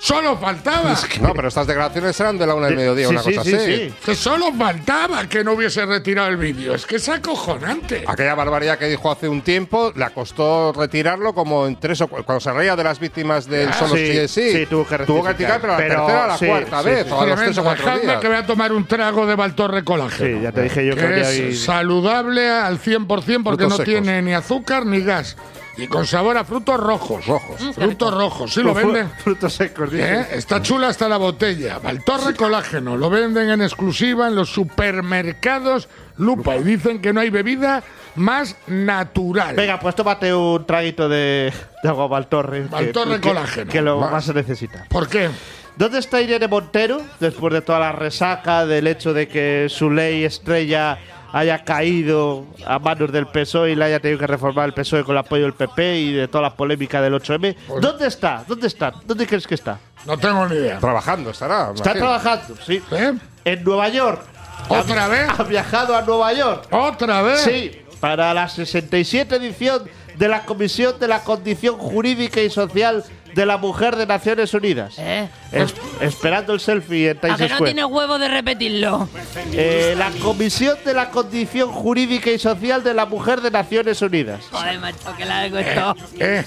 solo 0.00 0.36
faltaba. 0.38 0.94
No, 1.20 1.34
pero 1.34 1.48
estas 1.48 1.66
declaraciones 1.66 2.18
eran 2.18 2.38
de 2.38 2.46
la 2.46 2.54
una 2.54 2.66
del 2.66 2.76
mediodía, 2.76 3.06
Sí, 3.06 3.12
una 3.12 3.22
sí, 3.22 3.34
cosa 3.34 3.44
sí, 3.50 3.54
así. 3.54 3.76
sí. 3.90 3.94
Que 4.04 4.14
solo 4.14 4.52
faltaba 4.52 5.28
que 5.28 5.44
no 5.44 5.52
hubiese 5.52 5.84
retirado 5.86 6.28
el 6.28 6.36
vídeo. 6.36 6.74
Es 6.74 6.86
que 6.86 6.96
es 6.96 7.08
acojonante. 7.08 8.04
Aquella 8.06 8.34
barbaridad 8.34 8.78
que 8.78 8.86
dijo 8.86 9.10
hace 9.10 9.28
un 9.28 9.42
tiempo, 9.42 9.92
le 9.94 10.08
costó 10.10 10.72
retirarlo 10.72 11.34
como 11.34 11.66
en 11.66 11.76
tres 11.78 12.00
o 12.00 12.08
cu- 12.08 12.22
cuando 12.24 12.40
se 12.40 12.52
reía 12.52 12.74
de 12.76 12.84
las 12.84 12.98
víctimas 12.98 13.46
del 13.46 13.68
Ah, 13.68 13.72
solo 13.74 13.94
sí, 13.94 14.06
sí, 14.12 14.28
sí, 14.28 14.52
sí, 14.60 14.66
tuvo 14.66 14.84
que 14.86 14.96
retirar, 14.96 15.60
pero 15.60 15.74
a 15.74 15.76
la 15.76 15.82
Pero 15.86 15.94
tercera 16.06 16.20
o 16.20 16.24
a 16.24 16.26
la 16.28 16.38
sí, 16.38 16.46
cuarta 16.46 16.78
sí, 16.82 16.88
vez, 16.88 17.04
sí. 17.06 17.12
o 17.12 17.20
a 17.20 17.26
los 17.26 17.40
tres 17.40 17.58
o 17.58 17.62
cuatro 17.62 17.98
días. 18.00 18.20
que 18.20 18.28
voy 18.28 18.36
a 18.36 18.46
tomar 18.46 18.72
un 18.72 18.86
trago 18.86 19.26
de 19.26 19.34
Valtorre 19.34 19.84
Colágeno. 19.84 20.36
Sí, 20.38 20.42
ya 20.42 20.52
te 20.52 20.62
dije 20.62 20.86
yo 20.86 20.94
que 20.94 21.00
que 21.00 21.06
había 21.06 21.30
es 21.30 21.40
ahí- 21.40 21.54
saludable 21.56 22.50
al 22.50 22.78
100% 22.78 23.06
porque 23.06 23.64
Frutos 23.64 23.68
no 23.68 23.76
secos. 23.76 23.84
tiene 23.84 24.22
ni 24.22 24.32
azúcar 24.32 24.86
ni 24.86 25.00
gas. 25.00 25.36
Y 25.80 25.88
con 25.88 26.06
sabor 26.06 26.36
a 26.36 26.44
frutos 26.44 26.78
rojos. 26.78 27.26
Rojos. 27.26 27.74
Frutos 27.74 28.14
rojos, 28.14 28.52
sí 28.52 28.62
lo 28.62 28.74
venden. 28.74 29.10
Frutos 29.24 29.54
secos, 29.54 29.90
dice. 29.90 30.20
¿Eh? 30.20 30.26
Está 30.32 30.60
chula 30.60 30.88
hasta 30.88 31.08
la 31.08 31.16
botella. 31.16 31.78
Valtorre 31.78 32.34
Colágeno. 32.34 32.96
Lo 32.96 33.08
venden 33.08 33.50
en 33.50 33.62
exclusiva 33.62 34.28
en 34.28 34.34
los 34.34 34.50
supermercados 34.50 35.88
Lupa. 36.18 36.56
Y 36.56 36.64
dicen 36.64 37.00
que 37.00 37.12
no 37.12 37.20
hay 37.20 37.30
bebida 37.30 37.82
más 38.16 38.56
natural. 38.66 39.56
Venga, 39.56 39.80
pues 39.80 39.94
tómate 39.94 40.34
un 40.34 40.66
traguito 40.66 41.08
de, 41.08 41.52
de 41.82 41.88
agua 41.88 42.08
Valtorre. 42.08 42.64
Valtorre 42.64 43.20
que, 43.20 43.28
colágeno. 43.28 43.72
Que 43.72 43.80
lo 43.80 43.98
Va. 43.98 44.10
vas 44.10 44.28
a 44.28 44.34
necesitar. 44.34 44.86
¿Por 44.88 45.08
qué? 45.08 45.30
¿Dónde 45.76 45.98
está 45.98 46.20
Irene 46.20 46.46
Montero 46.46 47.00
después 47.20 47.54
de 47.54 47.62
toda 47.62 47.78
la 47.78 47.92
resaca 47.92 48.66
del 48.66 48.86
hecho 48.86 49.14
de 49.14 49.28
que 49.28 49.68
su 49.70 49.90
ley 49.90 50.24
estrella 50.24 50.98
haya 51.32 51.62
caído 51.64 52.46
a 52.66 52.78
manos 52.78 53.12
del 53.12 53.26
PSOE 53.26 53.72
y 53.72 53.74
la 53.76 53.86
haya 53.86 54.00
tenido 54.00 54.18
que 54.18 54.26
reformar 54.26 54.66
el 54.66 54.74
PSOE 54.74 55.04
con 55.04 55.12
el 55.14 55.18
apoyo 55.18 55.42
del 55.44 55.52
PP 55.54 55.98
y 56.00 56.12
de 56.12 56.28
toda 56.28 56.42
la 56.42 56.54
polémica 56.54 57.00
del 57.00 57.14
8M? 57.14 57.56
Pues 57.68 57.80
¿Dónde 57.80 58.06
está? 58.06 58.44
¿Dónde 58.46 58.66
está? 58.66 58.92
¿Dónde 59.04 59.26
crees 59.26 59.46
que 59.46 59.54
está? 59.54 59.78
No 60.06 60.16
tengo 60.18 60.46
ni 60.48 60.56
idea. 60.56 60.78
Trabajando 60.78 61.30
estará. 61.30 61.70
Está 61.74 61.90
imagino. 61.92 62.06
trabajando, 62.06 62.54
sí. 62.64 62.82
¿Eh? 62.92 63.12
En 63.44 63.64
Nueva 63.64 63.88
York. 63.88 64.22
¿Otra 64.68 65.04
Ha- 65.04 65.08
vez? 65.08 65.28
Ha 65.38 65.42
viajado 65.44 65.96
a 65.96 66.02
Nueva 66.02 66.32
York. 66.32 66.66
¿Otra 66.70 67.22
vez? 67.22 67.40
Sí, 67.40 67.80
para 68.00 68.32
la 68.34 68.48
67 68.48 69.36
edición 69.36 69.82
de 70.16 70.28
la 70.28 70.44
Comisión 70.44 70.98
de 70.98 71.08
la 71.08 71.22
Condición 71.24 71.76
Jurídica 71.78 72.40
y 72.42 72.50
Social 72.50 73.02
de 73.34 73.46
la 73.46 73.56
Mujer 73.58 73.96
de 73.96 74.06
Naciones 74.06 74.52
Unidas. 74.54 74.94
¿Eh? 74.98 75.28
Es- 75.52 75.74
esperando 76.00 76.52
el 76.54 76.60
selfie 76.60 77.10
en 77.10 77.16
¿A 77.18 77.20
Times 77.20 77.38
que 77.38 77.48
no 77.48 77.64
tiene 77.64 77.84
huevo 77.84 78.18
de 78.18 78.28
repetirlo? 78.28 79.08
Eh, 79.52 79.94
la 79.96 80.10
Comisión 80.22 80.76
de 80.84 80.94
la 80.94 81.10
Condición 81.10 81.70
Jurídica 81.70 82.30
y 82.30 82.38
Social 82.38 82.82
de 82.82 82.94
la 82.94 83.06
Mujer 83.06 83.40
de 83.40 83.50
Naciones 83.50 84.00
Unidas. 84.02 84.40
Joder, 84.50 84.78
macho, 84.78 85.14
que 85.16 85.24
largo 85.24 85.58
esto. 85.58 85.96
Eh, 86.18 86.44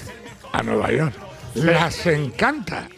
a 0.52 0.62
Nueva 0.62 0.90
York. 0.92 1.14
Las 1.54 2.06
encanta. 2.06 2.88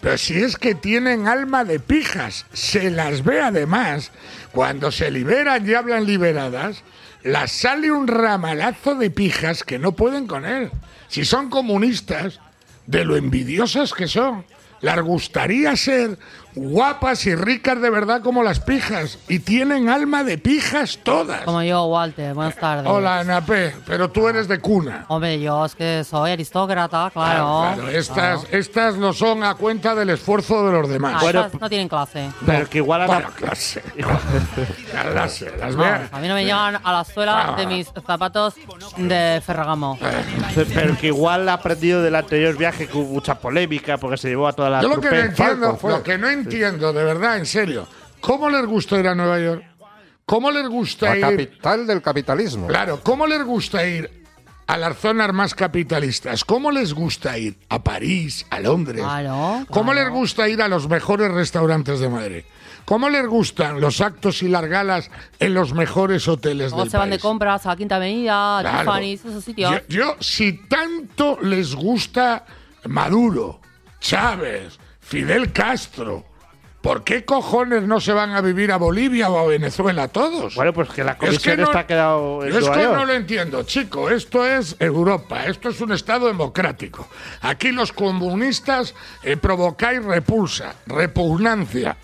Pero 0.00 0.18
si 0.18 0.34
es 0.38 0.56
que 0.56 0.74
tienen 0.74 1.26
alma 1.26 1.64
de 1.64 1.80
pijas, 1.80 2.46
se 2.52 2.90
las 2.90 3.24
ve 3.24 3.40
además, 3.40 4.12
cuando 4.52 4.92
se 4.92 5.10
liberan 5.10 5.68
y 5.68 5.74
hablan 5.74 6.04
liberadas, 6.06 6.84
las 7.24 7.50
sale 7.50 7.90
un 7.90 8.06
ramalazo 8.06 8.94
de 8.94 9.10
pijas 9.10 9.64
que 9.64 9.78
no 9.78 9.92
pueden 9.92 10.26
con 10.26 10.44
él. 10.44 10.70
Si 11.08 11.24
son 11.24 11.48
comunistas, 11.50 12.38
de 12.86 13.04
lo 13.04 13.16
envidiosas 13.16 13.92
que 13.92 14.06
son. 14.06 14.44
les 14.80 15.00
gustaría 15.00 15.74
ser 15.76 16.18
guapas 16.56 17.26
y 17.26 17.34
ricas 17.34 17.80
de 17.80 17.90
verdad 17.90 18.22
como 18.22 18.42
las 18.42 18.60
pijas. 18.60 19.18
Y 19.28 19.38
tienen 19.40 19.88
alma 19.88 20.24
de 20.24 20.38
pijas 20.38 20.98
todas. 21.02 21.42
Como 21.42 21.62
yo, 21.62 21.84
Walter. 21.84 22.34
Buenas 22.34 22.56
tardes. 22.56 22.86
Hola, 22.90 23.20
Ana 23.20 23.40
P., 23.44 23.74
pero 23.86 24.10
tú 24.10 24.26
eres 24.26 24.48
de 24.48 24.58
cuna. 24.58 25.04
Hombre, 25.08 25.38
yo 25.40 25.64
es 25.66 25.74
que 25.74 26.02
soy 26.04 26.30
aristócrata, 26.32 27.10
claro. 27.12 27.74
Claro, 27.74 27.88
estas, 27.90 28.46
estas 28.50 28.96
no 28.96 29.12
son 29.12 29.44
a 29.44 29.54
cuenta 29.54 29.94
del 29.94 30.10
esfuerzo 30.10 30.66
de 30.66 30.72
los 30.72 30.88
demás. 30.88 31.22
Ah, 31.22 31.26
estas 31.26 31.60
no 31.60 31.68
tienen 31.68 31.88
clase. 31.88 32.30
Pero 32.44 32.68
que 32.68 32.78
igual 32.78 33.06
Bueno, 33.06 33.28
clase. 33.36 33.82
clase, 35.12 35.52
las 35.58 35.74
No, 35.76 35.82
veas. 35.82 36.12
a 36.12 36.18
mí 36.18 36.28
no 36.28 36.34
me 36.34 36.44
llegan 36.44 36.78
a 36.82 36.92
la 36.92 37.04
suela 37.04 37.54
de 37.56 37.66
mis 37.66 37.86
zapatos 38.06 38.54
de 38.96 39.42
Ferragamo. 39.44 39.98
Pero 40.74 40.96
que 40.96 41.08
igual 41.08 41.48
ha 41.48 41.54
aprendido 41.54 42.02
del 42.02 42.14
anterior 42.14 42.56
viaje 42.56 42.86
con 42.88 43.12
mucha 43.12 43.38
polémica 43.38 43.98
porque 43.98 44.16
se 44.16 44.28
llevó 44.28 44.48
a 44.48 44.52
toda 44.52 44.70
la 44.70 44.82
Yo 44.82 44.88
lo 44.88 45.00
que 45.00 45.10
no 45.10 45.16
entiendo, 45.16 45.76
fue. 45.76 45.92
lo 45.92 46.02
que 46.02 46.18
no 46.18 46.28
entiendo, 46.28 46.45
de 46.48 47.04
verdad, 47.04 47.38
en 47.38 47.46
serio, 47.46 47.86
¿cómo 48.20 48.48
les 48.50 48.64
gusta 48.66 48.98
ir 48.98 49.08
a 49.08 49.14
Nueva 49.14 49.38
York? 49.38 49.64
¿Cómo 50.24 50.50
les 50.50 50.66
gusta 50.68 51.14
La 51.14 51.16
ir? 51.16 51.22
capital 51.48 51.86
del 51.86 52.02
capitalismo. 52.02 52.66
Claro, 52.66 53.00
¿cómo 53.02 53.26
les 53.26 53.44
gusta 53.44 53.86
ir 53.86 54.10
a 54.66 54.76
las 54.76 54.98
zonas 54.98 55.32
más 55.32 55.54
capitalistas? 55.54 56.44
¿Cómo 56.44 56.72
les 56.72 56.92
gusta 56.92 57.38
ir 57.38 57.56
a 57.68 57.82
París, 57.84 58.44
a 58.50 58.58
Londres? 58.58 59.02
Claro, 59.02 59.64
¿Cómo 59.70 59.92
claro. 59.92 60.08
les 60.08 60.12
gusta 60.18 60.48
ir 60.48 60.60
a 60.62 60.66
los 60.68 60.88
mejores 60.88 61.30
restaurantes 61.30 62.00
de 62.00 62.08
Madrid? 62.08 62.42
¿Cómo 62.84 63.08
les 63.08 63.26
gustan 63.26 63.80
los 63.80 64.00
actos 64.00 64.42
y 64.42 64.48
las 64.48 64.64
galas 64.66 65.10
en 65.38 65.54
los 65.54 65.72
mejores 65.74 66.26
hoteles 66.28 66.74
del 66.74 66.90
se 66.90 66.96
van 66.96 67.10
de 67.10 67.16
país? 67.16 67.22
compras 67.22 67.66
a 67.66 67.76
Quinta 67.76 67.96
Avenida, 67.96 68.58
a 68.58 68.60
Claro. 68.62 68.78
Tiffany's, 68.78 69.24
esos 69.24 69.44
sitios. 69.44 69.70
Yo, 69.70 69.78
yo, 69.88 70.16
si 70.20 70.52
tanto 70.68 71.38
les 71.42 71.74
gusta 71.74 72.44
Maduro, 72.84 73.60
Chávez, 74.00 74.78
Fidel 75.00 75.52
Castro, 75.52 76.24
¿por 76.86 77.02
qué 77.02 77.24
cojones 77.24 77.82
no 77.82 78.00
se 78.00 78.12
van 78.12 78.30
a 78.30 78.40
vivir 78.40 78.70
a 78.70 78.76
Bolivia 78.76 79.28
o 79.28 79.38
a 79.38 79.46
Venezuela 79.46 80.08
todos? 80.08 80.54
Bueno, 80.54 80.72
pues 80.72 80.88
que 80.90 81.02
la 81.02 81.12
Es 81.12 81.18
comisión 81.18 81.56
que 81.56 81.62
no- 81.62 81.68
está 81.68 81.86
quedado 81.86 82.44
en 82.44 82.48
es 82.54 82.60
York. 82.64 82.76
no 82.94 83.04
lo 83.04 83.12
entiendo, 83.12 83.62
chico. 83.64 84.08
Esto 84.08 84.46
es 84.46 84.76
Europa, 84.78 85.44
esto 85.46 85.68
es 85.70 85.80
un 85.80 85.92
Estado 85.92 86.26
democrático. 86.28 87.08
Aquí 87.40 87.72
los 87.72 87.92
comunistas 87.92 88.94
eh, 89.24 89.36
provocáis 89.36 90.04
repulsa, 90.04 90.74
repugnancia. 90.86 91.96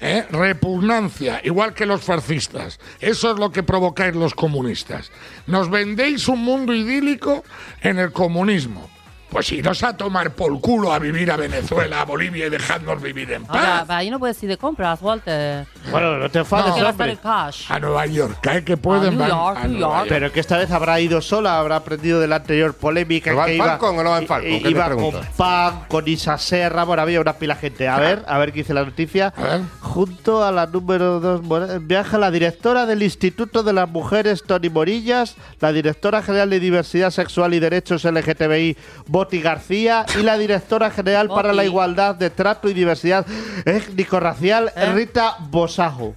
¿eh? 0.00 0.26
Repugnancia, 0.30 1.40
igual 1.44 1.72
que 1.72 1.86
los 1.86 2.02
fascistas. 2.02 2.78
Eso 3.00 3.30
es 3.32 3.38
lo 3.38 3.50
que 3.50 3.62
provocáis 3.62 4.14
los 4.14 4.34
comunistas. 4.34 5.10
Nos 5.46 5.70
vendéis 5.70 6.28
un 6.28 6.44
mundo 6.44 6.74
idílico 6.74 7.42
en 7.80 7.98
el 7.98 8.12
comunismo. 8.12 8.90
Pues 9.30 9.50
iros 9.52 9.82
a 9.82 9.96
tomar 9.96 10.30
por 10.32 10.58
culo 10.60 10.92
a 10.92 10.98
vivir 10.98 11.30
a 11.30 11.36
Venezuela, 11.36 12.00
a 12.00 12.04
Bolivia 12.04 12.46
y 12.46 12.50
dejadnos 12.50 13.02
vivir 13.02 13.30
en 13.32 13.44
paz. 13.44 13.80
Ahora, 13.82 13.96
ahí 13.98 14.08
no 14.08 14.18
puedes 14.18 14.40
ir 14.42 14.48
de 14.48 14.56
compras, 14.56 15.02
Walter. 15.02 15.66
Bueno, 15.90 16.16
no 16.18 16.30
te 16.30 16.38
enfades, 16.38 16.80
hombre. 16.82 17.10
el 17.12 17.18
cash. 17.18 17.64
A 17.68 17.78
Nueva 17.80 18.06
York, 18.06 18.38
cae 18.40 18.64
que 18.64 18.76
pueden. 18.76 19.10
New 19.10 19.18
van 19.18 19.28
York, 19.28 19.58
a 19.60 19.66
New 19.68 19.78
Nueva 19.80 19.96
York. 19.98 20.06
Pero 20.08 20.32
que 20.32 20.40
esta 20.40 20.56
vez 20.58 20.70
habrá 20.70 21.00
ido 21.00 21.20
sola, 21.20 21.58
habrá 21.58 21.76
aprendido 21.76 22.20
de 22.20 22.28
la 22.28 22.36
anterior 22.36 22.74
polémica. 22.74 23.34
¿Va 23.34 23.44
que 23.46 23.50
en 23.52 23.56
iba, 23.56 23.66
Falcon 23.66 23.98
o 23.98 24.02
no 24.04 24.10
va 24.10 24.18
en 24.18 24.26
Falcon? 24.26 24.50
i- 24.50 24.58
¿Qué 24.58 24.64
te 24.64 24.70
Iba 24.70 24.90
con? 24.90 25.12
Pan, 25.36 25.80
con 25.88 26.08
Isa 26.08 26.38
Serra, 26.38 26.84
bueno, 26.84 27.02
había 27.02 27.20
una 27.20 27.34
pila 27.34 27.54
de 27.54 27.60
gente. 27.60 27.88
A 27.88 27.98
ver, 27.98 28.22
a 28.26 28.38
ver 28.38 28.52
qué 28.52 28.60
dice 28.60 28.74
la 28.74 28.84
noticia. 28.84 29.34
A 29.36 29.42
ver. 29.42 29.60
Junto 29.80 30.44
a 30.44 30.52
la 30.52 30.66
número 30.66 31.20
dos, 31.20 31.40
viaja 31.82 32.16
la 32.18 32.30
directora 32.30 32.86
del 32.86 33.02
Instituto 33.02 33.62
de 33.62 33.72
las 33.72 33.88
Mujeres, 33.88 34.44
Tony 34.46 34.70
Morillas, 34.70 35.34
la 35.60 35.72
directora 35.72 36.22
general 36.22 36.48
de 36.50 36.60
Diversidad 36.60 37.10
Sexual 37.10 37.54
y 37.54 37.58
Derechos 37.60 38.04
LGTBI, 38.04 38.76
Boti 39.16 39.40
García, 39.40 40.04
y 40.18 40.22
la 40.22 40.36
directora 40.36 40.90
general 40.90 41.28
para 41.28 41.54
la 41.54 41.64
Igualdad 41.64 42.16
de 42.16 42.28
Trato 42.28 42.68
y 42.68 42.74
Diversidad 42.74 43.24
Étnico-Racial, 43.64 44.70
¿Eh? 44.76 44.92
Rita 44.92 45.36
Bosajo. 45.48 46.14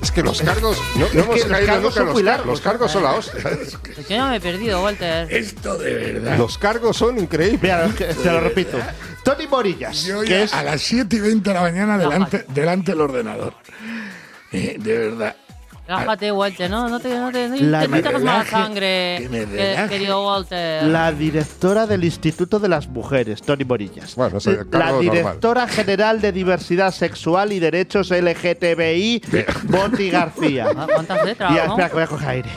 Es 0.00 0.12
que 0.12 0.22
los 0.22 0.40
cargos. 0.42 0.78
No, 0.94 1.06
no 1.12 1.22
hemos 1.22 1.34
que 1.34 1.40
los 1.40 1.48
caído 1.48 1.66
cargos 1.66 1.82
nunca 1.82 1.94
son 1.96 2.06
los, 2.06 2.14
muy 2.14 2.22
car- 2.22 2.32
largos. 2.36 2.46
los 2.46 2.60
cargos 2.60 2.92
son 2.92 3.02
la 3.02 3.12
hostia. 3.14 3.40
Pues 3.42 4.08
yo 4.08 4.16
ya 4.16 4.26
me 4.28 4.36
he 4.36 4.40
perdido, 4.40 4.80
Walter. 4.80 5.26
Esto 5.32 5.76
de 5.76 5.94
verdad. 5.94 6.38
Los 6.38 6.56
cargos 6.56 6.96
son 6.96 7.18
increíbles. 7.18 7.60
Mira, 7.60 7.84
es 7.86 7.94
que- 7.96 8.04
te 8.14 8.30
lo 8.30 8.38
repito. 8.38 8.78
Tony 9.24 9.48
Morillas, 9.48 10.04
Yo 10.04 10.20
que 10.22 10.44
es 10.44 10.54
a 10.54 10.62
las 10.62 10.80
7 10.82 11.16
y 11.16 11.20
20 11.20 11.50
de 11.50 11.54
la 11.54 11.62
mañana 11.62 11.98
delante, 11.98 12.44
delante 12.54 12.92
del 12.92 13.00
ordenador. 13.00 13.54
Eh, 14.52 14.76
de 14.78 14.98
verdad. 14.98 15.34
Relájate, 16.00 16.32
Walter, 16.32 16.70
no, 16.70 16.88
no 16.88 17.00
te, 17.00 17.08
no 17.18 17.30
te, 17.30 17.48
no 17.48 17.56
La- 17.60 17.80
te- 17.86 17.86
relaje, 18.02 18.50
sangre, 18.50 19.16
que 19.20 19.28
me 19.28 19.44
que- 19.46 19.86
querido 19.88 20.24
Walter. 20.26 20.84
la 20.84 21.12
directora 21.12 21.86
del 21.86 22.04
Instituto 22.04 22.58
de 22.58 22.68
las 22.68 22.88
Mujeres, 22.88 23.42
Tony 23.42 23.64
Morillas. 23.64 24.14
Bueno, 24.14 24.38
el 24.44 24.66
la 24.70 24.92
directora 24.98 25.66
general 25.68 26.20
de 26.20 26.32
Diversidad 26.32 26.92
Sexual 26.92 27.52
y 27.52 27.58
Derechos 27.60 28.10
LGTBI, 28.10 29.22
Boti 29.64 30.10
García. 30.10 30.66
Ah, 30.76 30.86
¿Cuántas 30.92 31.24
letras, 31.24 31.50
Y 31.52 31.54
no? 31.54 31.60
espera, 31.64 31.88
que 31.88 31.94
voy 31.94 32.02
a 32.02 32.06
coger 32.06 32.28
aire. 32.28 32.48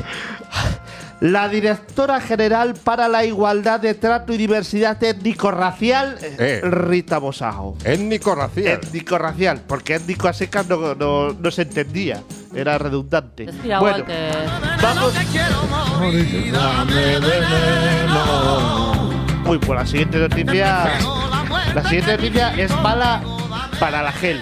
La 1.22 1.48
directora 1.48 2.20
general 2.20 2.74
para 2.74 3.08
la 3.08 3.24
igualdad 3.24 3.80
de 3.80 3.94
trato 3.94 4.34
y 4.34 4.38
diversidad 4.38 5.02
étnico-racial, 5.02 6.18
Eh. 6.22 6.60
Rita 6.64 7.20
Bosajo. 7.20 7.78
Étnico-racial. 7.86 8.74
Étnico-racial, 8.84 9.62
porque 9.66 9.96
étnico 9.96 10.28
a 10.28 10.34
secas 10.34 10.68
no, 10.68 10.94
no, 10.94 11.32
no 11.34 11.52
se 11.52 11.62
entendía, 11.64 12.22
era 12.54 12.78
redundante. 12.78 13.46
Respira, 13.46 13.80
bueno, 13.80 13.98
Walter. 14.00 14.36
vamos. 14.82 15.14
Uy, 19.48 19.58
pues 19.60 19.80
la 19.80 19.86
siguiente 19.86 20.18
noticia. 20.18 20.90
La 21.74 21.84
siguiente 21.84 22.18
noticia 22.18 22.54
es 22.56 22.72
mala 22.82 23.22
para 23.80 24.02
la 24.02 24.12
gel. 24.12 24.40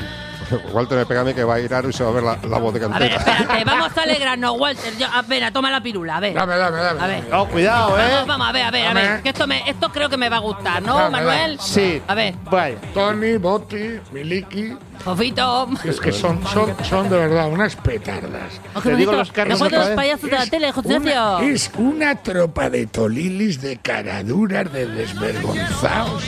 Walter 0.71 0.97
me 0.97 1.05
pega 1.05 1.21
a 1.21 1.23
mí 1.23 1.33
que 1.33 1.43
va 1.43 1.55
a 1.55 1.59
ir 1.59 1.73
Aro 1.73 1.89
y 1.89 1.93
se 1.93 2.03
va 2.03 2.09
a 2.09 2.13
ver 2.13 2.23
la, 2.23 2.37
la 2.47 2.57
voz 2.57 2.73
de 2.73 2.83
A 2.85 2.87
ver, 2.87 3.11
cantera. 3.11 3.15
espérate, 3.17 3.63
vamos 3.65 3.97
a 3.97 4.01
alegrarnos, 4.01 4.59
Walter. 4.59 4.97
Yo, 4.97 5.07
a 5.11 5.21
ver, 5.21 5.51
toma 5.51 5.71
la 5.71 5.81
pirula, 5.81 6.17
a 6.17 6.19
ver. 6.19 6.33
Dame, 6.33 6.55
dame, 6.57 6.77
dame. 6.77 7.01
A 7.01 7.07
ver. 7.07 7.27
No, 7.29 7.47
cuidado, 7.47 7.91
Vamos, 7.91 8.01
eh. 8.11 8.23
vamos, 8.27 8.47
a 8.47 8.51
ver, 8.51 8.63
a 8.63 8.71
ver, 8.71 8.85
a 8.87 8.93
ver. 8.93 9.21
Que 9.21 9.29
esto, 9.29 9.47
me, 9.47 9.69
esto 9.69 9.89
creo 9.89 10.09
que 10.09 10.17
me 10.17 10.29
va 10.29 10.37
a 10.37 10.39
gustar, 10.39 10.81
¿no, 10.81 10.95
Dame, 10.95 11.17
Manuel? 11.17 11.59
Sí. 11.59 12.01
A 12.07 12.13
ver, 12.15 12.33
Vaya. 12.49 12.77
Tony, 12.93 13.37
Botti, 13.37 13.99
Miliki. 14.11 14.75
Fofito. 15.03 15.67
Es 15.83 15.99
que 15.99 16.11
son, 16.11 16.45
son, 16.47 16.73
son 16.83 17.09
de 17.09 17.17
verdad 17.17 17.49
unas 17.49 17.75
petardas. 17.75 18.53
Te 18.81 18.95
digo 18.95 19.11
los 19.11 19.31
vez. 19.33 19.95
payasos 19.95 20.29
de 20.29 20.37
la 20.37 20.45
tele, 20.45 20.71
José 20.71 20.97
una, 20.97 21.39
es 21.41 21.71
una 21.77 22.15
tropa 22.15 22.69
de 22.69 22.85
tolilis 22.87 23.59
de 23.59 23.77
caraduras 23.77 24.71
de 24.71 24.87
desvergonzados. 24.87 26.23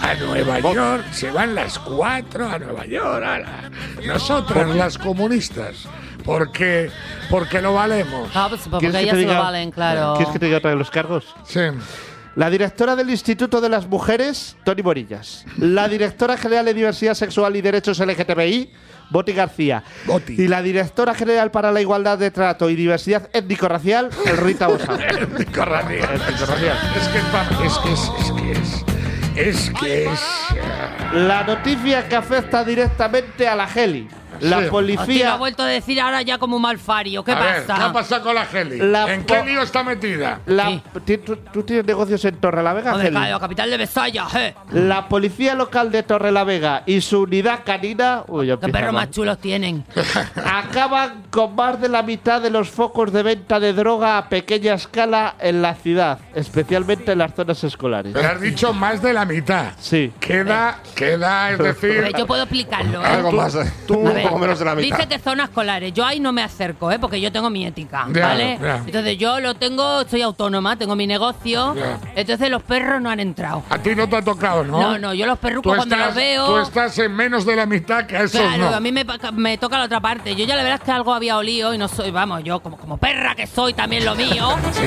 A 0.00 0.14
Nueva 0.14 0.60
York, 0.60 1.04
se 1.12 1.30
van 1.30 1.54
las 1.54 1.78
cuatro 1.78 2.48
a 2.48 2.58
Nueva 2.58 2.86
York. 2.86 3.24
ala. 3.24 3.70
Nosotras, 4.06 4.68
las 4.74 4.98
comunistas, 4.98 5.88
porque, 6.24 6.90
porque 7.30 7.60
lo 7.60 7.74
valemos. 7.74 8.30
Ah, 8.34 8.46
pues 8.48 8.62
porque 8.70 8.90
¿Quieres 8.90 9.12
que 9.12 9.20
ellas 9.20 9.34
lo 9.34 9.42
valen, 9.42 9.70
claro. 9.70 10.14
¿Quieres 10.16 10.32
que 10.32 10.38
te 10.38 10.46
diga 10.46 10.58
otra 10.58 10.70
vez 10.70 10.78
los 10.78 10.90
cargos? 10.90 11.34
Sí. 11.44 11.60
La 12.36 12.50
directora 12.50 12.94
del 12.94 13.10
Instituto 13.10 13.60
de 13.60 13.68
las 13.68 13.88
Mujeres, 13.88 14.56
Tony 14.64 14.82
Morillas. 14.82 15.44
La 15.56 15.88
directora 15.88 16.36
general 16.36 16.66
de 16.66 16.74
Diversidad 16.74 17.14
Sexual 17.14 17.56
y 17.56 17.62
Derechos 17.62 17.98
LGTBI, 17.98 18.70
Boti 19.10 19.32
García. 19.32 19.82
Boti. 20.06 20.34
Y 20.40 20.46
la 20.46 20.62
directora 20.62 21.14
general 21.14 21.50
para 21.50 21.72
la 21.72 21.80
Igualdad 21.80 22.16
de 22.16 22.30
Trato 22.30 22.70
y 22.70 22.76
Diversidad 22.76 23.28
Étnico-Racial, 23.32 24.10
Rita 24.36 24.68
Bosajo. 24.68 24.92
Étnico-racial. 25.00 26.14
Étnico-racial. 26.14 26.76
Es 26.96 27.08
que 27.08 27.18
es, 27.18 27.72
es 27.72 27.78
que 27.78 27.92
es, 27.92 28.12
es 28.20 28.32
que 28.32 28.52
es, 28.52 28.97
es 29.38 29.70
que 29.80 30.06
es. 30.06 30.20
La 31.12 31.44
noticia 31.44 32.08
que 32.08 32.16
afecta 32.16 32.64
directamente 32.64 33.46
a 33.46 33.54
la 33.54 33.66
Geli. 33.66 34.08
La 34.40 34.58
Sí. 34.58 34.62
Hostia, 34.62 34.62
lo 34.62 34.66
ha 34.66 34.70
policía. 34.70 35.36
vuelto 35.36 35.62
a 35.62 35.66
decir 35.66 36.00
ahora 36.00 36.22
ya 36.22 36.38
como 36.38 36.56
un 36.56 36.62
malfario. 36.62 37.22
¿Qué 37.24 37.32
a 37.32 37.38
ver, 37.40 37.66
pasa? 37.66 37.74
¿qué 37.78 37.82
ha 37.84 37.92
pasado 37.92 38.22
con 38.22 38.34
la 38.34 38.44
Geli? 38.46 38.78
La 38.78 39.12
¿En 39.14 39.24
qué 39.24 39.42
lío 39.44 39.62
está 39.62 39.82
metida? 39.82 40.40
La, 40.46 40.66
Sí. 40.68 40.82
¿tú, 41.24 41.36
tú 41.52 41.62
tienes 41.62 41.84
negocios 41.86 42.24
en 42.24 42.36
Torrelavega, 42.36 42.96
Geli? 42.98 43.10
claro, 43.10 43.40
capital 43.40 43.70
de 43.70 43.76
Besaya, 43.76 44.26
eh. 44.36 44.54
La 44.72 45.08
policía 45.08 45.54
local 45.54 45.90
de 45.90 46.02
Torrelavega 46.02 46.82
y 46.86 47.00
su 47.00 47.22
unidad 47.22 47.60
canina. 47.64 48.24
Uy, 48.28 48.50
empieza 48.50 48.72
perros 48.72 48.92
más 48.94 49.10
chulos 49.10 49.38
tienen. 49.38 49.84
acaban 50.44 51.24
con 51.30 51.54
más 51.54 51.80
de 51.80 51.88
la 51.88 52.02
mitad 52.02 52.40
de 52.40 52.50
los 52.50 52.68
focos 52.70 53.12
de 53.12 53.22
venta 53.22 53.60
de 53.60 53.72
droga 53.72 54.18
a 54.18 54.28
pequeña 54.28 54.74
escala 54.74 55.34
en 55.38 55.62
la 55.62 55.74
ciudad, 55.74 56.18
especialmente 56.34 57.12
en 57.12 57.18
las 57.18 57.34
zonas 57.34 57.62
escolares. 57.64 58.12
Pero 58.14 58.28
has 58.28 58.40
dicho 58.40 58.72
más 58.72 59.02
de 59.02 59.12
la 59.12 59.24
mitad. 59.24 59.72
Sí. 59.78 60.12
Queda, 60.20 60.78
queda, 60.94 61.50
es 61.52 61.58
decir. 61.58 62.00
ver, 62.02 62.12
yo 62.16 62.26
puedo 62.26 62.42
explicarlo, 62.42 63.02
¿eh? 63.02 63.06
Algo 63.06 63.32
más. 63.32 63.54
eh. 63.54 63.72
Tú, 63.86 64.06
A 64.06 64.12
ver. 64.12 64.27
Poco 64.28 64.38
menos 64.40 64.58
de 64.58 64.64
la 64.64 64.74
mitad. 64.74 64.96
Dice 64.96 65.08
que 65.08 65.18
zonas 65.18 65.48
escolares. 65.48 65.92
Yo 65.92 66.04
ahí 66.04 66.20
no 66.20 66.32
me 66.32 66.42
acerco, 66.42 66.90
¿eh? 66.92 66.98
Porque 66.98 67.20
yo 67.20 67.30
tengo 67.32 67.50
mi 67.50 67.66
ética, 67.66 68.06
¿vale? 68.08 68.58
Entonces 68.86 69.18
yo 69.18 69.40
lo 69.40 69.54
tengo, 69.54 70.04
soy 70.08 70.22
autónoma, 70.22 70.76
tengo 70.76 70.94
mi 70.96 71.06
negocio. 71.06 71.74
Entonces 72.14 72.50
los 72.50 72.62
perros 72.62 73.00
no 73.00 73.10
han 73.10 73.20
entrado. 73.20 73.62
A 73.70 73.78
ti 73.78 73.94
no 73.94 74.08
te 74.08 74.16
ha 74.16 74.22
tocado, 74.22 74.64
¿no? 74.64 74.80
No, 74.80 74.98
no, 74.98 75.14
yo 75.14 75.26
los 75.26 75.38
perrucos 75.38 75.74
cuando 75.76 75.96
los 75.96 76.14
veo. 76.14 76.46
tú 76.46 76.58
estás 76.58 76.98
en 76.98 77.14
menos 77.14 77.44
de 77.46 77.56
la 77.56 77.66
mitad 77.66 78.06
que 78.06 78.16
a 78.16 78.22
esos 78.22 78.40
Claro, 78.40 78.70
no. 78.70 78.76
a 78.76 78.80
mí 78.80 78.92
me, 78.92 79.04
me 79.32 79.58
toca 79.58 79.78
la 79.78 79.84
otra 79.84 80.00
parte. 80.00 80.34
Yo 80.36 80.44
ya 80.44 80.56
la 80.56 80.62
verdad 80.62 80.78
es 80.80 80.84
que 80.84 80.92
algo 80.92 81.12
había 81.14 81.36
olido 81.36 81.74
y 81.74 81.78
no 81.78 81.88
soy, 81.88 82.10
vamos, 82.10 82.42
yo 82.44 82.60
como, 82.60 82.76
como 82.76 82.96
perra 82.98 83.34
que 83.34 83.46
soy 83.46 83.72
también 83.74 84.04
lo 84.04 84.14
mío. 84.14 84.54
Sí. 84.72 84.84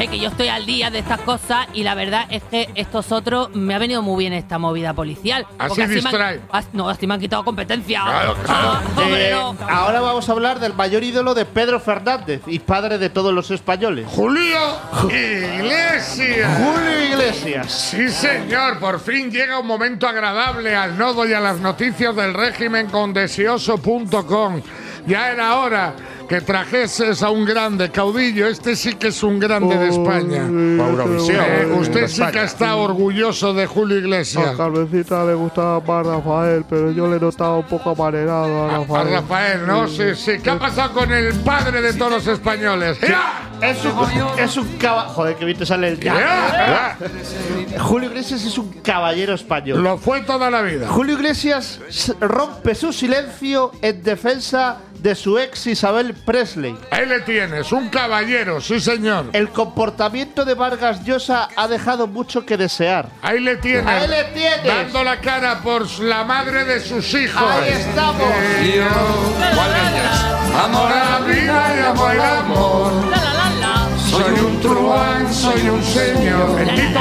Es 0.00 0.08
que 0.08 0.18
yo 0.18 0.28
estoy 0.28 0.48
al 0.48 0.64
día 0.66 0.90
de 0.90 0.98
estas 1.00 1.20
cosas 1.20 1.66
y 1.74 1.82
la 1.82 1.94
verdad 1.94 2.26
es 2.30 2.42
que 2.44 2.70
estos 2.74 3.12
otros 3.12 3.54
me 3.54 3.74
ha 3.74 3.78
venido 3.78 4.00
muy 4.02 4.18
bien 4.24 4.32
esta 4.32 4.58
movida 4.58 4.94
policial. 4.94 5.46
Así 5.58 5.68
porque 5.68 5.86
me 5.86 5.94
han- 5.94 6.00
distrae. 6.00 6.40
as- 6.50 6.68
no, 6.72 6.88
así 6.88 7.06
me 7.06 7.14
han 7.14 7.20
quitado 7.20 7.44
competencia. 7.44 8.02
Claro, 8.02 8.34
claro. 8.44 8.61
Eh, 9.14 9.30
no. 9.32 9.56
ahora 9.68 10.00
vamos 10.00 10.28
a 10.28 10.32
hablar 10.32 10.58
del 10.60 10.74
mayor 10.74 11.02
ídolo 11.02 11.34
de 11.34 11.44
Pedro 11.44 11.80
Fernández 11.80 12.40
y 12.46 12.58
padre 12.60 12.98
de 12.98 13.10
todos 13.10 13.32
los 13.32 13.50
españoles. 13.50 14.06
Julio 14.08 14.58
Iglesias. 15.04 16.58
Julio 16.58 17.04
Iglesias. 17.04 17.72
Sí, 17.72 18.08
señor, 18.08 18.78
por 18.78 19.00
fin 19.00 19.30
llega 19.30 19.58
un 19.58 19.66
momento 19.66 20.06
agradable 20.06 20.74
al 20.74 20.96
nodo 20.96 21.26
y 21.26 21.32
a 21.32 21.40
las 21.40 21.58
noticias 21.58 22.14
del 22.16 22.34
régimen 22.34 22.88
con 22.88 23.12
deseoso.com. 23.12 24.62
Ya 25.06 25.30
era 25.30 25.56
hora 25.58 25.94
que 26.32 26.40
trajeses 26.40 27.22
a 27.22 27.28
un 27.28 27.44
grande 27.44 27.90
caudillo. 27.90 28.46
Este 28.46 28.74
sí 28.74 28.94
que 28.94 29.08
es 29.08 29.22
un 29.22 29.38
grande 29.38 29.76
de 29.76 29.88
España. 29.90 30.46
Eh, 30.48 31.74
usted 31.78 32.08
sí 32.08 32.22
que 32.32 32.42
está 32.44 32.74
orgulloso 32.76 33.52
de 33.52 33.66
Julio 33.66 33.98
Iglesias. 33.98 34.56
Carmencita 34.56 35.26
le 35.26 35.34
gustaba 35.34 35.80
más 35.80 36.06
Rafael, 36.06 36.64
pero 36.66 36.90
yo 36.90 37.06
le 37.06 37.20
notaba 37.20 37.58
un 37.58 37.66
poco 37.66 37.90
amanerado 37.90 38.64
A 38.96 39.04
Rafael, 39.04 39.66
¿no? 39.66 39.86
Sí, 39.86 40.14
sí. 40.16 40.38
¿Qué 40.42 40.48
ha 40.48 40.58
pasado 40.58 40.94
con 40.94 41.12
el 41.12 41.34
padre 41.40 41.82
de 41.82 41.92
todos 41.92 42.12
los 42.12 42.26
españoles? 42.26 42.96
¡Ya! 43.02 43.50
Es 43.60 43.84
un, 43.84 43.92
es 44.40 44.56
un 44.56 44.66
caba- 44.78 45.08
Joder, 45.10 45.36
que 45.36 45.44
bien 45.44 45.58
te 45.58 45.66
sale 45.66 45.88
el 45.88 46.00
ya. 46.00 46.14
¡Ya! 46.14 46.98
Julio 47.78 48.08
Iglesias 48.08 48.42
es 48.44 48.56
un 48.56 48.72
caballero 48.82 49.34
español. 49.34 49.82
Lo 49.82 49.98
fue 49.98 50.22
toda 50.22 50.50
la 50.50 50.62
vida. 50.62 50.88
Julio 50.88 51.14
Iglesias 51.16 51.78
rompe 52.20 52.74
su 52.74 52.90
silencio 52.92 53.70
en 53.82 54.02
defensa 54.02 54.78
de 55.02 55.14
su 55.16 55.36
ex 55.38 55.66
Isabel 55.66 56.14
Presley. 56.24 56.76
Ahí 56.90 57.06
le 57.06 57.20
tienes, 57.20 57.72
un 57.72 57.88
caballero, 57.88 58.60
sí 58.60 58.80
señor. 58.80 59.26
El 59.32 59.50
comportamiento 59.50 60.44
de 60.44 60.54
Vargas 60.54 61.04
Llosa 61.04 61.48
ha 61.56 61.68
dejado 61.68 62.06
mucho 62.06 62.46
que 62.46 62.56
desear. 62.56 63.08
Ahí 63.22 63.40
le 63.40 63.56
tienes. 63.56 63.86
Ahí 63.86 64.08
le 64.08 64.24
tienes. 64.24 64.64
Dando 64.64 65.04
la 65.04 65.20
cara 65.20 65.60
por 65.62 65.88
la 66.00 66.24
madre 66.24 66.64
de 66.64 66.80
sus 66.80 67.12
hijos. 67.14 67.42
Ahí 67.42 67.70
estamos. 67.70 68.26
Amor 70.64 70.92
a 70.92 71.20
la 71.20 71.26
vida 71.26 71.74
y 71.76 71.86
amo 71.86 72.10
el 72.10 72.20
amor. 72.20 72.92
La, 73.10 73.16
la, 73.16 73.32
la, 73.32 73.50
la. 73.60 73.88
Soy 74.10 74.40
un 74.40 74.60
truán, 74.60 75.32
soy 75.32 75.68
un 75.68 75.82
señor. 75.82 76.60
El 76.60 76.74
Tito. 76.74 77.00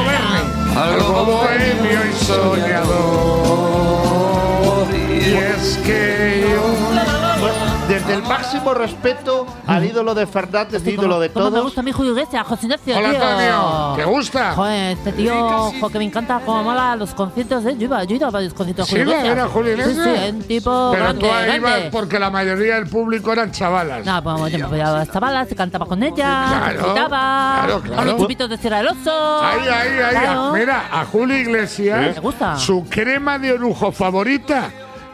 Algo 0.75 1.25
bohemio 1.25 1.99
y 2.09 2.25
soñador. 2.25 3.80
Máximo 8.31 8.73
respeto 8.73 9.45
al 9.67 9.85
ídolo 9.85 10.13
de 10.15 10.25
Fernández, 10.27 10.85
ídolo 10.87 11.19
de 11.19 11.29
¿Cómo 11.29 11.45
me 11.45 11.51
todos. 11.51 11.63
gusta 11.65 11.81
mi 11.81 11.91
Julio 11.91 12.11
Iglesias, 12.13 12.45
José 12.47 12.65
Ignacio, 12.65 12.97
Hola, 12.97 13.09
tío? 13.09 13.23
Antonio. 13.23 13.93
¿Te 13.97 14.05
gusta? 14.05 14.53
Joder, 14.53 14.91
este 14.97 15.11
tío, 15.11 15.71
jo, 15.79 15.89
que 15.89 15.97
me 15.97 16.05
encanta 16.05 16.41
cómo 16.45 16.63
mola 16.63 16.95
los 16.95 17.13
conciertos, 17.13 17.65
¿eh? 17.65 17.75
Yo 17.77 17.85
iba, 17.85 18.03
yo 18.05 18.15
iba 18.15 18.27
a 18.27 18.31
varios 18.31 18.53
conciertos 18.53 18.87
de 18.87 18.91
¿Sí 18.93 18.99
Julio 18.99 19.13
a 19.13 19.19
Iglesias. 19.19 19.35
ver 19.35 19.45
a 19.45 19.49
Julio 19.49 19.71
Iglesias? 19.73 20.19
sí, 20.25 20.29
un 20.31 20.41
tipo 20.43 20.89
Pero 20.91 21.03
grande, 21.03 21.21
tú 21.21 21.31
ahí 21.33 21.55
ibas 21.57 21.79
porque 21.91 22.19
la 22.19 22.29
mayoría 22.29 22.75
del 22.75 22.87
público 22.87 23.31
eran 23.33 23.51
chavalas. 23.51 24.05
No, 24.05 24.23
pues 24.23 24.51
yo 24.53 24.59
me 24.59 24.65
apoyaba 24.65 24.95
a 24.95 24.99
las 24.99 25.11
chavalas, 25.11 25.47
cantaba 25.55 25.85
con 25.85 26.01
ellas, 26.03 26.51
Claro, 26.51 26.93
claro. 26.93 27.81
con 27.81 28.05
los 28.05 28.17
chupitos 28.17 28.49
de 28.49 28.57
Sierra 28.57 28.77
del 28.77 28.87
Oso. 28.87 29.41
Ahí, 29.41 29.67
ahí, 29.67 29.99
ahí. 29.99 30.15
Claro. 30.15 30.53
Mira, 30.53 30.85
a 30.91 31.05
Julio 31.05 31.37
Iglesias, 31.37 32.19
gusta. 32.21 32.57
su 32.57 32.85
crema 32.89 33.37
de 33.37 33.53
orujo 33.53 33.91
favorita 33.91 34.69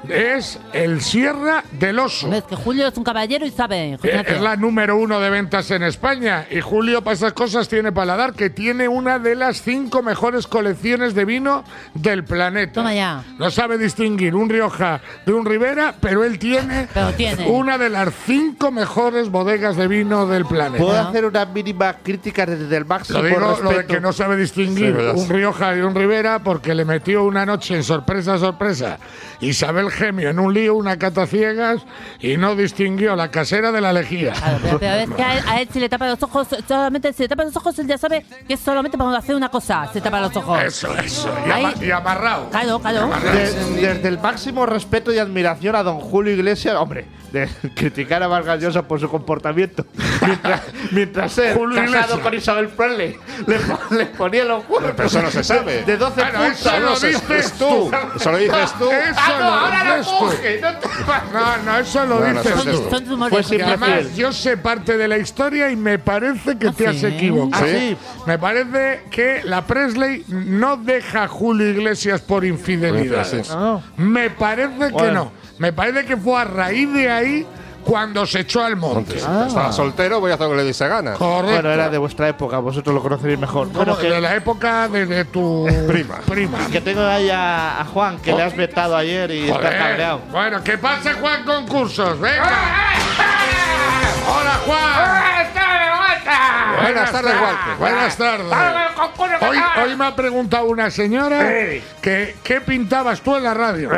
es 0.09 0.59
el 0.73 1.01
Sierra 1.01 1.63
del 1.71 1.99
Oso. 1.99 2.31
Es 2.33 2.43
que 2.43 2.55
Julio 2.55 2.87
es 2.87 2.97
un 2.97 3.03
caballero 3.03 3.45
y 3.45 3.51
sabe, 3.51 3.93
Eh. 4.03 4.23
Es 4.27 4.41
la 4.41 4.55
número 4.55 4.97
uno 4.97 5.19
de 5.19 5.29
ventas 5.29 5.69
en 5.71 5.83
España. 5.83 6.45
Y 6.49 6.61
Julio, 6.61 7.03
para 7.03 7.13
esas 7.15 7.33
cosas, 7.33 7.67
tiene 7.67 7.91
paladar, 7.91 8.33
que 8.33 8.49
tiene 8.49 8.87
una 8.87 9.19
de 9.19 9.35
las 9.35 9.61
cinco 9.61 10.01
mejores 10.01 10.47
colecciones 10.47 11.13
de 11.13 11.25
vino 11.25 11.63
del 11.93 12.23
planeta. 12.23 12.73
Toma 12.73 12.93
ya. 12.93 13.23
No 13.37 13.49
sabe 13.51 13.77
distinguir 13.77 14.35
un 14.35 14.49
Rioja 14.49 15.01
de 15.25 15.33
un 15.33 15.45
Ribera, 15.45 15.95
pero 15.99 16.23
él 16.23 16.39
tiene, 16.39 16.87
Pero 16.93 17.11
tiene. 17.13 17.47
una 17.47 17.77
de 17.77 17.89
las 17.89 18.13
cinco 18.25 18.71
mejores 18.71 19.29
bodegas 19.29 19.75
de 19.75 19.87
vino 19.87 20.27
del 20.27 20.45
planeta. 20.45 20.83
¿Puedo 20.83 20.99
hacer 20.99 21.25
una 21.25 21.45
mínima 21.45 21.93
crítica 22.03 22.45
desde 22.45 22.75
el 22.77 22.85
máximo 22.85 23.19
Lo 23.19 23.25
digo 23.27 23.57
lo 23.63 23.69
de 23.71 23.85
que 23.85 23.99
no 23.99 24.13
sabe 24.13 24.35
distinguir 24.35 24.95
Sí, 24.97 25.21
un 25.21 25.29
Rioja 25.29 25.73
de 25.73 25.83
un 25.83 25.93
Ribera 25.95 26.39
porque 26.39 26.73
le 26.73 26.85
metió 26.85 27.23
una 27.23 27.45
noche 27.45 27.75
en 27.75 27.83
sorpresa, 27.83 28.37
sorpresa 28.37 28.97
Isabel 29.39 29.86
Gemio 29.89 30.29
en 30.29 30.39
un 30.39 30.53
lío, 30.53 30.75
una 30.75 30.97
cata 30.97 31.25
ciegas 31.27 31.81
y 32.19 32.37
no 32.37 32.55
distinguió 32.55 33.15
la 33.15 33.29
casera 33.31 33.71
de 33.71 33.81
la 33.81 33.93
lejía. 33.93 34.33
Claro, 34.33 34.59
pero, 34.61 34.79
pero 34.79 34.93
es 34.95 35.09
que 35.11 35.23
a 35.23 35.37
él, 35.37 35.43
a 35.47 35.61
él 35.61 35.69
si 35.71 35.79
le 35.79 35.89
tapa 35.89 36.07
los 36.07 36.21
ojos, 36.23 36.47
solamente 36.67 37.13
si 37.13 37.23
le 37.23 37.29
tapa 37.29 37.43
los 37.43 37.55
ojos, 37.55 37.77
él 37.79 37.87
ya 37.87 37.97
sabe 37.97 38.25
que 38.47 38.53
es 38.53 38.59
solamente 38.59 38.97
para 38.97 39.17
hacer 39.17 39.35
una 39.35 39.49
cosa, 39.49 39.89
se 39.91 40.01
tapa 40.01 40.19
los 40.21 40.35
ojos. 40.35 40.61
Eso, 40.63 40.95
eso. 40.97 41.29
Y, 41.47 41.51
Ahí- 41.51 41.65
ama- 41.65 41.85
y 41.85 41.91
amarrado. 41.91 42.49
Claro, 42.49 42.79
claro. 42.79 43.09
De- 43.33 43.81
desde 43.81 44.07
el 44.07 44.19
máximo 44.19 44.65
respeto 44.65 45.11
y 45.13 45.17
admiración 45.19 45.75
a 45.75 45.83
don 45.83 45.99
Julio 45.99 46.33
Iglesias, 46.33 46.75
hombre, 46.75 47.05
de 47.31 47.47
criticar 47.75 48.23
a 48.23 48.27
Vargas 48.27 48.61
Llosa 48.61 48.83
por 48.87 48.99
su 48.99 49.09
comportamiento. 49.09 49.85
Mientras, 50.25 50.61
mientras 50.91 51.37
él, 51.37 51.53
Julio 51.55 51.75
casado 51.77 51.97
Iglesias. 51.99 52.19
con 52.19 52.33
Isabel 52.33 52.67
Presley, 52.69 53.17
le, 53.45 53.59
pon- 53.59 53.97
le 53.97 54.05
ponía 54.07 54.43
los 54.45 54.63
cuernos. 54.63 54.91
Pero 54.95 55.07
eso 55.07 55.21
no 55.21 55.31
se 55.31 55.43
sabe. 55.43 55.73
De, 55.77 55.83
de 55.85 55.97
12 55.97 56.13
Bueno, 56.21 56.39
puntas. 56.39 56.59
eso 56.59 56.79
lo 56.79 56.99
dices 56.99 57.53
tú. 57.53 57.91
Eso 58.15 58.31
lo 58.31 58.37
dices 58.37 58.73
tú. 58.79 58.89
Eso 58.91 59.13
Ah, 59.17 59.35
no, 59.39 59.76
coge, 60.19 60.59
no 60.61 60.75
te- 60.77 60.87
No, 61.33 61.57
no, 61.65 61.77
eso 61.79 62.05
lo 62.05 62.19
No, 62.19 62.25
dices 62.41 62.53
tú. 62.63 62.89
Son. 62.89 63.29
Pues 63.29 63.51
Y 63.51 63.61
además, 63.61 64.15
yo 64.15 64.31
sé 64.31 64.57
parte 64.57 64.97
de 64.97 65.07
la 65.07 65.17
historia 65.17 65.69
y 65.71 65.75
me 65.75 65.99
parece 65.99 66.57
que 66.57 66.67
¿Ah, 66.67 66.73
te 66.75 66.87
has 66.87 67.03
equivocado. 67.03 67.65
¿Ah, 67.65 67.67
sí? 67.69 67.97
Me 68.25 68.37
parece 68.39 69.03
que 69.09 69.41
la 69.43 69.65
Presley 69.65 70.23
no 70.27 70.77
deja 70.77 71.23
a 71.23 71.27
Julio 71.27 71.69
Iglesias 71.69 72.21
por 72.21 72.43
infidelidad. 72.45 73.25
Me 73.97 74.29
parece 74.29 74.87
que 74.87 74.91
Bueno. 74.91 75.13
no. 75.13 75.31
Me 75.59 75.73
parece 75.73 76.05
que 76.05 76.17
fue 76.17 76.39
a 76.39 76.43
raíz 76.45 76.91
de 76.93 77.09
ahí 77.09 77.45
cuando 77.87 78.25
se 78.25 78.41
echó 78.41 78.63
al 78.63 78.75
monte. 78.75 79.15
Estaba 79.15 79.71
soltero, 79.71 80.19
voy 80.19 80.31
a 80.31 80.33
hacer 80.33 80.45
lo 80.47 80.51
que 80.51 80.57
le 80.57 80.63
diese 80.65 80.85
gana. 80.87 81.13
Correcto. 81.13 81.53
Bueno, 81.53 81.71
era 81.71 81.89
de 81.89 81.97
vuestra 81.97 82.27
época, 82.27 82.59
vosotros 82.59 82.93
lo 82.93 83.01
conoceréis 83.01 83.39
mejor. 83.39 83.67
Bueno, 83.69 83.93
Bueno, 83.93 83.97
que, 83.97 84.09
de 84.09 84.19
la 84.21 84.35
época 84.35 84.89
de, 84.89 85.05
de 85.05 85.23
tu 85.25 85.65
Prima. 85.87 86.17
prima. 86.25 86.57
que 86.71 86.81
tengo 86.81 87.01
ahí 87.05 87.29
a, 87.29 87.79
a 87.81 87.85
Juan, 87.85 88.17
que 88.19 88.33
le 88.33 88.43
has 88.43 88.55
vetado 88.55 88.95
ayer 88.97 89.31
y 89.31 89.49
está 89.49 89.69
cabreado. 89.69 90.19
Bueno, 90.31 90.61
que 90.63 90.77
pase 90.77 91.13
Juan 91.13 91.43
concursos, 91.45 92.19
venga. 92.19 92.51
Hola 94.29 94.59
Juan. 94.65 95.56
Buenas 96.81 97.11
tardes, 97.11 97.33
Walter. 97.41 97.75
Buenas 97.79 98.17
tardes. 98.17 98.45
Hoy, 99.41 99.57
hoy 99.83 99.95
me 99.95 100.05
ha 100.05 100.15
preguntado 100.15 100.65
una 100.65 100.89
señora 100.89 101.39
que 102.01 102.35
qué 102.43 102.61
pintabas 102.61 103.21
tú 103.21 103.35
en 103.35 103.43
la 103.43 103.53
radio. 103.53 103.89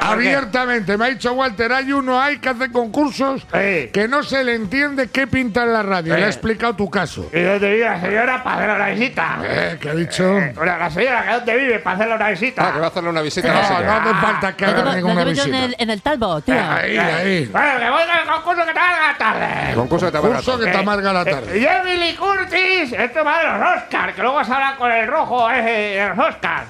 Abiertamente, 0.00 0.96
me 0.96 1.04
ha 1.06 1.08
dicho 1.08 1.32
Walter, 1.32 1.72
hay 1.72 1.92
uno 1.92 2.20
ahí 2.20 2.38
que 2.38 2.48
hace 2.48 2.70
concursos 2.70 3.46
que 3.52 4.06
no 4.08 4.22
se 4.22 4.44
le 4.44 4.54
entiende 4.54 5.08
qué 5.08 5.26
pinta 5.26 5.62
en 5.64 5.72
la 5.72 5.82
radio. 5.82 6.16
Le 6.16 6.24
he 6.24 6.26
explicado 6.28 6.74
tu 6.74 6.90
caso. 6.90 7.28
¿Y 7.32 7.40
dónde 7.40 7.72
vive 7.72 7.84
la 7.84 8.00
señora 8.00 8.42
para 8.42 8.56
hacerle 8.56 8.74
una 8.76 8.86
visita? 8.88 9.38
Eh, 9.44 9.78
¿Qué 9.80 9.90
ha 9.90 9.94
dicho? 9.94 10.40
La 10.64 10.90
señora, 10.90 11.22
¿que 11.24 11.32
dónde 11.32 11.56
vive 11.56 11.78
para 11.80 11.96
hacerle 11.96 12.14
una 12.14 12.28
visita? 12.30 12.68
Ah, 12.68 12.72
que 12.72 12.78
va 12.78 12.84
a 12.86 12.88
hacerle 12.88 13.10
una 13.10 13.22
visita 13.22 13.48
No, 13.48 13.54
no 13.54 13.92
hace 13.92 14.14
falta 14.14 14.56
que 14.56 14.64
haga 14.64 14.94
ninguna 14.94 15.14
yo 15.14 15.20
en 15.20 15.28
visita. 15.34 15.64
el, 15.64 15.76
en 15.78 15.90
el 15.90 16.02
talbo, 16.02 16.40
tío. 16.40 16.54
Ahí, 16.54 16.96
ahí. 16.98 17.46
Bueno, 17.46 17.78
que 17.78 17.90
voy 17.90 18.02
con 18.06 18.18
el 18.18 18.34
concurso 18.34 18.66
que 18.66 18.72
te 18.72 18.78
haga 18.80 19.18
tarde. 19.18 19.74
Concurso 19.74 20.10
tabaco. 20.22 20.34
Curso 20.44 20.58
que 20.58 20.70
te 20.70 20.76
amarga 20.76 21.12
la 21.12 21.24
tarde. 21.24 21.58
Y 21.58 21.64
Emily 21.64 22.14
Curtis, 22.16 22.92
esto 22.92 23.24
va 23.24 23.38
de 23.40 23.44
los 23.58 23.82
Oscars, 23.82 24.14
que 24.14 24.22
luego 24.22 24.44
se 24.44 24.52
habla 24.52 24.76
con 24.76 24.90
el 24.92 25.06
rojo 25.06 25.50
ese 25.50 25.70
de 25.70 26.08
los 26.08 26.18
Oscars. 26.18 26.68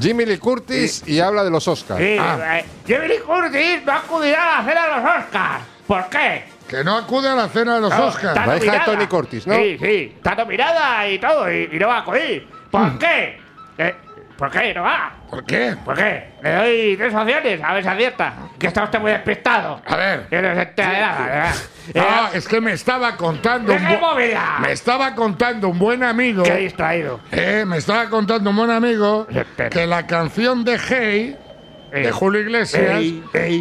Jimmy 0.00 0.24
Lee 0.26 0.38
Curtis 0.38 1.02
y 1.06 1.20
habla 1.20 1.44
de 1.44 1.50
los 1.50 1.66
Oscars. 1.68 2.00
Sí, 2.00 2.16
Ah. 2.20 2.58
eh, 2.60 2.64
Emily 2.88 3.18
Curtis 3.18 3.84
no 3.84 3.92
acudirá 3.92 4.58
a 4.58 4.62
la 4.62 4.68
cena 4.68 4.82
de 4.82 4.88
los 5.02 5.24
Oscars. 5.24 5.62
¿Por 5.86 6.06
qué? 6.08 6.44
Que 6.68 6.82
no 6.82 6.96
acude 6.96 7.28
a 7.28 7.34
la 7.34 7.48
cena 7.48 7.74
de 7.76 7.80
los 7.82 7.90
No, 7.90 8.06
Oscars. 8.06 8.36
está 8.36 8.46
La 8.46 8.56
hija 8.56 8.64
de 8.64 8.66
nominada. 8.78 8.84
Tony 8.94 9.06
Curtis, 9.06 9.46
¿no? 9.46 9.54
Sí, 9.54 9.76
sí, 9.78 10.12
está 10.16 10.34
nominada 10.34 11.08
y 11.08 11.18
todo, 11.18 11.52
y, 11.52 11.68
y 11.72 11.78
no 11.78 11.88
va 11.88 11.96
a 11.96 12.00
acudir. 12.00 12.48
¿Por 12.70 12.98
qué? 12.98 13.38
Eh, 13.76 13.94
¿Por 14.36 14.50
qué 14.50 14.74
no 14.74 14.82
va? 14.82 15.12
¿Por 15.30 15.44
qué? 15.44 15.76
¿Por 15.84 15.94
qué? 15.96 16.32
Le 16.42 16.52
doy 16.54 16.96
tres 16.96 17.14
opciones, 17.14 17.60
a 17.62 17.72
ver 17.74 17.82
si 17.84 17.88
acierta. 17.88 18.34
Que 18.58 18.66
está 18.66 18.82
usted 18.84 18.98
muy 19.00 19.12
despistado. 19.12 19.80
A 19.86 19.96
ver. 19.96 20.26
Que 20.28 20.42
no 20.42 20.54
se 20.54 20.62
entera 20.62 20.90
de 20.90 21.00
nada, 21.00 21.26
¿verdad? 21.26 21.54
No, 21.94 22.28
es 22.34 22.48
que 22.48 22.60
me 22.60 22.72
estaba 22.72 23.16
contando 23.16 23.72
¿De 23.72 23.78
un 23.78 23.86
qué 23.86 23.96
bu- 23.96 24.00
movida? 24.00 24.56
me 24.60 24.72
estaba 24.72 25.14
contando 25.14 25.68
un 25.68 25.78
buen 25.78 26.02
amigo. 26.02 26.42
Qué 26.42 26.56
distraído. 26.56 27.20
Eh, 27.30 27.64
me 27.66 27.76
estaba 27.76 28.08
contando 28.08 28.50
un 28.50 28.56
buen 28.56 28.70
amigo 28.70 29.26
que 29.70 29.86
la 29.86 30.06
canción 30.06 30.64
de 30.64 30.78
Hey 30.78 31.36
de 32.02 32.10
Julio 32.12 32.40
Iglesias 32.40 33.00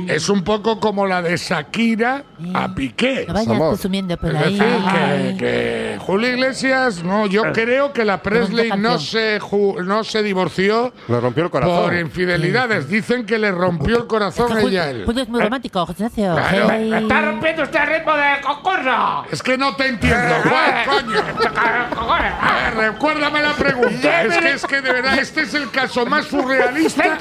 es 0.08 0.30
un 0.30 0.44
poco 0.44 0.80
como 0.80 1.06
la 1.06 1.22
de 1.22 1.38
Shakira 1.38 2.24
a 2.54 2.74
Piqué. 2.74 3.26
No 3.28 3.34
vayas 3.34 3.60
presumiendo 3.70 4.18
por 4.18 4.30
Es 4.36 4.36
ahí. 4.44 4.58
decir, 4.58 4.76
que, 4.92 5.36
que 5.38 5.98
Julio 6.00 6.30
Iglesias, 6.30 7.04
no, 7.04 7.28
yo 7.28 7.44
creo 7.54 7.94
que 7.94 8.04
la 8.06 8.22
Presley 8.22 8.72
no 8.78 8.98
se, 9.00 9.40
ju- 9.40 9.84
no 9.84 10.04
se 10.04 10.24
divorció 10.24 10.94
Le 11.08 11.20
rompió 11.20 11.44
el 11.46 11.50
corazón. 11.50 11.84
por 11.84 11.94
infidelidades. 11.96 12.88
Dicen 12.90 13.26
que 13.26 13.38
le 13.38 13.52
rompió 13.52 13.98
el 13.98 14.08
corazón 14.08 14.52
a 14.56 14.62
ella 14.62 14.84
a 14.84 14.90
él. 14.90 15.04
Julio 15.06 15.24
es 15.24 15.30
muy 15.30 15.42
romántico, 15.42 15.86
José. 15.86 16.10
Claro. 16.14 16.72
Está 16.74 17.22
rompiendo 17.22 17.64
usted 17.64 17.80
el 17.82 17.88
ritmo 18.00 18.14
del 18.16 18.42
concurso. 18.42 19.26
Es 19.32 19.42
que 19.44 19.58
no 19.58 19.76
te 19.76 19.88
entiendo, 19.88 20.34
Juan, 20.44 20.86
coño. 20.86 21.20
A 21.58 22.54
ver, 22.80 22.92
recuérdame 22.92 23.42
la 23.42 23.54
pregunta. 23.54 24.24
Es 24.24 24.38
que, 24.38 24.52
es 24.52 24.66
que 24.66 24.82
de 24.82 24.92
verdad, 24.94 25.18
este 25.20 25.42
es 25.42 25.54
el 25.54 25.70
caso 25.72 26.06
más 26.06 26.26
surrealista 26.26 27.18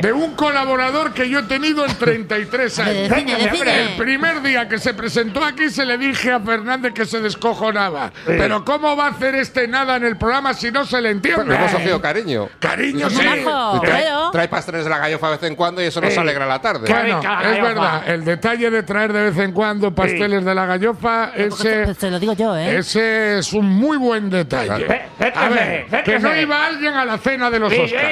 de 0.00 0.12
un 0.12 0.34
colaborador 0.54 1.12
que 1.12 1.28
yo 1.28 1.40
he 1.40 1.42
tenido 1.42 1.84
en 1.84 1.94
33 1.96 2.78
años. 2.78 3.08
Define, 3.08 3.36
define. 3.36 3.82
El 3.82 3.96
primer 3.96 4.40
día 4.40 4.68
que 4.68 4.78
se 4.78 4.94
presentó 4.94 5.44
aquí 5.44 5.68
se 5.68 5.84
le 5.84 5.98
dije 5.98 6.30
a 6.30 6.38
Fernández 6.38 6.92
que 6.94 7.04
se 7.04 7.20
descojonaba. 7.20 8.12
Pero 8.24 8.64
¿cómo 8.64 8.96
va 8.96 9.06
a 9.06 9.10
hacer 9.10 9.34
este 9.34 9.66
nada 9.66 9.96
en 9.96 10.04
el 10.04 10.16
programa 10.16 10.54
si 10.54 10.70
no 10.70 10.84
se 10.84 11.00
le 11.00 11.10
entiende? 11.10 11.44
Le 11.46 11.56
hemos 11.56 11.72
cogido 11.72 12.00
cariño. 12.00 12.48
Cariño, 12.60 13.10
sí. 13.10 13.20
majo, 13.44 13.80
Trae, 13.80 14.02
claro. 14.04 14.30
trae 14.30 14.48
pasteles 14.48 14.84
de 14.84 14.90
la 14.90 14.98
gallofa 14.98 15.26
de 15.30 15.36
vez 15.36 15.42
en 15.42 15.56
cuando 15.56 15.82
y 15.82 15.86
eso 15.86 16.00
nos 16.00 16.16
alegra 16.16 16.46
la 16.46 16.60
tarde. 16.60 16.88
La 16.88 17.52
es 17.52 17.62
verdad, 17.62 18.08
el 18.08 18.24
detalle 18.24 18.70
de 18.70 18.82
traer 18.84 19.12
de 19.12 19.30
vez 19.30 19.38
en 19.38 19.52
cuando 19.52 19.92
pasteles 19.92 20.44
de 20.44 20.54
la 20.54 20.66
gallofa, 20.66 21.32
ese, 21.34 21.86
se, 21.86 21.94
se 21.94 22.10
lo 22.10 22.20
digo 22.20 22.34
yo, 22.34 22.56
¿eh? 22.56 22.78
ese 22.78 23.38
es 23.38 23.52
un 23.52 23.66
muy 23.66 23.96
buen 23.98 24.30
detalle. 24.30 24.86
Eh, 25.18 25.32
A 25.34 25.48
ver, 25.48 25.86
que 26.04 26.18
no 26.20 26.36
iba 26.36 26.64
alguien 26.66 26.94
a 26.94 27.04
la 27.04 27.18
cena 27.18 27.50
de 27.50 27.58
los 27.58 27.72
Y 27.72 27.80
Oscars. 27.80 28.02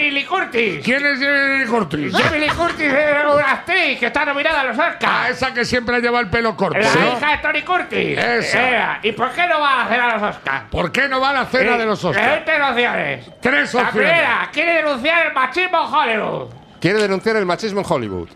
¿Quién 0.82 1.06
es 1.06 1.18
Jamie 1.20 1.58
Lee 1.58 1.66
Lee 2.38 2.48
Curtis 2.48 2.92
es 2.92 3.24
una 3.24 3.52
actriz 3.52 3.98
que 3.98 4.06
está 4.06 4.24
nominada 4.24 4.60
a 4.60 4.64
los 4.64 4.78
Ah, 4.78 4.88
Oscars. 4.90 5.30
esa 5.30 5.54
que 5.54 5.64
siempre 5.64 6.00
lleva 6.00 6.20
el 6.20 6.28
pelo 6.28 6.56
corto. 6.56 6.78
La 6.78 6.94
¿no? 6.94 7.16
hija 7.18 7.30
de 7.32 7.38
Tony 7.38 7.62
Curtis. 7.62 8.18
Esa. 8.18 8.68
Era. 8.68 9.00
¿Y 9.02 9.12
por 9.12 9.30
qué 9.32 9.46
no 9.46 9.60
va 9.60 9.70
a 9.80 9.84
hacer 9.84 10.00
a 10.00 10.14
los 10.18 10.22
Oscars? 10.36 10.64
¿Por 10.70 10.92
qué 10.92 11.08
no 11.08 11.20
va 11.20 11.30
a 11.30 11.32
la 11.32 11.44
cena 11.46 11.76
de 11.76 11.86
los 11.86 12.04
Oscars? 12.04 12.44
tres 12.44 12.60
opciones. 12.62 13.30
Tres 13.40 13.74
La 13.74 13.90
primera, 13.90 14.48
quiere 14.52 14.74
denunciar 14.74 15.26
el 15.26 15.32
machismo 15.32 15.78
en 15.86 15.94
Hollywood. 15.94 16.48
Quiere 16.80 16.98
denunciar 17.00 17.36
el 17.36 17.46
machismo 17.46 17.80
en 17.80 17.86
Hollywood. 17.88 18.28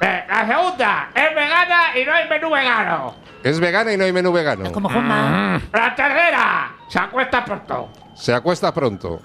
Eh, 0.00 0.24
la 0.28 0.46
segunda, 0.46 1.08
es 1.14 1.34
vegana 1.34 1.96
y 1.98 2.04
no 2.04 2.12
hay 2.12 2.28
menú 2.28 2.50
vegano. 2.50 3.16
Es 3.42 3.60
vegana 3.60 3.92
y 3.92 3.96
no 3.96 4.04
hay 4.04 4.12
menú 4.12 4.32
vegano. 4.32 4.70
Como 4.72 4.88
Juanma. 4.90 5.60
La 5.72 5.94
tercera, 5.94 6.72
se 6.88 6.98
acuesta 6.98 7.44
pronto. 7.44 7.90
Se 8.14 8.34
acuesta 8.34 8.74
pronto. 8.74 9.22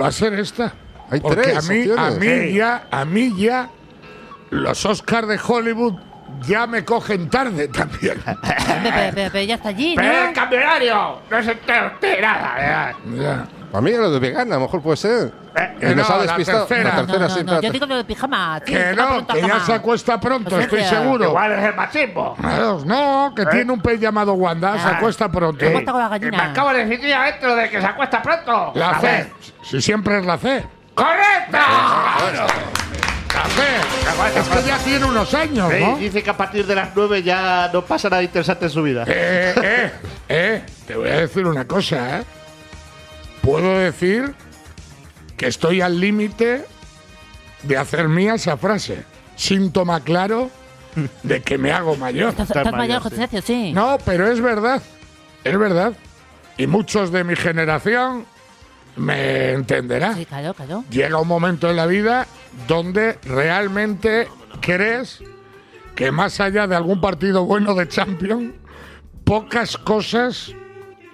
Va 0.00 0.06
a 0.08 0.12
ser 0.12 0.32
esta. 0.34 0.72
Hay 1.14 1.20
Porque 1.20 1.42
tres 1.42 1.56
a 1.68 1.72
mí, 1.72 1.84
a 1.96 2.10
mí 2.10 2.52
ya, 2.52 2.86
a 2.90 3.04
mí 3.04 3.34
ya, 3.36 3.68
los 4.50 4.84
Oscars 4.84 5.28
de 5.28 5.38
Hollywood 5.46 5.94
ya 6.46 6.66
me 6.66 6.84
cogen 6.84 7.30
tarde 7.30 7.68
también. 7.72 8.20
Pero, 8.24 8.38
pero- 8.82 9.12
pero- 9.14 9.30
pero 9.32 9.44
ya 9.44 9.54
está 9.54 9.68
allí, 9.68 9.94
Pero 9.96 10.12
el 10.12 10.26
¿no? 10.26 10.32
cambio 10.32 10.58
horario, 10.58 11.18
no 11.30 11.42
se 11.42 11.52
entera 11.52 11.92
usted 11.94 12.20
nada. 12.20 12.94
Ya. 13.06 13.46
A 13.72 13.80
mí 13.80 13.90
lo 13.90 14.08
de 14.10 14.20
vegana, 14.20 14.54
a 14.54 14.58
lo 14.58 14.64
mejor 14.66 14.82
puede 14.82 14.96
ser. 14.96 15.32
Eh, 15.56 15.76
Y 15.82 15.94
nos 15.96 16.08
no, 16.08 16.14
ha 16.14 16.18
la 16.18 16.22
despistado. 16.24 16.64
tercera. 16.66 16.90
La 16.90 17.02
No, 17.02 17.06
tercera 17.06 17.28
no, 17.28 17.36
no, 17.44 17.52
no, 17.56 17.60
yo 17.62 17.70
digo 17.72 17.86
lo 17.86 17.96
de 17.96 18.04
pijama. 18.04 18.60
sí, 18.64 18.72
Que 18.72 18.78
se 18.84 18.94
no, 18.94 19.26
que 19.26 19.40
ya 19.42 19.60
se 19.60 19.72
acuesta 19.72 20.20
pronto, 20.20 20.50
Pues 20.50 20.62
estoy 20.64 20.82
seguro. 20.84 21.24
Igual 21.24 21.52
es 21.52 21.64
el 21.64 21.74
machismo. 21.74 22.36
No, 22.86 23.32
que 23.34 23.46
tiene 23.46 23.72
un 23.72 23.80
pez 23.80 23.98
llamado 24.00 24.34
Wanda, 24.34 24.78
se 24.78 24.86
Ah, 24.88 24.96
acuesta 24.96 25.28
pronto. 25.28 25.58
Se 25.60 25.68
acuesta 25.70 25.90
con 25.92 26.00
la 26.00 26.06
Y 26.06 26.10
me 26.10 26.18
gallina. 26.30 26.50
acabo 26.50 26.72
de 26.72 26.84
decir 26.84 27.00
directamente 27.04 27.46
lo 27.48 27.56
de 27.56 27.70
que 27.70 27.80
se 27.80 27.86
acuesta 27.86 28.22
pronto. 28.22 28.72
La 28.76 28.90
A 28.90 29.00
C. 29.00 29.32
Si 29.62 29.82
siempre 29.82 30.18
es 30.18 30.26
la 30.26 30.38
C. 30.38 30.64
¡Correcta! 30.94 31.66
La 33.34 33.44
C. 33.48 34.38
Es 34.38 34.48
que 34.48 34.68
ya 34.68 34.78
tiene 34.78 35.04
unos 35.06 35.34
años, 35.34 35.72
Sí, 35.72 35.80
¿no? 35.80 35.96
dice 35.98 36.22
que 36.22 36.30
a 36.30 36.36
partir 36.36 36.66
de 36.66 36.74
las 36.76 36.90
9 36.94 37.22
ya 37.22 37.68
no 37.72 37.84
pasa 37.84 38.08
nada 38.08 38.22
interesante 38.22 38.66
en 38.66 38.70
su 38.70 38.82
vida. 38.82 39.04
Eh, 39.08 39.54
eh, 39.60 39.92
eh, 40.28 40.62
te 40.86 40.94
voy 40.96 41.08
a 41.08 41.16
decir 41.20 41.44
una 41.46 41.66
cosa, 41.66 42.20
¿eh? 42.20 42.24
Puedo 43.42 43.76
decir 43.78 44.34
que 45.36 45.48
estoy 45.48 45.80
al 45.80 45.98
límite 45.98 46.64
de 47.64 47.76
hacer 47.76 48.08
mía 48.08 48.34
esa 48.34 48.56
frase. 48.56 49.04
Síntoma 49.36 50.00
claro 50.00 50.50
de 51.24 51.42
que 51.42 51.58
me 51.58 51.72
hago 51.72 51.96
mayor. 51.96 52.30
Estás, 52.30 52.50
estás 52.50 52.72
mayor, 52.72 53.02
José 53.02 53.16
Ignacio, 53.16 53.42
sí. 53.42 53.72
No, 53.72 53.98
pero 54.04 54.30
es 54.30 54.40
verdad, 54.40 54.80
es 55.42 55.58
verdad. 55.58 55.92
Y 56.56 56.68
muchos 56.68 57.10
de 57.10 57.24
mi 57.24 57.34
generación 57.34 58.26
me 58.96 59.52
entenderán. 59.52 60.14
Sí, 60.16 60.26
claro, 60.26 60.54
claro. 60.54 60.84
Llega 60.90 61.18
un 61.20 61.28
momento 61.28 61.68
en 61.70 61.76
la 61.76 61.86
vida 61.86 62.26
donde 62.68 63.18
realmente 63.24 64.28
crees 64.60 65.22
que 65.94 66.10
más 66.10 66.40
allá 66.40 66.66
de 66.66 66.74
algún 66.76 67.00
partido 67.00 67.44
bueno 67.44 67.74
de 67.74 67.88
Champions, 67.88 68.52
pocas 69.24 69.76
cosas 69.78 70.52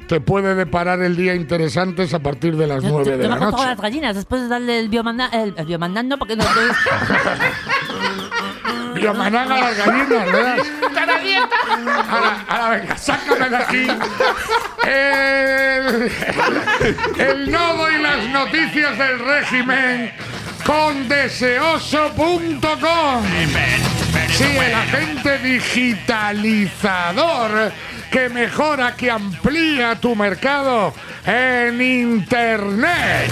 te 0.09 0.21
puede 0.21 0.55
deparar 0.57 1.01
el 1.03 1.17
día 1.17 1.35
interesantes 1.37 2.13
a 2.15 2.19
partir 2.19 2.57
de 2.57 2.67
las 2.67 2.83
Yo, 2.83 2.89
nueve 2.91 3.13
yo- 3.13 3.17
de 3.19 3.23
yo 3.25 3.29
me 3.31 3.35
la 3.37 3.41
con 3.41 3.51
noche. 3.53 3.65
las 3.67 3.81
gallinas 3.81 4.17
después 4.17 4.43
de 4.43 4.49
darle 4.49 4.81
el 4.81 4.89
biomanda, 4.89 5.27
el, 5.29 5.55
el 5.57 5.67
biomandando 5.67 6.19
porque 6.19 6.35
no. 6.37 6.45
Biomanán 8.95 9.53
a 9.53 9.59
las 9.61 9.77
gallinas, 9.77 10.33
¿verdad? 10.33 10.57
Ahora, 12.09 12.45
ahora 12.49 12.69
venga, 12.71 12.97
sácame 12.97 13.49
de 13.49 13.57
aquí. 13.57 13.87
El, 14.87 16.11
el 17.19 17.51
nodo 17.51 17.91
y 17.91 17.99
las 18.03 18.27
noticias 18.29 18.97
del 18.99 19.19
régimen 19.19 20.13
con 20.65 21.09
deseoso.com. 21.09 23.25
Sí, 24.33 24.45
el 24.45 24.75
agente 24.75 25.39
digitalizador 25.39 27.73
que 28.11 28.29
mejora, 28.29 28.97
que 28.97 29.11
amplía 29.11 29.95
tu 30.01 30.15
mercado 30.15 30.93
en 31.25 31.81
Internet. 31.81 33.31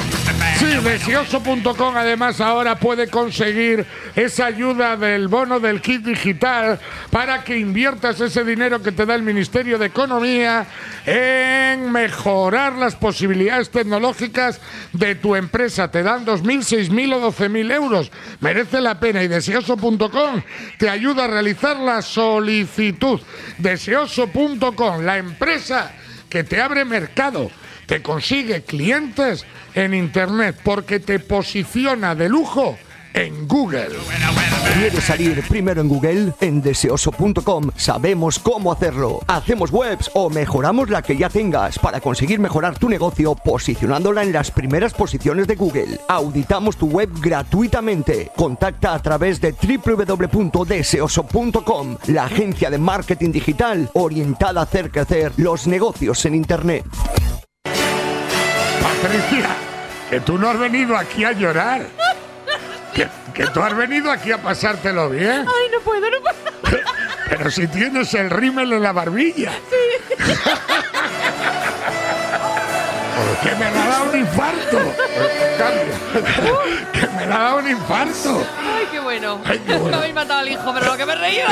Sí, 0.59 0.67
deseoso.com 0.67 1.97
además 1.97 2.41
ahora 2.41 2.77
puede 2.77 3.09
conseguir 3.09 3.87
esa 4.17 4.47
ayuda 4.47 4.97
del 4.97 5.29
bono 5.29 5.61
del 5.61 5.81
kit 5.81 6.03
digital 6.03 6.81
para 7.11 7.45
que 7.45 7.57
inviertas 7.57 8.21
ese 8.21 8.43
dinero 8.43 8.83
que 8.83 8.91
te 8.91 9.07
da 9.07 9.15
el 9.15 9.23
Ministerio 9.23 9.79
de 9.79 9.87
Economía 9.87 10.67
en 11.07 11.93
mejorar 11.93 12.73
las 12.75 12.97
posibilidades 12.97 13.71
tecnológicas 13.71 14.61
de 14.93 15.15
tu 15.15 15.37
empresa. 15.37 15.91
Te 15.91 16.03
dan 16.03 16.27
2.000, 16.27 16.91
6.000 16.91 17.15
o 17.15 17.33
12.000 17.33 17.73
euros. 17.73 18.11
Merece 18.41 18.81
la 18.81 18.99
pena 18.99 19.23
y 19.23 19.29
deseoso.com 19.29 20.43
te 20.79 20.89
ayuda 20.89 21.25
a 21.25 21.29
realizar 21.29 21.77
la 21.77 22.03
solicitud. 22.03 23.21
Deseoso.com, 23.59 24.68
la 25.05 25.19
empresa 25.19 25.93
que 26.29 26.45
te 26.45 26.61
abre 26.61 26.85
mercado, 26.85 27.51
te 27.87 28.03
consigue 28.03 28.63
clientes 28.63 29.45
en 29.75 29.95
Internet 29.95 30.59
porque 30.63 31.01
te 31.01 31.19
posiciona 31.19 32.15
de 32.15 32.29
lujo 32.29 32.79
en 33.19 33.49
Google. 33.49 33.97
¿Quieres 34.79 35.05
salir 35.05 35.43
primero 35.49 35.81
en 35.81 35.89
Google? 35.89 36.33
En 36.41 36.61
deseoso.com 36.63 37.73
sabemos 37.75 38.39
cómo 38.39 38.71
hacerlo. 38.71 39.19
Hacemos 39.27 39.73
webs 39.73 40.09
o 40.15 40.31
mejoramos 40.31 40.89
la 40.89 41.03
que 41.03 41.17
ya 41.17 41.29
tengas 41.29 41.81
para 41.81 42.01
conseguir 42.01 42.39
mejorar 42.39 42.79
tu 42.79 42.89
negocio 42.89 43.35
posicionándola 43.35 44.23
en 44.23 44.33
las 44.33 44.53
primeras 44.53 44.95
posiciones 44.95 45.49
de 45.49 45.57
Google. 45.57 45.99
Auditamos 46.07 46.77
tu 46.77 46.87
web 46.87 47.11
gratuitamente. 47.21 48.31
Contacta 48.37 48.95
a 48.95 49.03
través 49.03 49.41
de 49.41 49.53
www.deseoso.com, 49.53 51.97
la 52.07 52.25
agencia 52.25 52.71
de 52.71 52.79
marketing 52.79 53.33
digital 53.33 53.91
orientada 53.95 54.61
a 54.61 54.65
hacer 54.65 54.93
crecer 54.93 55.33
los 55.39 55.67
negocios 55.67 56.25
en 56.25 56.37
Internet. 56.37 56.85
Patricia, 58.81 59.57
que 60.09 60.21
tú 60.21 60.39
no 60.39 60.49
has 60.49 60.59
venido 60.59 60.97
aquí 60.97 61.25
a 61.25 61.33
llorar. 61.33 62.08
Que, 62.99 63.09
que 63.33 63.47
tú 63.51 63.63
has 63.63 63.77
venido 63.77 64.11
aquí 64.11 64.33
a 64.33 64.39
pasártelo 64.39 65.09
bien. 65.09 65.47
Ay, 65.47 65.71
no 65.73 65.79
puedo, 65.83 66.11
no 66.11 66.17
puedo. 66.21 66.83
Pero 67.29 67.49
si 67.49 67.69
tienes 67.69 68.13
el 68.15 68.29
rímel 68.29 68.73
en 68.73 68.83
la 68.83 68.91
barbilla. 68.91 69.53
que 73.41 73.55
me 73.55 73.71
la 73.71 73.85
ha 73.85 73.89
dado 73.89 74.11
un 74.11 74.19
infarto. 74.19 74.79
Que 76.93 77.07
me 77.07 77.27
la 77.27 77.37
ha 77.37 77.39
dado 77.45 77.59
un 77.59 77.71
infarto. 77.71 78.45
Ay, 78.61 78.87
qué 78.91 78.99
bueno. 78.99 79.41
Ay, 79.45 79.61
qué 79.61 79.77
bueno. 79.77 79.91
Me 79.91 79.97
habéis 79.97 80.15
matado 80.15 80.41
al 80.41 80.49
hijo, 80.49 80.75
pero 80.75 80.87
lo 80.87 80.97
que 80.97 81.07
me 81.07 81.13
he 81.13 81.17
reído. 81.17 81.49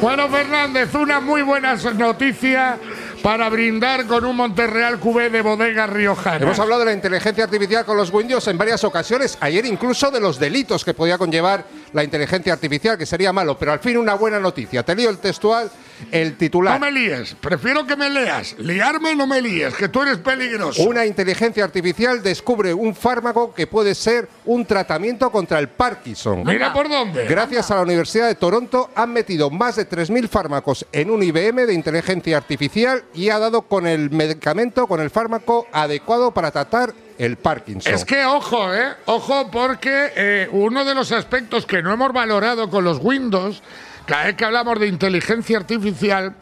Bueno, 0.00 0.28
Fernández, 0.28 0.92
una 0.94 1.20
muy 1.20 1.42
buena 1.42 1.76
noticia 1.76 2.78
para 3.22 3.48
brindar 3.48 4.06
con 4.06 4.24
un 4.24 4.36
Monterreal 4.36 4.98
Cubé 4.98 5.30
de 5.30 5.42
bodega 5.42 5.86
riojana. 5.86 6.44
Hemos 6.44 6.58
hablado 6.58 6.80
de 6.80 6.86
la 6.86 6.92
inteligencia 6.92 7.44
artificial 7.44 7.84
con 7.84 7.96
los 7.96 8.12
Windows 8.12 8.46
en 8.48 8.56
varias 8.56 8.82
ocasiones, 8.84 9.36
ayer 9.40 9.64
incluso 9.66 10.10
de 10.10 10.20
los 10.20 10.38
delitos 10.38 10.84
que 10.84 10.94
podía 10.94 11.18
conllevar 11.18 11.64
la 11.92 12.04
inteligencia 12.04 12.52
artificial, 12.52 12.96
que 12.96 13.06
sería 13.06 13.32
malo, 13.32 13.58
pero 13.58 13.72
al 13.72 13.80
fin 13.80 13.98
una 13.98 14.14
buena 14.14 14.38
noticia. 14.38 14.82
Te 14.82 14.94
lío 14.94 15.10
el 15.10 15.18
textual 15.18 15.70
El 16.10 16.36
titular. 16.36 16.80
No 16.80 16.86
me 16.86 16.92
líes, 16.92 17.34
prefiero 17.40 17.86
que 17.86 17.96
me 17.96 18.10
leas. 18.10 18.56
Liarme 18.58 19.14
no 19.14 19.26
me 19.26 19.40
líes, 19.40 19.74
que 19.74 19.88
tú 19.88 20.02
eres 20.02 20.18
peligroso. 20.18 20.82
Una 20.82 21.06
inteligencia 21.06 21.64
artificial 21.64 22.22
descubre 22.22 22.74
un 22.74 22.94
fármaco 22.94 23.54
que 23.54 23.66
puede 23.66 23.94
ser 23.94 24.28
un 24.44 24.64
tratamiento 24.64 25.30
contra 25.30 25.58
el 25.58 25.68
Parkinson. 25.68 26.44
Mira 26.44 26.72
por 26.72 26.88
dónde. 26.88 27.26
Gracias 27.26 27.70
a 27.70 27.76
la 27.76 27.82
Universidad 27.82 28.26
de 28.26 28.34
Toronto 28.34 28.90
han 28.94 29.12
metido 29.12 29.50
más 29.50 29.76
de 29.76 29.88
3.000 29.88 30.28
fármacos 30.28 30.86
en 30.92 31.10
un 31.10 31.22
IBM 31.22 31.66
de 31.66 31.74
inteligencia 31.74 32.36
artificial 32.36 33.04
y 33.14 33.30
ha 33.30 33.38
dado 33.38 33.62
con 33.62 33.86
el 33.86 34.10
medicamento, 34.10 34.86
con 34.86 35.00
el 35.00 35.10
fármaco 35.10 35.66
adecuado 35.72 36.32
para 36.32 36.50
tratar 36.50 36.94
el 37.18 37.36
Parkinson. 37.36 37.92
Es 37.92 38.04
que 38.04 38.24
ojo, 38.24 38.74
¿eh? 38.74 38.94
Ojo 39.04 39.50
porque 39.50 40.12
eh, 40.16 40.48
uno 40.52 40.84
de 40.84 40.94
los 40.94 41.12
aspectos 41.12 41.66
que 41.66 41.82
no 41.82 41.92
hemos 41.92 42.12
valorado 42.12 42.70
con 42.70 42.82
los 42.82 42.98
Windows, 42.98 43.62
cada 44.10 44.24
vez 44.24 44.34
que 44.34 44.44
hablamos 44.44 44.80
de 44.80 44.88
inteligencia 44.88 45.56
artificial, 45.56 46.34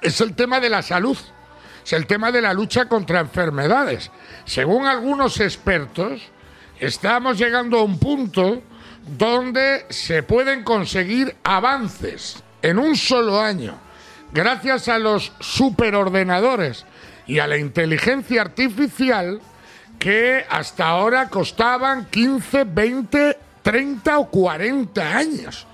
es 0.00 0.18
el 0.22 0.34
tema 0.34 0.60
de 0.60 0.70
la 0.70 0.80
salud. 0.80 1.18
Es 1.84 1.92
el 1.92 2.06
tema 2.06 2.32
de 2.32 2.40
la 2.40 2.54
lucha 2.54 2.88
contra 2.88 3.20
enfermedades. 3.20 4.10
Según 4.46 4.86
algunos 4.86 5.38
expertos, 5.40 6.22
estamos 6.80 7.36
llegando 7.36 7.80
a 7.80 7.82
un 7.82 7.98
punto 7.98 8.62
donde 9.18 9.84
se 9.90 10.22
pueden 10.22 10.64
conseguir 10.64 11.36
avances 11.44 12.42
en 12.62 12.78
un 12.78 12.96
solo 12.96 13.42
año, 13.42 13.74
gracias 14.32 14.88
a 14.88 14.98
los 14.98 15.34
superordenadores 15.38 16.86
y 17.26 17.40
a 17.40 17.46
la 17.46 17.58
inteligencia 17.58 18.40
artificial, 18.40 19.42
que 19.98 20.46
hasta 20.48 20.86
ahora 20.88 21.28
costaban 21.28 22.06
15, 22.06 22.64
20, 22.64 23.38
30 23.62 24.18
o 24.18 24.30
40 24.30 25.14
años. 25.14 25.66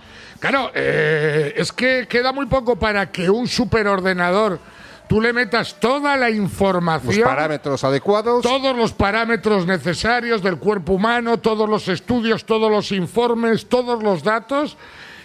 Claro, 0.42 0.72
eh, 0.74 1.54
es 1.56 1.70
que 1.70 2.08
queda 2.08 2.32
muy 2.32 2.46
poco 2.46 2.74
para 2.74 3.12
que 3.12 3.30
un 3.30 3.46
superordenador 3.46 4.58
tú 5.06 5.20
le 5.20 5.32
metas 5.32 5.78
toda 5.78 6.16
la 6.16 6.30
información. 6.30 7.20
Los 7.20 7.28
parámetros 7.28 7.84
adecuados. 7.84 8.42
Todos 8.42 8.76
los 8.76 8.92
parámetros 8.92 9.66
necesarios 9.66 10.42
del 10.42 10.58
cuerpo 10.58 10.94
humano, 10.94 11.38
todos 11.38 11.68
los 11.68 11.86
estudios, 11.86 12.44
todos 12.44 12.68
los 12.72 12.90
informes, 12.90 13.68
todos 13.68 14.02
los 14.02 14.24
datos 14.24 14.76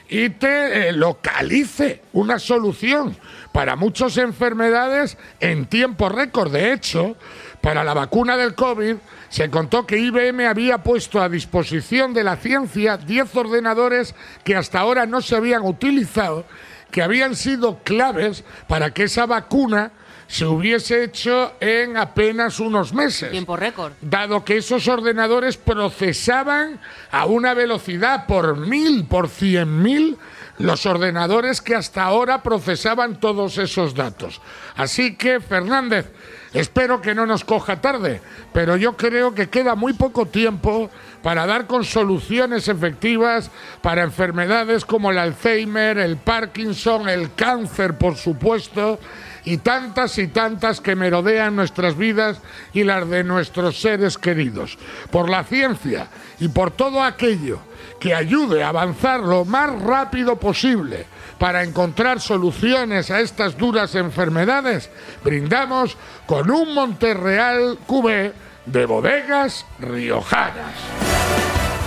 y 0.07 0.29
te 0.29 0.89
eh, 0.89 0.93
localice 0.93 2.03
una 2.13 2.37
solución 2.37 3.17
para 3.51 3.75
muchas 3.75 4.17
enfermedades 4.17 5.17
en 5.39 5.65
tiempo 5.65 6.09
récord. 6.09 6.51
De 6.51 6.73
hecho, 6.73 7.15
para 7.59 7.83
la 7.83 7.95
vacuna 7.95 8.37
del 8.37 8.53
COVID 8.53 8.97
se 9.29 9.49
contó 9.49 9.85
que 9.85 9.97
IBM 9.97 10.47
había 10.47 10.79
puesto 10.79 11.21
a 11.21 11.29
disposición 11.29 12.13
de 12.13 12.23
la 12.23 12.37
ciencia 12.37 12.97
10 12.97 13.35
ordenadores 13.35 14.15
que 14.43 14.55
hasta 14.55 14.79
ahora 14.79 15.05
no 15.05 15.21
se 15.21 15.35
habían 15.35 15.63
utilizado, 15.63 16.45
que 16.91 17.01
habían 17.01 17.35
sido 17.35 17.79
claves 17.83 18.43
para 18.67 18.93
que 18.93 19.03
esa 19.03 19.25
vacuna 19.25 19.91
se 20.27 20.45
hubiese 20.45 21.03
hecho 21.03 21.53
en 21.59 21.97
apenas 21.97 22.59
unos 22.59 22.93
meses. 22.93 23.31
Tiempo 23.31 23.55
récord. 23.55 23.93
Dado 24.01 24.43
que 24.43 24.57
esos 24.57 24.87
ordenadores 24.87 25.57
procesaban 25.57 26.79
a 27.11 27.25
una 27.25 27.53
velocidad 27.53 28.25
por 28.27 28.57
mil, 28.57 29.05
por 29.05 29.29
cien 29.29 29.81
mil, 29.81 30.17
los 30.57 30.85
ordenadores 30.85 31.61
que 31.61 31.75
hasta 31.75 32.03
ahora 32.03 32.41
procesaban 32.41 33.19
todos 33.19 33.57
esos 33.57 33.93
datos. 33.93 34.41
Así 34.75 35.15
que, 35.15 35.39
Fernández, 35.39 36.11
espero 36.53 37.01
que 37.01 37.13
no 37.13 37.25
nos 37.25 37.43
coja 37.43 37.79
tarde, 37.81 38.21
pero 38.53 38.75
yo 38.75 38.97
creo 38.97 39.35
que 39.35 39.49
queda 39.49 39.75
muy 39.75 39.93
poco 39.93 40.25
tiempo 40.25 40.89
para 41.21 41.45
dar 41.45 41.67
con 41.67 41.83
soluciones 41.83 42.67
efectivas 42.67 43.51
para 43.81 44.03
enfermedades 44.03 44.85
como 44.85 45.11
el 45.11 45.19
Alzheimer, 45.19 45.97
el 45.97 46.17
Parkinson, 46.17 47.09
el 47.09 47.33
cáncer, 47.33 47.97
por 47.97 48.15
supuesto, 48.15 48.99
y 49.47 49.59
tantas 49.59 50.17
y 50.17 50.27
tantas 50.27 50.81
que 50.81 50.93
merodean 50.93 51.55
nuestras 51.55 51.97
vidas 51.97 52.39
y 52.73 52.83
las 52.83 53.09
de 53.09 53.23
nuestros 53.23 53.79
seres 53.79 54.17
queridos. 54.17 54.77
Por 55.09 55.29
la 55.29 55.45
ciencia 55.45 56.09
y 56.41 56.49
por 56.49 56.71
todo 56.71 57.01
aquello 57.01 57.59
que 57.97 58.13
ayude 58.13 58.61
a 58.61 58.69
avanzar 58.69 59.21
lo 59.21 59.45
más 59.45 59.81
rápido 59.81 60.35
posible 60.35 61.05
para 61.39 61.63
encontrar 61.63 62.19
soluciones 62.19 63.09
a 63.09 63.21
estas 63.21 63.57
duras 63.57 63.95
enfermedades, 63.95 64.89
brindamos 65.23 65.95
con 66.25 66.51
un 66.51 66.73
Monterreal 66.73 67.77
QB 67.87 68.33
de 68.65 68.85
bodegas 68.85 69.65
riojanas. 69.79 70.75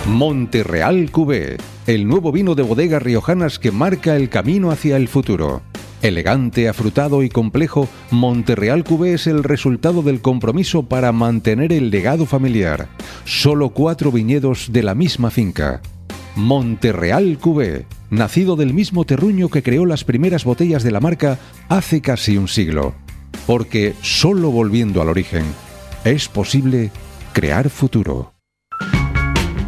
Monterreal 0.07 1.11
QB, 1.11 1.59
el 1.85 2.07
nuevo 2.07 2.31
vino 2.31 2.55
de 2.55 2.63
bodegas 2.63 3.03
riojanas 3.03 3.59
que 3.59 3.71
marca 3.71 4.15
el 4.15 4.29
camino 4.29 4.71
hacia 4.71 4.97
el 4.97 5.07
futuro. 5.07 5.61
Elegante, 6.01 6.67
afrutado 6.67 7.21
y 7.21 7.29
complejo, 7.29 7.87
Monterreal 8.09 8.83
QB 8.83 9.03
es 9.05 9.27
el 9.27 9.43
resultado 9.43 10.01
del 10.01 10.19
compromiso 10.21 10.83
para 10.83 11.11
mantener 11.11 11.71
el 11.71 11.91
legado 11.91 12.25
familiar. 12.25 12.87
Solo 13.25 13.69
cuatro 13.69 14.11
viñedos 14.11 14.71
de 14.71 14.81
la 14.81 14.95
misma 14.95 15.29
finca. 15.29 15.81
Monterreal 16.35 17.37
QB, 17.37 17.85
nacido 18.09 18.55
del 18.55 18.73
mismo 18.73 19.05
terruño 19.05 19.49
que 19.49 19.61
creó 19.61 19.85
las 19.85 20.03
primeras 20.03 20.43
botellas 20.43 20.81
de 20.83 20.91
la 20.91 21.01
marca 21.01 21.37
hace 21.69 22.01
casi 22.01 22.35
un 22.35 22.47
siglo. 22.47 22.95
Porque 23.45 23.93
solo 24.01 24.49
volviendo 24.49 25.01
al 25.01 25.09
origen 25.09 25.43
es 26.03 26.27
posible 26.27 26.89
crear 27.33 27.69
futuro. 27.69 28.33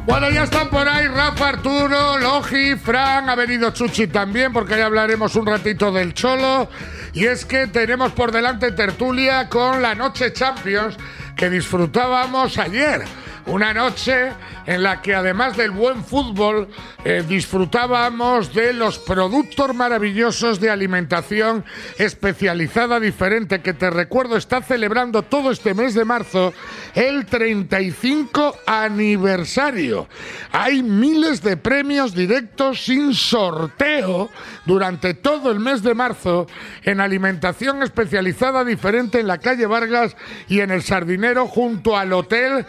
Bueno, 0.06 0.30
ya 0.30 0.44
están 0.44 0.70
por 0.70 0.88
ahí 0.88 0.93
Rafa, 1.26 1.48
Arturo, 1.48 2.18
Logi, 2.18 2.76
Fran, 2.76 3.30
ha 3.30 3.36
venido 3.36 3.72
Chuchi 3.72 4.08
también, 4.08 4.52
porque 4.52 4.76
ya 4.76 4.88
hablaremos 4.88 5.34
un 5.38 5.46
ratito 5.46 5.90
del 5.90 6.14
Cholo. 6.14 6.70
Y 7.14 7.24
es 7.24 7.46
que 7.46 7.68
tenemos 7.68 8.12
por 8.12 8.34
delante 8.34 8.74
tertulia 8.74 9.48
con 9.48 9.82
la 9.82 9.96
Noche 9.96 10.34
Champions 10.34 10.98
que 11.38 11.50
disfrutábamos 11.50 12.58
ayer. 12.58 13.06
Una 13.46 13.74
noche 13.74 14.32
en 14.66 14.84
la 14.84 15.02
que 15.02 15.14
además 15.14 15.58
del 15.58 15.72
buen 15.72 16.06
fútbol 16.06 16.70
eh, 17.04 17.24
disfrutábamos 17.28 18.54
de 18.54 18.72
los 18.72 19.00
productos 19.00 19.76
maravillosos 19.76 20.62
de 20.62 20.70
alimentación 20.70 21.66
especializada 21.98 23.02
diferente 23.02 23.62
que 23.62 23.74
te 23.74 23.90
recuerdo 23.90 24.38
está 24.38 24.62
celebrando 24.62 25.24
todo 25.24 25.52
este 25.52 25.74
mes 25.74 25.94
de 25.94 26.06
marzo 26.06 26.54
el 26.96 27.26
35 27.26 28.60
aniversario. 28.66 30.08
Hay 30.54 30.82
miles 30.82 31.42
de 31.44 31.58
premios 31.58 32.16
directos 32.16 32.86
sin 32.86 33.14
sorteo 33.14 34.30
durante 34.66 35.16
todo 35.16 35.52
el 35.52 35.60
mes 35.60 35.84
de 35.84 35.94
marzo 35.94 36.48
en 36.84 37.02
alimentación 37.02 37.84
especializada 37.84 38.64
diferente 38.64 39.20
en 39.20 39.28
la 39.28 39.40
calle 39.40 39.66
Vargas 39.66 40.16
y 40.48 40.62
en 40.62 40.72
el 40.72 40.82
Sardinero 40.82 41.48
junto 41.48 41.98
al 41.98 42.14
Hotel 42.14 42.66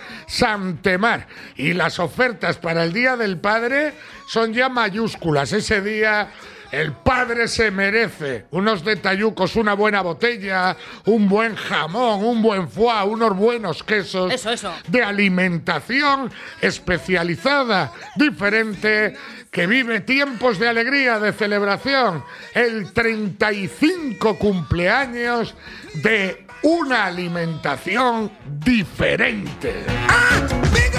Santemar. 0.65 1.27
Y 1.57 1.75
las 1.75 1.99
ofertas 1.99 2.57
para 2.57 2.85
el 2.85 2.93
Día 2.93 3.17
del 3.17 3.39
Padre 3.39 3.93
son 4.27 4.55
ya 4.55 4.69
mayúsculas. 4.69 5.53
Ese 5.53 5.81
día 5.83 6.31
el 6.73 6.93
padre 6.93 7.47
se 7.47 7.71
merece 7.71 8.47
unos 8.51 8.85
detallucos, 8.85 9.55
una 9.55 9.75
buena 9.75 10.01
botella, 10.03 10.77
un 11.05 11.29
buen 11.29 11.55
jamón, 11.55 12.25
un 12.25 12.43
buen 12.43 12.69
foie, 12.69 13.05
unos 13.05 13.37
buenos 13.37 13.85
quesos 13.85 14.33
Eso, 14.33 14.51
eso. 14.51 14.73
de 14.89 15.05
alimentación 15.05 16.33
especializada, 16.61 17.93
diferente, 18.17 19.15
que 19.53 19.69
vive 19.69 20.01
tiempos 20.01 20.59
de 20.59 20.69
alegría, 20.69 21.21
de 21.21 21.33
celebración. 21.33 22.25
El 22.55 22.93
35 22.93 24.37
cumpleaños 24.37 25.55
de 26.03 26.44
una 26.65 27.05
alimentación 27.05 28.31
diferente. 28.65 29.85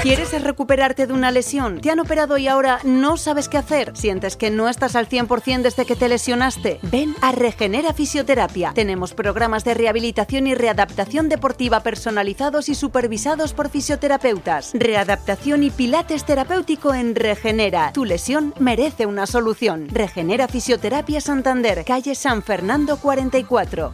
¿Quieres 0.04 0.40
recuperarte 0.44 1.08
de 1.08 1.14
una 1.14 1.32
lesión? 1.32 1.82
¿Te 1.82 1.90
han 1.90 2.00
operado 2.00 2.38
y 2.38 2.48
ahora 2.48 2.80
no 2.84 3.18
sabes 3.18 3.50
qué 3.50 3.58
hacer? 3.58 3.98
¿Sientes 3.98 4.38
que 4.38 4.52
no 4.52 4.70
estás 4.70 4.96
al 4.96 5.10
100% 5.10 5.64
desde 5.64 5.86
que 5.86 5.96
te 5.96 6.08
lesionaste? 6.08 6.78
Ven 6.84 7.16
a 7.22 7.32
Regenera 7.32 7.92
Fisioterapia. 7.94 8.74
Tenemos 8.76 9.16
programas 9.16 9.64
de 9.64 9.74
rehabilitación 9.74 10.46
y 10.46 10.54
readaptación 10.54 11.28
deportiva 11.28 11.80
personalizados 11.80 12.70
y 12.70 12.76
supervisados 12.76 13.54
por 13.54 13.70
fisioterapeutas. 13.70 14.70
Readaptación 14.76 15.64
y 15.64 15.72
pilates 15.72 16.26
terapéutico 16.26 16.94
en 16.94 17.16
Regenera. 17.16 17.92
Tu 17.92 18.06
lesión 18.06 18.54
merece 18.60 19.08
una 19.08 19.26
solución. 19.26 19.88
Regenera 19.90 20.48
Fisioterapia 20.48 21.20
Santander, 21.20 21.84
calle 21.84 22.14
San 22.14 22.44
Fernando 22.44 22.98
44. 22.98 23.94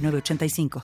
906985. 0.00 0.70